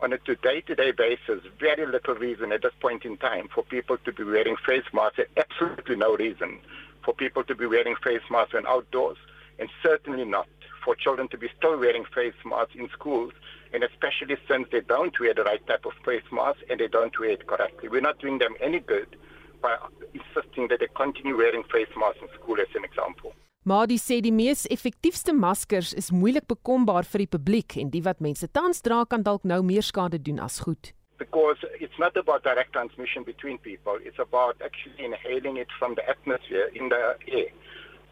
on 0.01 0.13
a 0.13 0.19
day-to-day 0.19 0.93
basis, 0.93 1.43
very 1.59 1.85
little 1.87 2.15
reason 2.15 2.53
at 2.53 2.63
this 2.63 2.73
point 2.81 3.05
in 3.05 3.17
time 3.17 3.49
for 3.53 3.65
people 3.65 3.97
to 4.05 4.13
be 4.13 4.23
wearing 4.23 4.57
face 4.65 4.85
masks. 4.93 5.21
Absolutely 5.37 5.97
no 5.97 6.17
reason 6.17 6.61
for 7.05 7.13
people 7.15 7.43
to 7.45 7.55
be 7.55 7.67
wearing 7.67 7.97
face 7.97 8.23
masks 8.31 8.55
when 8.55 8.67
outdoors, 8.67 9.17
and 9.59 9.69
certainly 9.83 10.25
not 10.25 10.49
for 10.85 10.95
children 10.95 11.29
to 11.29 11.37
be 11.37 11.49
still 11.57 11.79
wearing 11.79 12.05
face 12.15 12.35
masks 12.47 12.75
in 12.77 12.89
schools, 12.91 13.33
and 13.73 13.83
especially 13.83 14.37
since 14.49 14.69
they 14.71 14.81
don't 14.81 15.19
wear 15.19 15.35
the 15.35 15.43
right 15.45 15.67
type 15.67 15.85
of 15.85 15.93
face 16.05 16.23
mask 16.31 16.61
and 16.71 16.79
they 16.81 16.89
don't 16.89 17.19
wear 17.19 17.31
it 17.31 17.47
correctly. 17.47 17.89
We're 17.89 18.01
not 18.01 18.21
doing 18.21 18.39
them 18.39 18.55
any 18.61 18.79
good 18.79 19.17
by 19.61 19.77
insisting 20.15 20.69
that 20.69 20.79
they 20.81 20.89
continue 20.95 21.37
wearing 21.37 21.65
face 21.65 21.89
masks 21.99 22.21
in 22.23 22.29
school, 22.41 22.61
as 22.61 22.69
an 22.77 22.85
example. 22.85 23.35
Madi 23.69 23.99
sê 24.01 24.17
die 24.25 24.31
mees 24.33 24.63
effektiefste 24.73 25.33
maskers 25.37 25.91
is 26.01 26.07
moeilik 26.19 26.47
bekombaar 26.49 27.05
vir 27.13 27.21
die 27.25 27.33
publiek 27.35 27.75
en 27.83 27.91
die 27.93 28.01
wat 28.07 28.23
mense 28.25 28.47
tans 28.59 28.79
dra 28.87 29.03
kan 29.05 29.27
dalk 29.27 29.43
nou 29.51 29.59
meer 29.71 29.85
skade 29.85 30.21
doen 30.29 30.39
as 30.41 30.57
goed. 30.65 30.93
Because 31.23 31.61
it's 31.85 31.99
not 31.99 32.17
about 32.17 32.47
direct 32.47 32.73
transmission 32.73 33.27
between 33.27 33.59
people, 33.59 33.99
it's 34.09 34.23
about 34.25 34.57
actually 34.65 35.05
inhaling 35.09 35.59
it 35.65 35.75
from 35.79 35.97
the 35.99 36.05
atmosphere 36.09 36.71
in 36.73 36.89
the 36.89 37.03
air. 37.41 37.51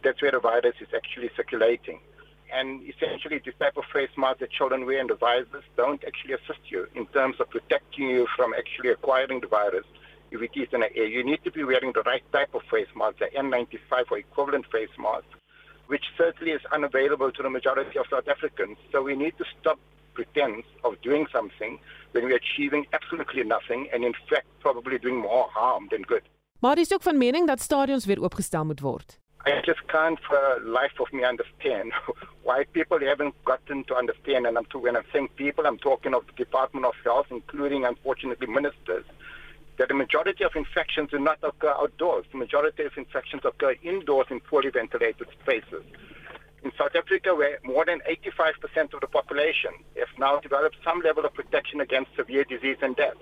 That's 0.03 0.21
where 0.21 0.35
the 0.37 0.43
virus 0.45 0.77
is 0.87 0.93
actually 0.93 1.31
circulating. 1.39 2.01
And 2.53 2.85
essentially, 2.93 3.41
this 3.41 3.57
type 3.59 3.79
of 3.79 3.89
face 3.95 4.13
mask 4.19 4.41
that 4.41 4.51
children 4.51 4.85
wear 4.85 5.01
and 5.01 5.09
the 5.09 5.17
visors 5.17 5.65
don't 5.81 6.05
actually 6.05 6.35
assist 6.35 6.69
you 6.69 6.85
in 6.95 7.07
terms 7.17 7.41
of 7.41 7.49
protecting 7.49 8.11
you 8.11 8.29
from 8.37 8.53
actually 8.53 8.91
acquiring 8.91 9.41
the 9.41 9.49
virus 9.49 9.89
if 10.31 10.43
it 10.43 10.53
is 10.55 10.69
in 10.77 10.81
the 10.81 10.93
air. 10.95 11.09
You 11.17 11.25
need 11.25 11.43
to 11.49 11.51
be 11.51 11.65
wearing 11.65 11.97
the 11.97 12.05
right 12.05 12.27
type 12.37 12.53
of 12.55 12.63
face 12.71 12.93
mask, 12.95 13.25
the 13.25 13.33
N95 13.33 14.13
or 14.13 14.19
equivalent 14.19 14.67
face 14.71 14.93
mask 14.99 15.33
which 15.87 16.05
certainly 16.17 16.53
is 16.53 16.61
unavailable 16.73 17.31
to 17.33 17.43
the 17.43 17.51
majority 17.51 17.99
of 17.99 18.07
South 18.11 18.29
Africans. 18.29 18.77
So 18.93 19.03
we 19.03 19.15
need 19.15 19.35
to 19.39 19.45
stop 19.59 19.79
pretense 20.15 20.67
of 20.83 20.93
doing 21.03 21.27
something 21.33 21.79
when 22.13 22.25
we're 22.25 22.41
achieving 22.45 22.87
absolutely 22.93 23.45
nothing 23.45 23.89
and 23.93 24.05
in 24.05 24.15
fact 24.29 24.47
probably 24.61 24.99
doing 24.99 25.19
more 25.31 25.47
harm 25.53 25.89
than 25.91 26.03
good. 26.03 26.23
Maar 26.59 26.79
is 26.79 26.93
ook 26.93 27.03
van 27.03 27.19
mening 27.19 27.47
dat 27.47 27.61
stadions 27.61 28.05
weer 28.07 28.23
oopgestel 28.23 28.65
moet 28.65 28.81
word. 28.81 29.19
I 29.47 29.61
just 29.61 29.85
can't 29.87 30.19
for 30.21 30.61
life 30.65 31.01
of 31.01 31.13
me 31.13 31.29
understand 31.29 31.93
why 32.47 32.65
people 32.71 32.99
haven't 33.07 33.35
gotten 33.43 33.85
to 33.85 33.95
understand 33.95 34.47
and 34.47 34.57
I'm 34.59 34.67
to, 34.69 34.79
when 34.79 34.97
I'm 34.97 35.07
saying 35.13 35.29
people 35.35 35.65
I'm 35.67 35.79
talking 35.79 36.15
of 36.15 36.23
the 36.27 36.33
Department 36.45 36.87
of 36.87 36.95
Health 37.05 37.27
including 37.31 37.85
unfortunately 37.85 38.47
ministers 38.47 39.05
that 39.79 39.89
the 39.89 39.95
majority 39.95 40.45
of 40.45 40.57
infections 40.57 41.11
do 41.11 41.19
not 41.19 41.39
occur 41.43 41.71
outdoors. 41.71 42.25
The 42.33 42.39
majority 42.39 42.85
of 42.85 42.97
infections 42.97 43.43
occur 43.45 43.75
indoors 43.83 44.27
in 44.31 44.41
poorly 44.41 44.71
ventilated 44.71 45.29
spaces. 45.43 45.85
In 46.63 46.73
South 46.79 46.97
Africa, 46.97 47.35
where 47.35 47.59
more 47.65 47.85
than 47.85 48.01
85% 48.01 48.95
of 48.95 49.01
the 49.01 49.07
population 49.07 49.71
have 49.97 50.09
now 50.19 50.41
developed 50.41 50.77
some 50.83 51.01
level 51.01 51.25
of 51.25 51.35
protection 51.35 51.81
against 51.81 52.17
severe 52.17 52.45
disease 52.45 52.79
and 52.83 52.97
death 52.97 53.17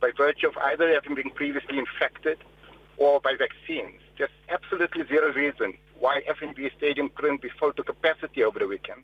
by 0.00 0.10
virtue 0.16 0.48
of 0.48 0.56
either 0.58 0.92
having 0.92 1.14
been 1.14 1.30
previously 1.30 1.78
infected 1.78 2.38
or 2.96 3.20
by 3.20 3.34
vaccines. 3.38 4.00
There's 4.18 4.30
absolutely 4.48 5.06
zero 5.06 5.32
reason 5.32 5.74
why 5.98 6.20
FNB 6.28 6.76
Stadium 6.76 7.08
couldn't 7.14 7.40
be 7.40 7.48
full 7.48 7.72
to 7.72 7.82
capacity 7.82 8.44
over 8.44 8.58
the 8.58 8.68
weekend. 8.68 9.02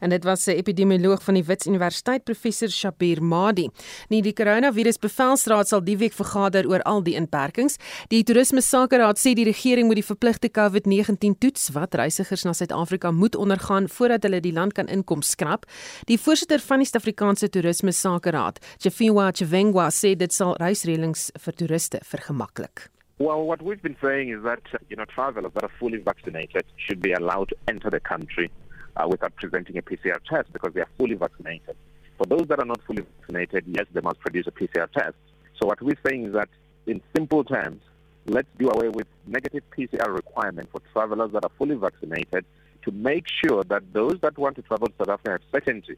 En 0.00 0.10
dit 0.10 0.24
was 0.24 0.46
'n 0.46 0.50
epidemioloog 0.50 1.22
van 1.22 1.34
die 1.34 1.44
Wits 1.44 1.66
Universiteit, 1.66 2.24
professor 2.24 2.68
Shabir 2.68 3.22
Madi. 3.22 3.68
Nie 4.08 4.22
die 4.22 4.32
koronavirus 4.32 4.98
bevelsraad 4.98 5.68
sal 5.68 5.84
die 5.84 5.96
week 5.96 6.12
vergader 6.12 6.68
oor 6.68 6.82
al 6.82 7.02
die 7.02 7.14
inperkings. 7.14 7.76
Die 8.08 8.22
toerisme 8.22 8.60
sakeraad 8.60 9.18
sê 9.18 9.32
die 9.34 9.44
regering 9.44 9.86
moet 9.86 9.96
die 9.96 10.04
verpligte 10.04 10.48
COVID-19 10.50 11.38
toets 11.38 11.70
wat 11.70 11.94
reisigers 11.94 12.44
na 12.44 12.52
Suid-Afrika 12.52 13.10
moet 13.10 13.36
ondergaan 13.36 13.88
voordat 13.88 14.22
hulle 14.22 14.40
die 14.40 14.52
land 14.52 14.72
kan 14.72 14.86
inkom 14.86 15.22
skrap. 15.22 15.64
Die 16.04 16.18
voorsitter 16.18 16.58
van 16.58 16.78
die 16.78 16.86
Suid-Afrikaanse 16.86 17.48
Toerisme 17.48 17.92
Sakeraad, 17.92 18.58
Chifiwa 18.78 19.30
Chivengwa, 19.32 19.88
sê 19.90 20.16
dit 20.16 20.32
sal 20.32 20.54
reisreëlings 20.56 21.30
vir 21.40 21.54
toeriste 21.54 21.98
vergemaklik. 22.02 22.90
Well, 23.18 23.46
what 23.46 23.62
we've 23.62 23.82
been 23.82 23.96
saying 24.02 24.30
is 24.30 24.42
that 24.42 24.60
you 24.88 24.96
know 24.96 25.04
travelers 25.04 25.52
that 25.54 25.62
are 25.62 25.72
fully 25.78 25.98
vaccinated 25.98 26.64
should 26.76 27.00
be 27.00 27.12
allowed 27.12 27.48
to 27.48 27.56
enter 27.68 27.90
the 27.90 28.00
country 28.00 28.50
uh, 28.96 29.06
without 29.08 29.34
presenting 29.36 29.78
a 29.78 29.82
PCR 29.82 30.18
test 30.28 30.52
because 30.52 30.72
they 30.74 30.80
are 30.80 30.88
fully 30.98 31.14
vaccinated. 31.14 31.76
For 32.18 32.26
those 32.26 32.46
that 32.48 32.58
are 32.60 32.64
not 32.64 32.80
fully 32.86 33.04
vaccinated, 33.18 33.64
yes, 33.66 33.86
they 33.92 34.00
must 34.00 34.20
produce 34.20 34.46
a 34.46 34.52
PCR 34.52 34.90
test. 34.92 35.16
So 35.60 35.66
what 35.66 35.80
we're 35.82 35.98
saying 36.06 36.26
is 36.26 36.32
that 36.34 36.48
in 36.86 37.00
simple 37.14 37.44
terms, 37.44 37.80
let's 38.26 38.48
do 38.58 38.68
away 38.70 38.88
with 38.88 39.06
negative 39.26 39.62
PCR 39.76 40.14
requirement 40.14 40.68
for 40.70 40.80
travelers 40.92 41.32
that 41.32 41.44
are 41.44 41.50
fully 41.58 41.74
vaccinated 41.74 42.44
to 42.84 42.92
make 42.92 43.24
sure 43.44 43.64
that 43.64 43.82
those 43.92 44.18
that 44.20 44.36
want 44.38 44.56
to 44.56 44.62
travel 44.62 44.88
to 44.88 44.94
South 44.98 45.08
Africa 45.08 45.30
have 45.32 45.40
certainty 45.52 45.96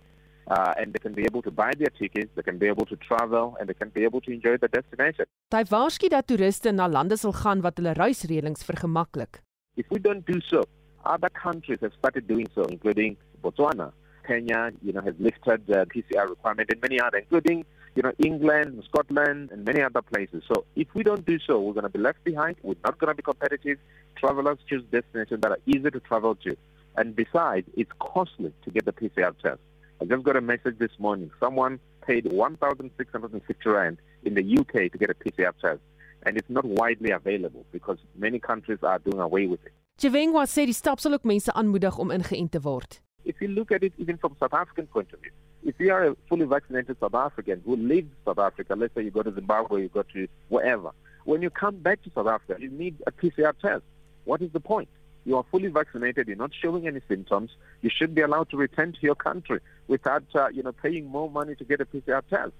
uh, 0.48 0.72
and 0.78 0.92
they 0.92 0.98
can 0.98 1.12
be 1.12 1.24
able 1.24 1.42
to 1.42 1.50
buy 1.50 1.72
their 1.76 1.90
tickets, 1.98 2.30
they 2.36 2.42
can 2.42 2.58
be 2.58 2.66
able 2.66 2.86
to 2.86 2.96
travel 2.96 3.56
and 3.58 3.68
they 3.68 3.74
can 3.74 3.88
be 3.90 4.04
able 4.04 4.20
to 4.20 4.30
enjoy 4.32 4.56
the 4.56 4.68
destination. 4.68 5.26
Hy 5.54 5.64
waarsku 5.70 6.10
dat 6.10 6.26
toeriste 6.30 6.72
na 6.72 6.86
lande 6.86 7.18
sal 7.18 7.34
gaan 7.42 7.62
wat 7.66 7.78
hulle 7.80 7.94
reisreëlings 7.98 8.66
vergemaklik. 8.66 9.42
If 9.76 9.90
we 9.90 9.98
don't 9.98 10.24
do 10.26 10.40
so, 10.48 10.62
other 11.06 11.28
countries 11.28 11.78
have 11.82 11.92
started 11.98 12.26
doing 12.26 12.48
so, 12.54 12.64
including 12.64 13.16
Botswana. 13.42 13.92
Kenya, 14.26 14.72
you 14.82 14.92
know, 14.92 15.00
has 15.00 15.14
lifted 15.18 15.66
the 15.66 15.86
PCR 15.86 16.28
requirement 16.28 16.68
and 16.70 16.80
many 16.80 17.00
other, 17.00 17.18
including, 17.18 17.64
you 17.94 18.02
know, 18.02 18.12
England, 18.18 18.82
Scotland, 18.88 19.50
and 19.52 19.64
many 19.64 19.80
other 19.80 20.02
places. 20.02 20.42
So 20.52 20.64
if 20.74 20.88
we 20.94 21.02
don't 21.02 21.24
do 21.24 21.38
so, 21.38 21.60
we're 21.60 21.74
going 21.74 21.84
to 21.84 21.88
be 21.88 22.00
left 22.00 22.24
behind. 22.24 22.56
We're 22.62 22.74
not 22.84 22.98
going 22.98 23.10
to 23.10 23.14
be 23.14 23.22
competitive. 23.22 23.78
Travelers 24.16 24.58
choose 24.68 24.82
destinations 24.90 25.40
that 25.42 25.52
are 25.52 25.58
easy 25.66 25.90
to 25.90 26.00
travel 26.00 26.34
to. 26.36 26.56
And 26.96 27.14
besides, 27.14 27.68
it's 27.76 27.90
costly 28.00 28.52
to 28.64 28.70
get 28.70 28.84
the 28.84 28.92
PCR 28.92 29.36
test. 29.38 29.60
I 30.00 30.04
just 30.04 30.24
got 30.24 30.36
a 30.36 30.40
message 30.40 30.78
this 30.78 30.92
morning. 30.98 31.30
Someone 31.40 31.78
paid 32.06 32.30
1,650 32.30 33.70
rand 33.70 33.98
in 34.24 34.34
the 34.34 34.58
UK 34.58 34.92
to 34.92 34.98
get 34.98 35.10
a 35.10 35.14
PCR 35.14 35.52
test. 35.60 35.80
And 36.24 36.36
it's 36.36 36.50
not 36.50 36.64
widely 36.64 37.12
available 37.12 37.64
because 37.70 37.98
many 38.16 38.40
countries 38.40 38.78
are 38.82 38.98
doing 38.98 39.20
away 39.20 39.46
with 39.46 39.64
it. 39.64 39.72
Chivengwa 39.98 40.42
sê 40.44 40.66
die 40.68 40.74
stap 40.76 41.00
sal 41.00 41.16
mense 41.24 41.52
aanmoedig 41.56 41.96
om 41.98 42.10
ingeënt 42.12 42.50
te 42.52 42.60
word. 42.60 43.00
If 43.24 43.40
you 43.40 43.48
look 43.48 43.70
at 43.72 43.82
it 43.82 43.94
even 43.96 44.18
from 44.18 44.36
South 44.38 44.52
African 44.52 44.86
point 44.86 45.10
of 45.14 45.20
view, 45.20 45.32
if 45.62 45.80
you 45.80 45.90
are 45.90 46.08
a 46.08 46.16
fully 46.28 46.44
vaccinated 46.44 46.98
South 47.00 47.14
African 47.14 47.62
who 47.64 47.76
lives 47.76 48.12
South 48.26 48.38
Africa, 48.38 48.74
let's 48.76 48.94
say 48.94 49.00
you 49.04 49.10
go 49.10 49.22
to 49.22 49.32
Zimbabwe, 49.32 49.80
you 49.80 49.88
go 49.88 50.02
to 50.02 50.28
wherever, 50.50 50.90
when 51.24 51.40
you 51.40 51.48
come 51.48 51.76
back 51.76 52.02
to 52.02 52.10
South 52.14 52.26
Africa, 52.26 52.60
you 52.60 52.68
need 52.68 52.96
a 53.06 53.10
PCR 53.10 53.58
test. 53.58 53.84
What 54.26 54.42
is 54.42 54.52
the 54.52 54.60
point? 54.60 54.90
You 55.24 55.38
are 55.38 55.46
fully 55.50 55.68
vaccinated, 55.68 56.28
you're 56.28 56.36
not 56.36 56.52
showing 56.52 56.86
any 56.86 57.00
symptoms, 57.08 57.52
you 57.80 57.88
should 57.88 58.14
be 58.14 58.20
allowed 58.20 58.50
to 58.50 58.58
return 58.58 58.92
to 58.92 58.98
your 59.00 59.14
country 59.14 59.60
without 59.88 60.24
uh, 60.34 60.48
you 60.48 60.62
know, 60.62 60.72
paying 60.72 61.06
more 61.06 61.30
money 61.30 61.54
to 61.54 61.64
get 61.64 61.80
a 61.80 61.86
PCR 61.86 62.22
test. 62.28 62.52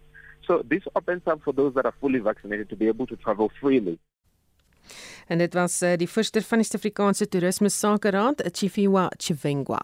So 0.47 0.63
this 0.65 0.85
opens 0.97 1.27
up 1.27 1.43
for 1.45 1.53
those 1.53 1.75
that 1.75 1.85
are 1.85 1.95
fully 2.01 2.19
vaccinated 2.19 2.71
to 2.71 2.77
be 2.77 2.87
able 2.87 3.07
to 3.09 3.17
travel 3.17 3.53
freely. 3.61 3.99
En 5.27 5.39
dit 5.39 5.55
was 5.55 5.83
uh, 5.83 5.97
die 5.97 6.09
voorsteur 6.09 6.43
van 6.43 6.59
die 6.59 6.67
Suid-Afrikaanse 6.67 7.29
Toerisme 7.29 7.69
Sakeraad, 7.69 8.43
Chifiwa 8.53 9.11
Chivengwa. 9.17 9.81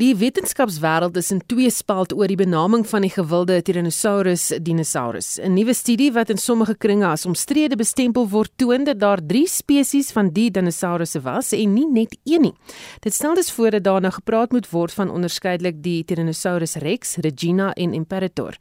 Die 0.00 0.14
wetenskapswêreld 0.16 1.18
is 1.20 1.28
in 1.34 1.42
twee 1.44 1.68
spalt 1.68 2.14
oor 2.16 2.30
die 2.30 2.38
benaming 2.40 2.86
van 2.88 3.04
die 3.04 3.10
gewilde 3.12 3.58
Tyrannosaurus 3.60 4.46
dinosaurus. 4.64 5.36
'n 5.36 5.52
Nuwe 5.52 5.74
studie 5.74 6.12
wat 6.12 6.30
in 6.30 6.38
sommige 6.38 6.74
kringe 6.74 7.06
as 7.06 7.26
omstrede 7.26 7.76
bestempel 7.76 8.28
word, 8.28 8.50
toon 8.56 8.84
dat 8.84 9.00
daar 9.00 9.20
3 9.20 9.46
spesies 9.46 10.10
van 10.12 10.30
die 10.32 10.50
dinosourusse 10.50 11.20
was 11.20 11.52
en 11.52 11.74
nie 11.74 11.86
net 11.86 12.16
een 12.24 12.40
nie. 12.40 12.54
Dit 13.00 13.14
stel 13.14 13.34
dus 13.34 13.52
voor 13.52 13.70
dat 13.70 13.84
daar 13.84 14.00
nou 14.00 14.12
gepraat 14.12 14.52
moet 14.52 14.70
word 14.70 14.92
van 14.92 15.10
onderskeidelik 15.10 15.82
die 15.82 16.04
Tyrannosaurus 16.04 16.74
rex, 16.74 17.16
Regina 17.16 17.72
en 17.72 17.92
Imperator. 17.92 18.56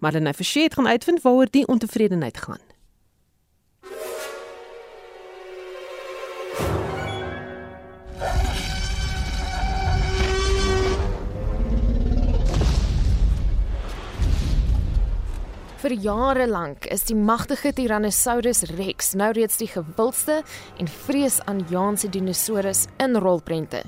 Maar 0.00 0.12
hy 0.12 0.32
verseker 0.32 0.74
gaan 0.74 0.88
uitvind 0.88 1.22
waaroor 1.22 1.46
die 1.50 1.66
ontevredenheid 1.66 2.36
gaan. 2.36 2.69
Vir 15.80 15.94
jare 15.96 16.44
lank 16.44 16.84
is 16.92 17.06
die 17.08 17.14
magtige 17.16 17.70
Tyrannosaurus 17.72 18.66
Rex 18.76 19.14
nou 19.16 19.30
reeds 19.32 19.56
die 19.62 19.68
gewildste 19.70 20.42
en 20.76 20.90
vreesaanjaende 20.92 22.10
dinosaurus 22.12 22.82
in 23.00 23.16
rolprente. 23.16 23.80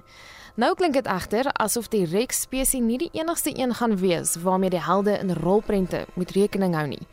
Nou 0.56 0.70
klink 0.72 0.96
dit 0.96 1.10
egter 1.12 1.50
asof 1.52 1.90
die 1.92 2.06
Rex 2.08 2.46
spesies 2.46 2.80
nie 2.80 2.96
die 3.04 3.10
enigste 3.20 3.52
een 3.52 3.76
gaan 3.76 3.98
wees 4.00 4.38
waarmee 4.40 4.72
die 4.72 4.80
helde 4.80 5.18
in 5.20 5.36
rolprente 5.36 6.06
moet 6.16 6.32
rekening 6.32 6.72
hou 6.80 6.88
nie. 6.94 7.04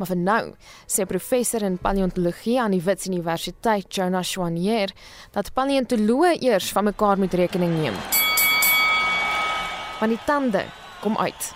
Maar 0.00 0.14
vir 0.14 0.22
nou, 0.24 0.42
sê 0.88 1.04
professor 1.04 1.68
in 1.68 1.76
paleontologie 1.76 2.56
aan 2.56 2.72
die 2.72 2.80
Wits 2.80 3.12
Universiteit, 3.12 3.92
Jonas 3.92 4.32
Schwanier, 4.32 4.96
dat 5.36 5.52
paleontoloë 5.52 6.38
eers 6.40 6.72
van 6.72 6.88
mekaar 6.88 7.20
moet 7.20 7.36
rekening 7.36 7.82
neem. 7.82 8.04
Want 10.00 10.16
die 10.16 10.24
tande 10.24 10.70
kom 11.04 11.20
uit. 11.20 11.52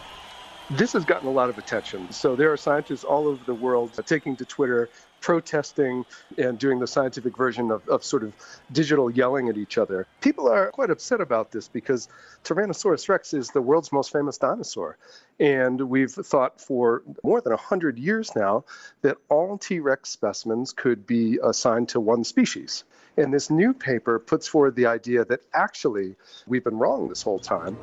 This 0.70 0.94
has 0.94 1.04
gotten 1.04 1.28
a 1.28 1.30
lot 1.30 1.48
of 1.48 1.58
attention. 1.58 2.10
So 2.10 2.34
there 2.34 2.52
are 2.52 2.56
scientists 2.56 3.04
all 3.04 3.28
over 3.28 3.44
the 3.44 3.54
world 3.54 3.92
taking 4.04 4.34
to 4.36 4.44
Twitter, 4.44 4.90
protesting, 5.20 6.04
and 6.38 6.58
doing 6.58 6.80
the 6.80 6.88
scientific 6.88 7.36
version 7.36 7.70
of, 7.70 7.88
of 7.88 8.02
sort 8.02 8.24
of 8.24 8.32
digital 8.72 9.08
yelling 9.08 9.48
at 9.48 9.56
each 9.56 9.78
other. 9.78 10.08
People 10.20 10.48
are 10.48 10.72
quite 10.72 10.90
upset 10.90 11.20
about 11.20 11.52
this 11.52 11.68
because 11.68 12.08
Tyrannosaurus 12.42 13.08
rex 13.08 13.32
is 13.32 13.50
the 13.50 13.62
world's 13.62 13.92
most 13.92 14.12
famous 14.12 14.38
dinosaur. 14.38 14.98
And 15.38 15.80
we've 15.82 16.10
thought 16.10 16.60
for 16.60 17.04
more 17.22 17.40
than 17.40 17.52
100 17.52 17.96
years 17.96 18.34
now 18.34 18.64
that 19.02 19.18
all 19.28 19.58
T 19.58 19.78
Rex 19.78 20.10
specimens 20.10 20.72
could 20.72 21.06
be 21.06 21.38
assigned 21.44 21.90
to 21.90 22.00
one 22.00 22.24
species. 22.24 22.82
And 23.16 23.32
this 23.32 23.50
new 23.50 23.72
paper 23.72 24.18
puts 24.18 24.48
forward 24.48 24.74
the 24.74 24.86
idea 24.86 25.24
that 25.26 25.42
actually 25.54 26.16
we've 26.48 26.64
been 26.64 26.78
wrong 26.78 27.08
this 27.08 27.22
whole 27.22 27.38
time. 27.38 27.76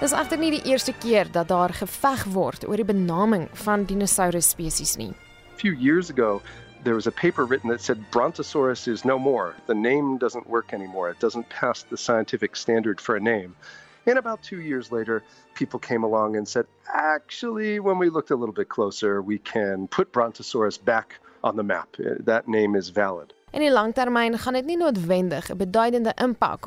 Dis 0.00 0.14
egter 0.16 0.38
nie 0.40 0.48
die 0.54 0.62
eerste 0.72 0.94
keer 0.96 1.28
dat 1.28 1.50
daar 1.50 1.74
geveg 1.76 2.22
word 2.32 2.62
oor 2.64 2.80
die 2.80 2.86
benaming 2.88 3.50
van 3.66 3.84
spesies 4.40 4.96
nie. 4.96 5.12
A 5.52 5.58
few 5.58 5.72
years 5.72 6.08
ago, 6.08 6.40
there 6.84 6.94
was 6.94 7.06
a 7.06 7.12
paper 7.12 7.44
written 7.44 7.68
that 7.68 7.82
said 7.82 8.10
Brontosaurus 8.10 8.88
is 8.88 9.04
no 9.04 9.18
more. 9.18 9.54
The 9.66 9.74
name 9.74 10.16
doesn't 10.16 10.48
work 10.48 10.72
anymore. 10.72 11.10
It 11.10 11.20
doesn't 11.20 11.50
pass 11.50 11.82
the 11.82 11.98
scientific 11.98 12.56
standard 12.56 12.98
for 12.98 13.16
a 13.16 13.20
name. 13.20 13.54
And 14.06 14.18
about 14.18 14.42
two 14.42 14.60
years 14.60 14.90
later, 14.90 15.22
people 15.54 15.78
came 15.78 16.02
along 16.02 16.36
and 16.36 16.48
said, 16.48 16.64
actually, 16.88 17.78
when 17.78 17.98
we 17.98 18.08
looked 18.08 18.30
a 18.30 18.36
little 18.36 18.54
bit 18.54 18.70
closer, 18.70 19.20
we 19.20 19.36
can 19.36 19.86
put 19.86 20.12
Brontosaurus 20.12 20.78
back 20.78 21.20
on 21.44 21.56
the 21.56 21.62
map. 21.62 21.94
That 22.24 22.48
name 22.48 22.74
is 22.74 22.88
valid. 22.88 23.34
In 23.52 23.62
gaan 24.38 24.54
beduidende 25.56 26.14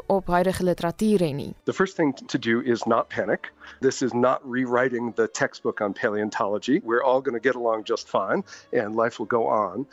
op 0.06 0.28
huidige 0.28 0.64
literatuur 0.64 1.34
nie. 1.34 1.54
The 1.64 1.74
first 1.74 1.96
thing 1.96 2.16
to 2.26 2.40
do 2.40 2.60
is 2.60 2.84
not 2.84 3.08
panic. 3.08 3.52
This 3.80 4.02
is 4.02 4.12
not 4.12 4.42
rewriting 4.44 5.16
the 5.16 5.30
textbook 5.32 5.80
on 5.80 5.94
paleontology. 5.94 6.82
We're 6.84 7.04
all 7.04 7.22
going 7.22 7.42
to 7.42 7.50
get 7.50 7.56
along 7.56 7.84
just 7.86 8.10
fine 8.10 8.44
and 8.72 8.96
life 8.96 9.18
will 9.18 9.28
go 9.28 9.48
on. 9.48 9.88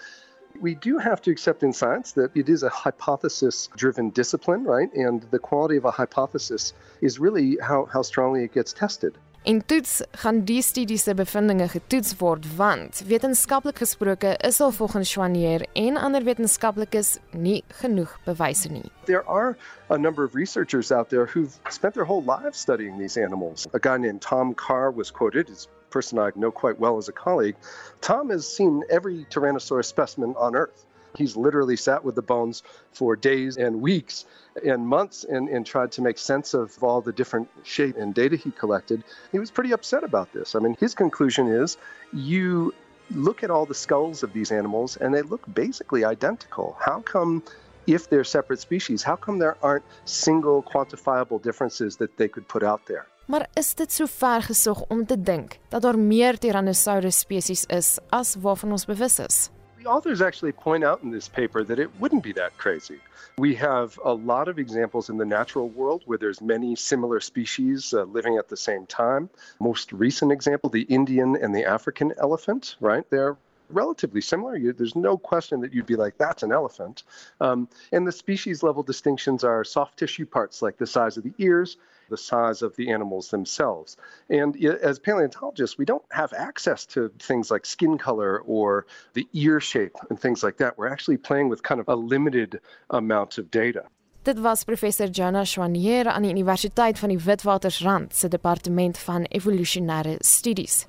We 0.61 0.75
do 0.75 0.99
have 0.99 1.21
to 1.21 1.31
accept 1.31 1.63
in 1.63 1.73
science 1.73 2.13
that 2.13 2.31
it 2.35 2.49
is 2.49 2.63
a 2.65 2.69
hypothesis 2.69 3.69
driven 3.77 4.11
discipline, 4.11 4.65
right? 4.65 4.93
And 4.95 5.23
the 5.31 5.39
quality 5.39 5.77
of 5.77 5.85
a 5.85 5.93
hypothesis 5.93 6.75
is 7.01 7.21
really 7.21 7.57
how, 7.63 7.85
how 7.85 8.03
strongly 8.03 8.43
it 8.43 8.53
gets 8.53 8.73
tested. 8.73 9.17
En 9.43 9.67
toets 9.67 10.03
gaan 10.21 10.43
die 10.45 10.61
studie 10.63 10.99
se 11.01 11.15
bevindinge 11.17 11.69
getoets 11.73 12.13
word 12.21 12.45
want 12.57 12.99
wetenskaplik 13.09 13.79
gesproke 13.81 14.35
is 14.45 14.59
al 14.61 14.71
volgens 14.71 15.09
Schwanier 15.09 15.65
en 15.73 15.97
ander 15.97 16.25
wetenskaplikes 16.25 17.15
nie 17.33 17.63
genoeg 17.81 18.13
bewyse 18.27 18.69
nie. 18.69 18.91
There 19.09 19.25
are 19.25 19.57
a 19.89 19.97
number 19.97 20.25
of 20.25 20.35
researchers 20.35 20.93
out 20.93 21.09
there 21.09 21.25
who've 21.25 21.57
spent 21.71 21.95
their 21.95 22.05
whole 22.05 22.21
lives 22.21 22.61
studying 22.61 22.99
these 22.99 23.17
animals. 23.17 23.67
A 23.73 23.79
guy 23.79 23.97
named 23.97 24.21
Tom 24.21 24.53
Carr 24.53 24.91
was 24.91 25.11
quoted 25.11 25.49
as 25.49 25.69
person 25.89 26.19
I 26.19 26.31
know 26.37 26.51
quite 26.51 26.79
well 26.79 26.99
as 26.99 27.09
a 27.09 27.13
colleague. 27.13 27.57
Tom 28.03 28.29
has 28.29 28.47
seen 28.47 28.83
every 28.91 29.25
Tyrannosaurus 29.31 29.87
specimen 29.87 30.35
on 30.37 30.55
Earth. 30.55 30.85
He's 31.17 31.37
literally 31.37 31.77
sat 31.77 32.05
with 32.05 32.15
the 32.15 32.23
bones 32.23 32.63
for 32.93 33.17
days 33.17 33.57
and 33.57 33.81
weeks 33.81 34.27
and 34.65 34.87
months 34.87 35.25
and, 35.25 35.49
and 35.49 35.67
tried 35.67 35.93
to 35.93 36.03
make 36.03 36.19
sense 36.19 36.55
of 36.55 36.83
all 36.83 37.01
the 37.01 37.13
different 37.13 37.49
shape 37.63 37.97
and 37.97 38.15
data 38.15 38.37
he 38.37 38.51
collected. 38.51 39.05
He 39.33 39.39
was 39.39 39.51
pretty 39.51 39.73
upset 39.73 40.05
about 40.05 40.33
this. 40.33 40.55
I 40.55 40.59
mean, 40.59 40.77
his 40.79 40.95
conclusion 40.95 41.49
is 41.49 41.77
you 42.13 42.75
look 43.11 43.43
at 43.43 43.51
all 43.51 43.67
the 43.67 43.75
skulls 43.75 44.23
of 44.23 44.33
these 44.33 44.53
animals 44.53 44.97
and 44.97 45.15
they 45.15 45.23
look 45.23 45.43
basically 45.53 46.05
identical. 46.05 46.77
How 46.79 47.01
come 47.01 47.43
if 47.87 48.09
they're 48.09 48.25
separate 48.25 48.61
species, 48.61 49.03
how 49.03 49.17
come 49.17 49.39
there 49.39 49.57
aren't 49.63 49.85
single 50.05 50.63
quantifiable 50.63 51.43
differences 51.43 51.97
that 51.97 52.17
they 52.17 52.29
could 52.29 52.47
put 52.49 52.63
out 52.63 52.87
there? 52.87 53.07
Maar 53.27 53.47
is 53.55 53.75
dit 53.75 53.93
so 53.93 54.07
ver 54.07 54.43
gesog 54.43 54.85
om 54.89 55.07
te 55.07 55.23
dink 55.23 55.59
dat 55.69 55.83
daar 55.83 55.99
meer 55.99 56.39
Tyrannosaurus 56.39 57.19
spesies 57.19 57.65
is 57.65 57.99
as 58.09 58.35
waarvan 58.35 58.71
ons 58.71 58.85
bewus 58.85 59.19
is? 59.19 59.51
The 59.83 59.89
authors 59.89 60.21
actually 60.21 60.53
point 60.53 60.85
out 60.85 61.03
in 61.03 61.11
this 61.11 61.27
paper 61.27 61.65
that 61.65 61.79
it 61.79 61.91
wouldn't 61.99 62.23
be 62.23 62.33
that 62.35 62.59
crazy. 62.59 63.01
We 63.39 63.55
have 63.55 63.99
a 64.05 64.13
lot 64.13 64.49
of 64.49 64.59
examples 64.59 65.09
in 65.09 65.17
the 65.17 65.25
natural 65.25 65.71
world 65.71 66.03
where 66.05 66.19
there's 66.19 66.43
many 66.43 66.77
similar 66.77 67.19
species 67.19 67.95
uh, 67.95 68.03
living 68.03 68.37
at 68.37 68.51
the 68.51 68.59
same 68.59 68.85
time. 68.85 69.31
Most 69.59 69.91
recent 69.95 70.33
example, 70.33 70.69
the 70.69 70.83
Indian 70.83 71.35
and 71.35 71.55
the 71.55 71.65
African 71.65 72.13
elephant, 72.19 72.77
right? 72.81 73.09
They're 73.09 73.39
relatively 73.71 74.21
similar. 74.21 74.55
You, 74.55 74.75
there's 74.75 74.97
no 74.97 75.17
question 75.17 75.63
that 75.63 75.73
you'd 75.73 75.87
be 75.87 75.97
like, 75.97 76.19
that's 76.19 76.43
an 76.43 76.53
elephant. 76.53 77.05
Um, 77.41 77.67
and 77.91 78.07
the 78.07 78.13
species 78.13 78.63
level 78.63 78.83
distinctions 78.83 79.45
are 79.45 79.65
soft 79.65 79.99
tissue 79.99 80.27
parts 80.27 80.61
like 80.61 80.77
the 80.77 80.87
size 80.87 81.17
of 81.17 81.23
the 81.23 81.33
ears, 81.39 81.79
the 82.11 82.17
size 82.17 82.61
of 82.63 82.77
the 82.77 82.91
animals 82.93 83.31
themselves. 83.31 83.97
And 84.29 84.55
as 84.65 84.99
paleontologists, 84.99 85.79
we 85.79 85.85
don't 85.85 86.05
have 86.11 86.33
access 86.35 86.85
to 86.87 87.11
things 87.19 87.51
like 87.51 87.65
skin 87.65 87.97
color 87.97 88.43
or 88.47 88.87
the 89.15 89.27
ear 89.33 89.61
shape 89.61 89.97
and 90.11 90.21
things 90.21 90.43
like 90.43 90.59
that. 90.59 90.77
We're 90.77 90.93
actually 90.93 91.17
playing 91.17 91.49
with 91.49 91.63
kind 91.63 91.81
of 91.81 91.89
a 91.89 91.97
limited 91.97 92.61
amount 92.91 93.39
of 93.39 93.51
data. 93.51 93.85
Dit 94.23 94.39
was 94.39 94.65
professor 94.65 95.09
Jonah 95.09 95.47
Schwanier 95.47 96.07
aan 96.07 96.23
die 96.23 96.31
Universiteit 96.31 96.99
van 96.99 97.09
die 97.09 97.19
Witwatersrand 97.19 98.15
se 98.15 98.29
departement 98.29 98.99
van 98.99 99.25
evolusionêre 99.25 100.19
studies. 100.21 100.85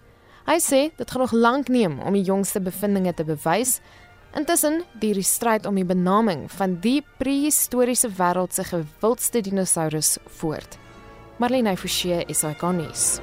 Hy 0.46 0.58
sê 0.60 0.82
dit 0.98 1.12
gaan 1.12 1.22
nog 1.24 1.32
lank 1.32 1.70
neem 1.72 2.00
om 2.04 2.14
die 2.14 2.26
jongste 2.28 2.60
bevindinge 2.60 3.14
te 3.14 3.24
bewys. 3.24 3.78
Intussen 4.36 4.82
duur 5.00 5.22
die 5.22 5.28
stryd 5.28 5.66
om 5.66 5.76
die 5.80 5.88
benaming 5.88 6.46
van 6.52 6.78
die 6.84 7.00
prehistoriese 7.20 8.12
wêreld 8.20 8.56
se 8.56 8.64
gewildste 8.68 9.42
dinosourus 9.48 10.18
voort. 10.40 10.78
Marlene 11.42 11.76
Forsie 11.76 12.24
is 12.28 12.44
ikonies. 12.44 13.20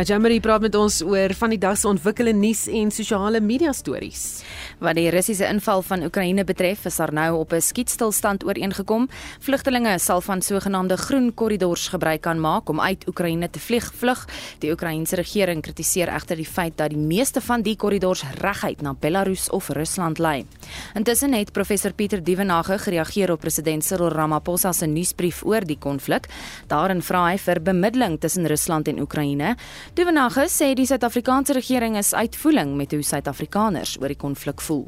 Nou 0.00 0.08
Jamie 0.08 0.40
praat 0.40 0.62
met 0.64 0.76
ons 0.80 1.02
oor 1.04 1.34
van 1.36 1.52
die 1.52 1.58
dag 1.60 1.74
se 1.76 1.84
ontwikkelende 1.84 2.40
nuus 2.40 2.62
en 2.72 2.88
sosiale 2.88 3.36
media 3.44 3.68
stories. 3.76 4.40
Wat 4.80 4.96
die 4.96 5.10
Russiese 5.12 5.44
inval 5.44 5.82
van 5.84 6.06
Oekraïne 6.06 6.40
betref, 6.48 6.86
is 6.88 6.96
daar 6.96 7.12
nou 7.12 7.34
op 7.36 7.52
'n 7.52 7.60
skietstilstand 7.60 8.44
ooreengekom. 8.44 9.08
Vlugtelinge 9.40 9.98
sal 9.98 10.20
van 10.20 10.40
sogenaamde 10.42 10.96
groen 10.96 11.34
korridors 11.34 11.88
gebruik 11.88 12.20
kan 12.20 12.40
maak 12.40 12.68
om 12.68 12.80
uit 12.80 13.08
Oekraïne 13.08 13.50
te 13.50 13.58
vlug. 13.58 13.92
Vlug. 13.94 14.28
Die 14.58 14.70
Oekraïense 14.70 15.16
regering 15.16 15.62
kritiseer 15.62 16.08
egter 16.08 16.36
die 16.36 16.46
feit 16.46 16.76
dat 16.76 16.90
die 16.90 16.98
meeste 16.98 17.40
van 17.40 17.62
die 17.62 17.76
korridors 17.76 18.24
reguit 18.40 18.80
na 18.82 18.94
Belarus 19.00 19.50
of 19.50 19.68
Rusland 19.68 20.18
lei. 20.18 20.46
Intussen 20.94 21.32
het 21.32 21.52
professor 21.52 21.92
Pieter 21.92 22.24
Dievenage 22.24 22.78
gereageer 22.78 23.32
op 23.32 23.40
president 23.40 23.84
Cyril 23.84 24.08
Ramaphosa 24.08 24.72
se 24.72 24.86
nuusbrief 24.86 25.44
oor 25.44 25.60
die 25.60 25.78
konflik. 25.78 26.26
Daarin 26.66 27.02
vra 27.02 27.26
hy 27.26 27.38
vir 27.38 27.62
bemiddeling 27.62 28.20
tussen 28.20 28.46
Rusland 28.46 28.88
en 28.88 29.00
Oekraïne. 29.00 29.56
Duvenage 29.90 30.44
sê 30.46 30.68
die 30.78 30.84
Suid-Afrikaanse 30.86 31.56
regering 31.56 31.96
is 31.98 32.12
uitvoering 32.14 32.76
met 32.78 32.92
hoe 32.94 33.02
Suid-Afrikaners 33.02 33.96
oor 33.98 34.12
die 34.12 34.20
konflik 34.22 34.62
voel. 34.62 34.84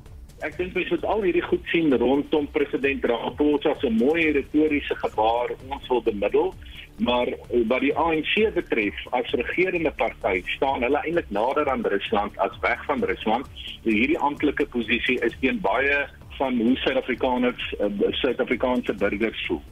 Ek 0.47 0.55
dink 0.61 0.77
mens 0.79 0.93
moet 0.95 1.07
al 1.11 1.25
hierdie 1.27 1.43
goed 1.43 1.65
sien 1.73 1.91
rondom 1.99 2.47
president 2.55 3.03
Ramaphosa 3.11 3.75
se 3.81 3.91
mooi 3.91 4.29
retoriese 4.37 4.95
gebaar 5.01 5.51
ons 5.59 5.91
wil 5.91 6.05
bemiddel, 6.07 6.55
maar 7.03 7.33
wat 7.73 7.83
die 7.83 7.91
ANC 7.99 8.55
betref, 8.55 9.03
as 9.19 9.35
regerende 9.43 9.91
party 9.99 10.45
staan 10.55 10.87
hulle 10.87 11.03
eintlik 11.03 11.35
nader 11.35 11.67
aan 11.73 11.83
Rusland 11.83 12.39
as 12.47 12.55
weg 12.63 12.87
van 12.87 13.03
Rusland. 13.11 13.51
Hierdie 13.83 14.21
amptelike 14.23 14.69
posisie 14.71 15.19
is 15.27 15.35
teen 15.43 15.59
baie 15.67 15.99
van 16.39 16.63
hoe 16.63 16.77
Suid-Afrikaners 16.87 17.75
uh, 17.83 17.91
Suid-Afrikaanse 18.23 18.95
burgers 19.03 19.47
voel. 19.51 19.63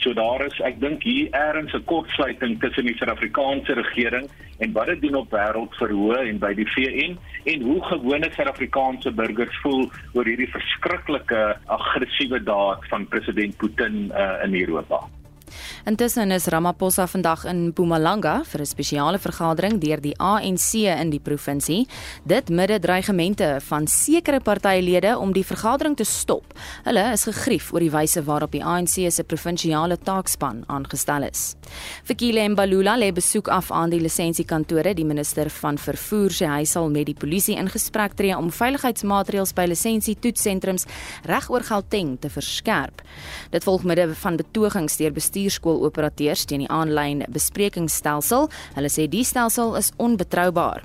So 0.00 0.14
daar 0.16 0.40
is 0.46 0.56
ek 0.64 0.78
dink 0.80 1.02
hier 1.04 1.28
eers 1.36 1.74
'n 1.76 1.84
kortsluiting 1.84 2.56
tussen 2.60 2.86
die 2.88 2.96
Suid-Afrikaanse 2.96 3.76
regering 3.76 4.30
en 4.58 4.72
wat 4.72 4.86
dit 4.86 5.02
doen 5.02 5.20
op 5.20 5.30
wêreldverhoë 5.30 6.24
en 6.28 6.38
by 6.38 6.54
die 6.54 6.68
VN 6.72 7.18
en 7.44 7.68
hoe 7.68 7.84
gewone 7.84 8.32
Suid-Afrikaanse 8.32 9.12
burgers 9.12 9.60
voel 9.60 9.90
oor 10.14 10.24
hierdie 10.24 10.50
verskriklike 10.56 11.44
aggressiewe 11.66 12.42
daad 12.42 12.88
van 12.88 13.08
president 13.08 13.56
Putin 13.56 14.08
uh, 14.16 14.40
in 14.44 14.56
Europa. 14.56 15.04
Intussen 15.88 16.30
is 16.30 16.44
Ramaphosa 16.46 17.06
vandag 17.08 17.46
in 17.48 17.70
Mpumalanga 17.70 18.42
vir 18.44 18.60
'n 18.60 18.66
spesiale 18.66 19.18
vergadering 19.18 19.80
deur 19.80 20.00
die 20.00 20.14
ANC 20.18 20.74
in 20.74 21.10
die 21.10 21.20
provinsie. 21.20 21.86
Dit 22.26 22.50
midde 22.50 22.78
dreigemente 22.78 23.60
van 23.60 23.86
sekere 23.86 24.40
partylede 24.40 25.18
om 25.18 25.32
die 25.32 25.44
vergadering 25.44 25.96
te 25.96 26.04
stop. 26.04 26.44
Hulle 26.84 27.12
is 27.12 27.24
gegrief 27.24 27.72
oor 27.72 27.80
die 27.80 27.90
wyse 27.90 28.22
waarop 28.22 28.52
die 28.52 28.64
ANC 28.64 29.10
se 29.10 29.24
provinsiale 29.24 29.96
taakspan 29.96 30.64
aangestel 30.66 31.22
is. 31.22 31.56
Fikile 32.04 32.48
Mbalula 32.48 32.98
lê 32.98 33.12
besoek 33.12 33.48
af 33.48 33.70
aan 33.70 33.90
die 33.90 34.00
lisensiekantore. 34.00 34.94
Die 34.94 35.04
minister 35.04 35.48
van 35.48 35.78
vervoer 35.78 36.30
sê 36.30 36.46
hy 36.46 36.64
sal 36.64 36.90
met 36.90 37.06
die 37.06 37.14
polisie 37.14 37.56
in 37.56 37.68
gesprek 37.68 38.12
tree 38.12 38.36
om 38.36 38.50
veiligheidsmaatreëls 38.50 39.54
by 39.54 39.64
lisensietoetsentrums 39.64 40.86
reg 41.24 41.50
oor 41.50 41.62
Gauteng 41.62 42.18
te 42.20 42.28
verskerp. 42.28 43.00
Dit 43.50 43.64
volg 43.64 43.82
midde 43.82 44.14
van 44.14 44.36
betogings 44.36 44.96
deur 44.96 45.12
bestuurskooloperateurs 45.70 46.46
teen 46.46 46.64
die 46.64 46.70
aanlyn 46.70 47.24
besprekingsstelsel. 47.30 48.48
Hulle 48.74 48.90
sê 48.90 49.08
die 49.08 49.24
stelsel 49.24 49.76
is 49.76 49.92
onbetroubaar. 49.98 50.84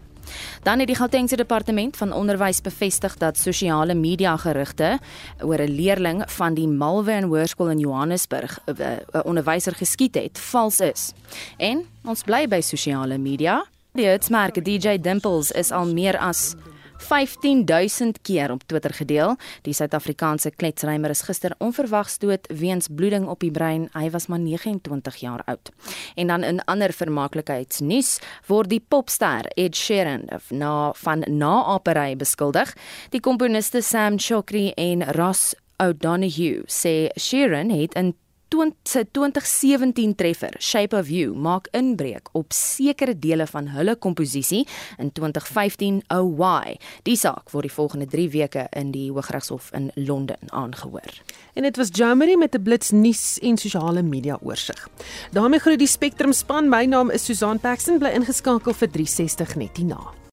Dan 0.66 0.80
het 0.80 0.88
die 0.90 0.98
Gautengse 0.98 1.38
departement 1.38 1.98
van 1.98 2.14
onderwys 2.14 2.62
bevestig 2.62 3.18
dat 3.22 3.38
sosiale 3.38 3.94
media 3.94 4.36
gerugte 4.38 5.00
oor 5.42 5.62
'n 5.62 5.70
leerling 5.70 6.24
van 6.28 6.54
die 6.56 6.68
Malvern 6.68 7.24
Hoërskool 7.24 7.70
in 7.70 7.80
Johannesburg 7.80 8.60
'n 8.66 9.22
onderwyser 9.24 9.76
geskiet 9.76 10.16
het, 10.16 10.40
vals 10.40 10.80
is. 10.80 11.14
En 11.58 11.86
ons 12.06 12.24
bly 12.24 12.48
by 12.48 12.62
sosiale 12.62 13.18
media. 13.18 13.66
Die 13.94 14.08
hitsmerk 14.08 14.66
DJ 14.66 14.98
Dimples 14.98 15.52
is 15.52 15.72
al 15.72 15.86
meer 15.86 16.18
as 16.18 16.56
15000 16.98 18.22
keer 18.22 18.52
op 18.52 18.64
Twitter 18.66 18.94
gedeel. 18.94 19.36
Die 19.62 19.74
Suid-Afrikaanse 19.74 20.52
kletsrymer 20.52 21.10
is 21.10 21.22
gister 21.22 21.56
onverwags 21.58 22.18
dood 22.20 22.48
weens 22.54 22.88
bloeding 22.88 23.28
op 23.28 23.40
die 23.40 23.52
brein. 23.52 23.90
Hy 23.94 24.10
was 24.10 24.28
maar 24.28 24.40
29 24.40 25.16
jaar 25.16 25.42
oud. 25.46 25.72
En 26.16 26.28
dan 26.28 26.44
in 26.44 26.64
ander 26.64 26.94
vermaaklikheidsnuus 26.94 28.20
word 28.48 28.70
die 28.70 28.84
popster 28.88 29.46
Ed 29.56 29.76
Sheeran 29.76 30.28
na 30.50 30.94
van 30.94 31.24
naapery 31.28 32.16
beskuldig. 32.16 32.74
Die 33.10 33.22
komponiste 33.22 33.82
Sam 33.82 34.20
Chokri 34.20 34.72
en 34.76 35.04
Ross 35.16 35.54
O'Donoghue 35.78 36.64
sê 36.68 37.10
Sheeran 37.20 37.70
het 37.70 37.96
in 38.00 38.16
se 38.84 39.06
2017 39.12 40.16
treffer 40.16 40.56
Shape 40.60 40.98
of 40.98 41.10
You 41.10 41.36
maak 41.36 41.68
inbreuk 41.72 42.30
op 42.34 42.54
sekere 42.54 43.16
dele 43.20 43.48
van 43.48 43.68
hulle 43.68 43.96
komposisie 43.96 44.66
in 44.98 45.12
2015 45.12 46.02
Oh 46.14 46.30
Why. 46.38 46.76
Die 47.04 47.16
saak 47.16 47.52
word 47.52 47.68
die 47.68 47.74
volgende 47.74 48.08
3 48.12 48.30
weke 48.30 48.68
in 48.72 48.92
die 48.92 49.12
Hooggeregshof 49.12 49.72
in 49.74 49.92
Londen 49.96 50.52
aangehoor. 50.52 51.22
En 51.54 51.64
dit 51.64 51.78
was 51.78 51.90
Jamie 51.92 52.38
met 52.38 52.56
'n 52.56 52.64
blits 52.64 52.92
nuus 52.92 53.40
en 53.40 53.58
sosiale 53.58 54.02
media 54.02 54.38
oorsig. 54.42 54.90
daarmee 55.32 55.60
groet 55.60 55.80
die 55.80 55.88
Spectrum 55.88 56.34
span. 56.34 56.70
My 56.70 56.86
naam 56.86 57.10
is 57.10 57.26
Susan 57.26 57.60
Paxton 57.60 57.98
bly 57.98 58.10
ingeskakel 58.10 58.74
vir 58.74 58.90
360 58.92 59.56
net 59.56 59.78
hierna. 59.78 60.25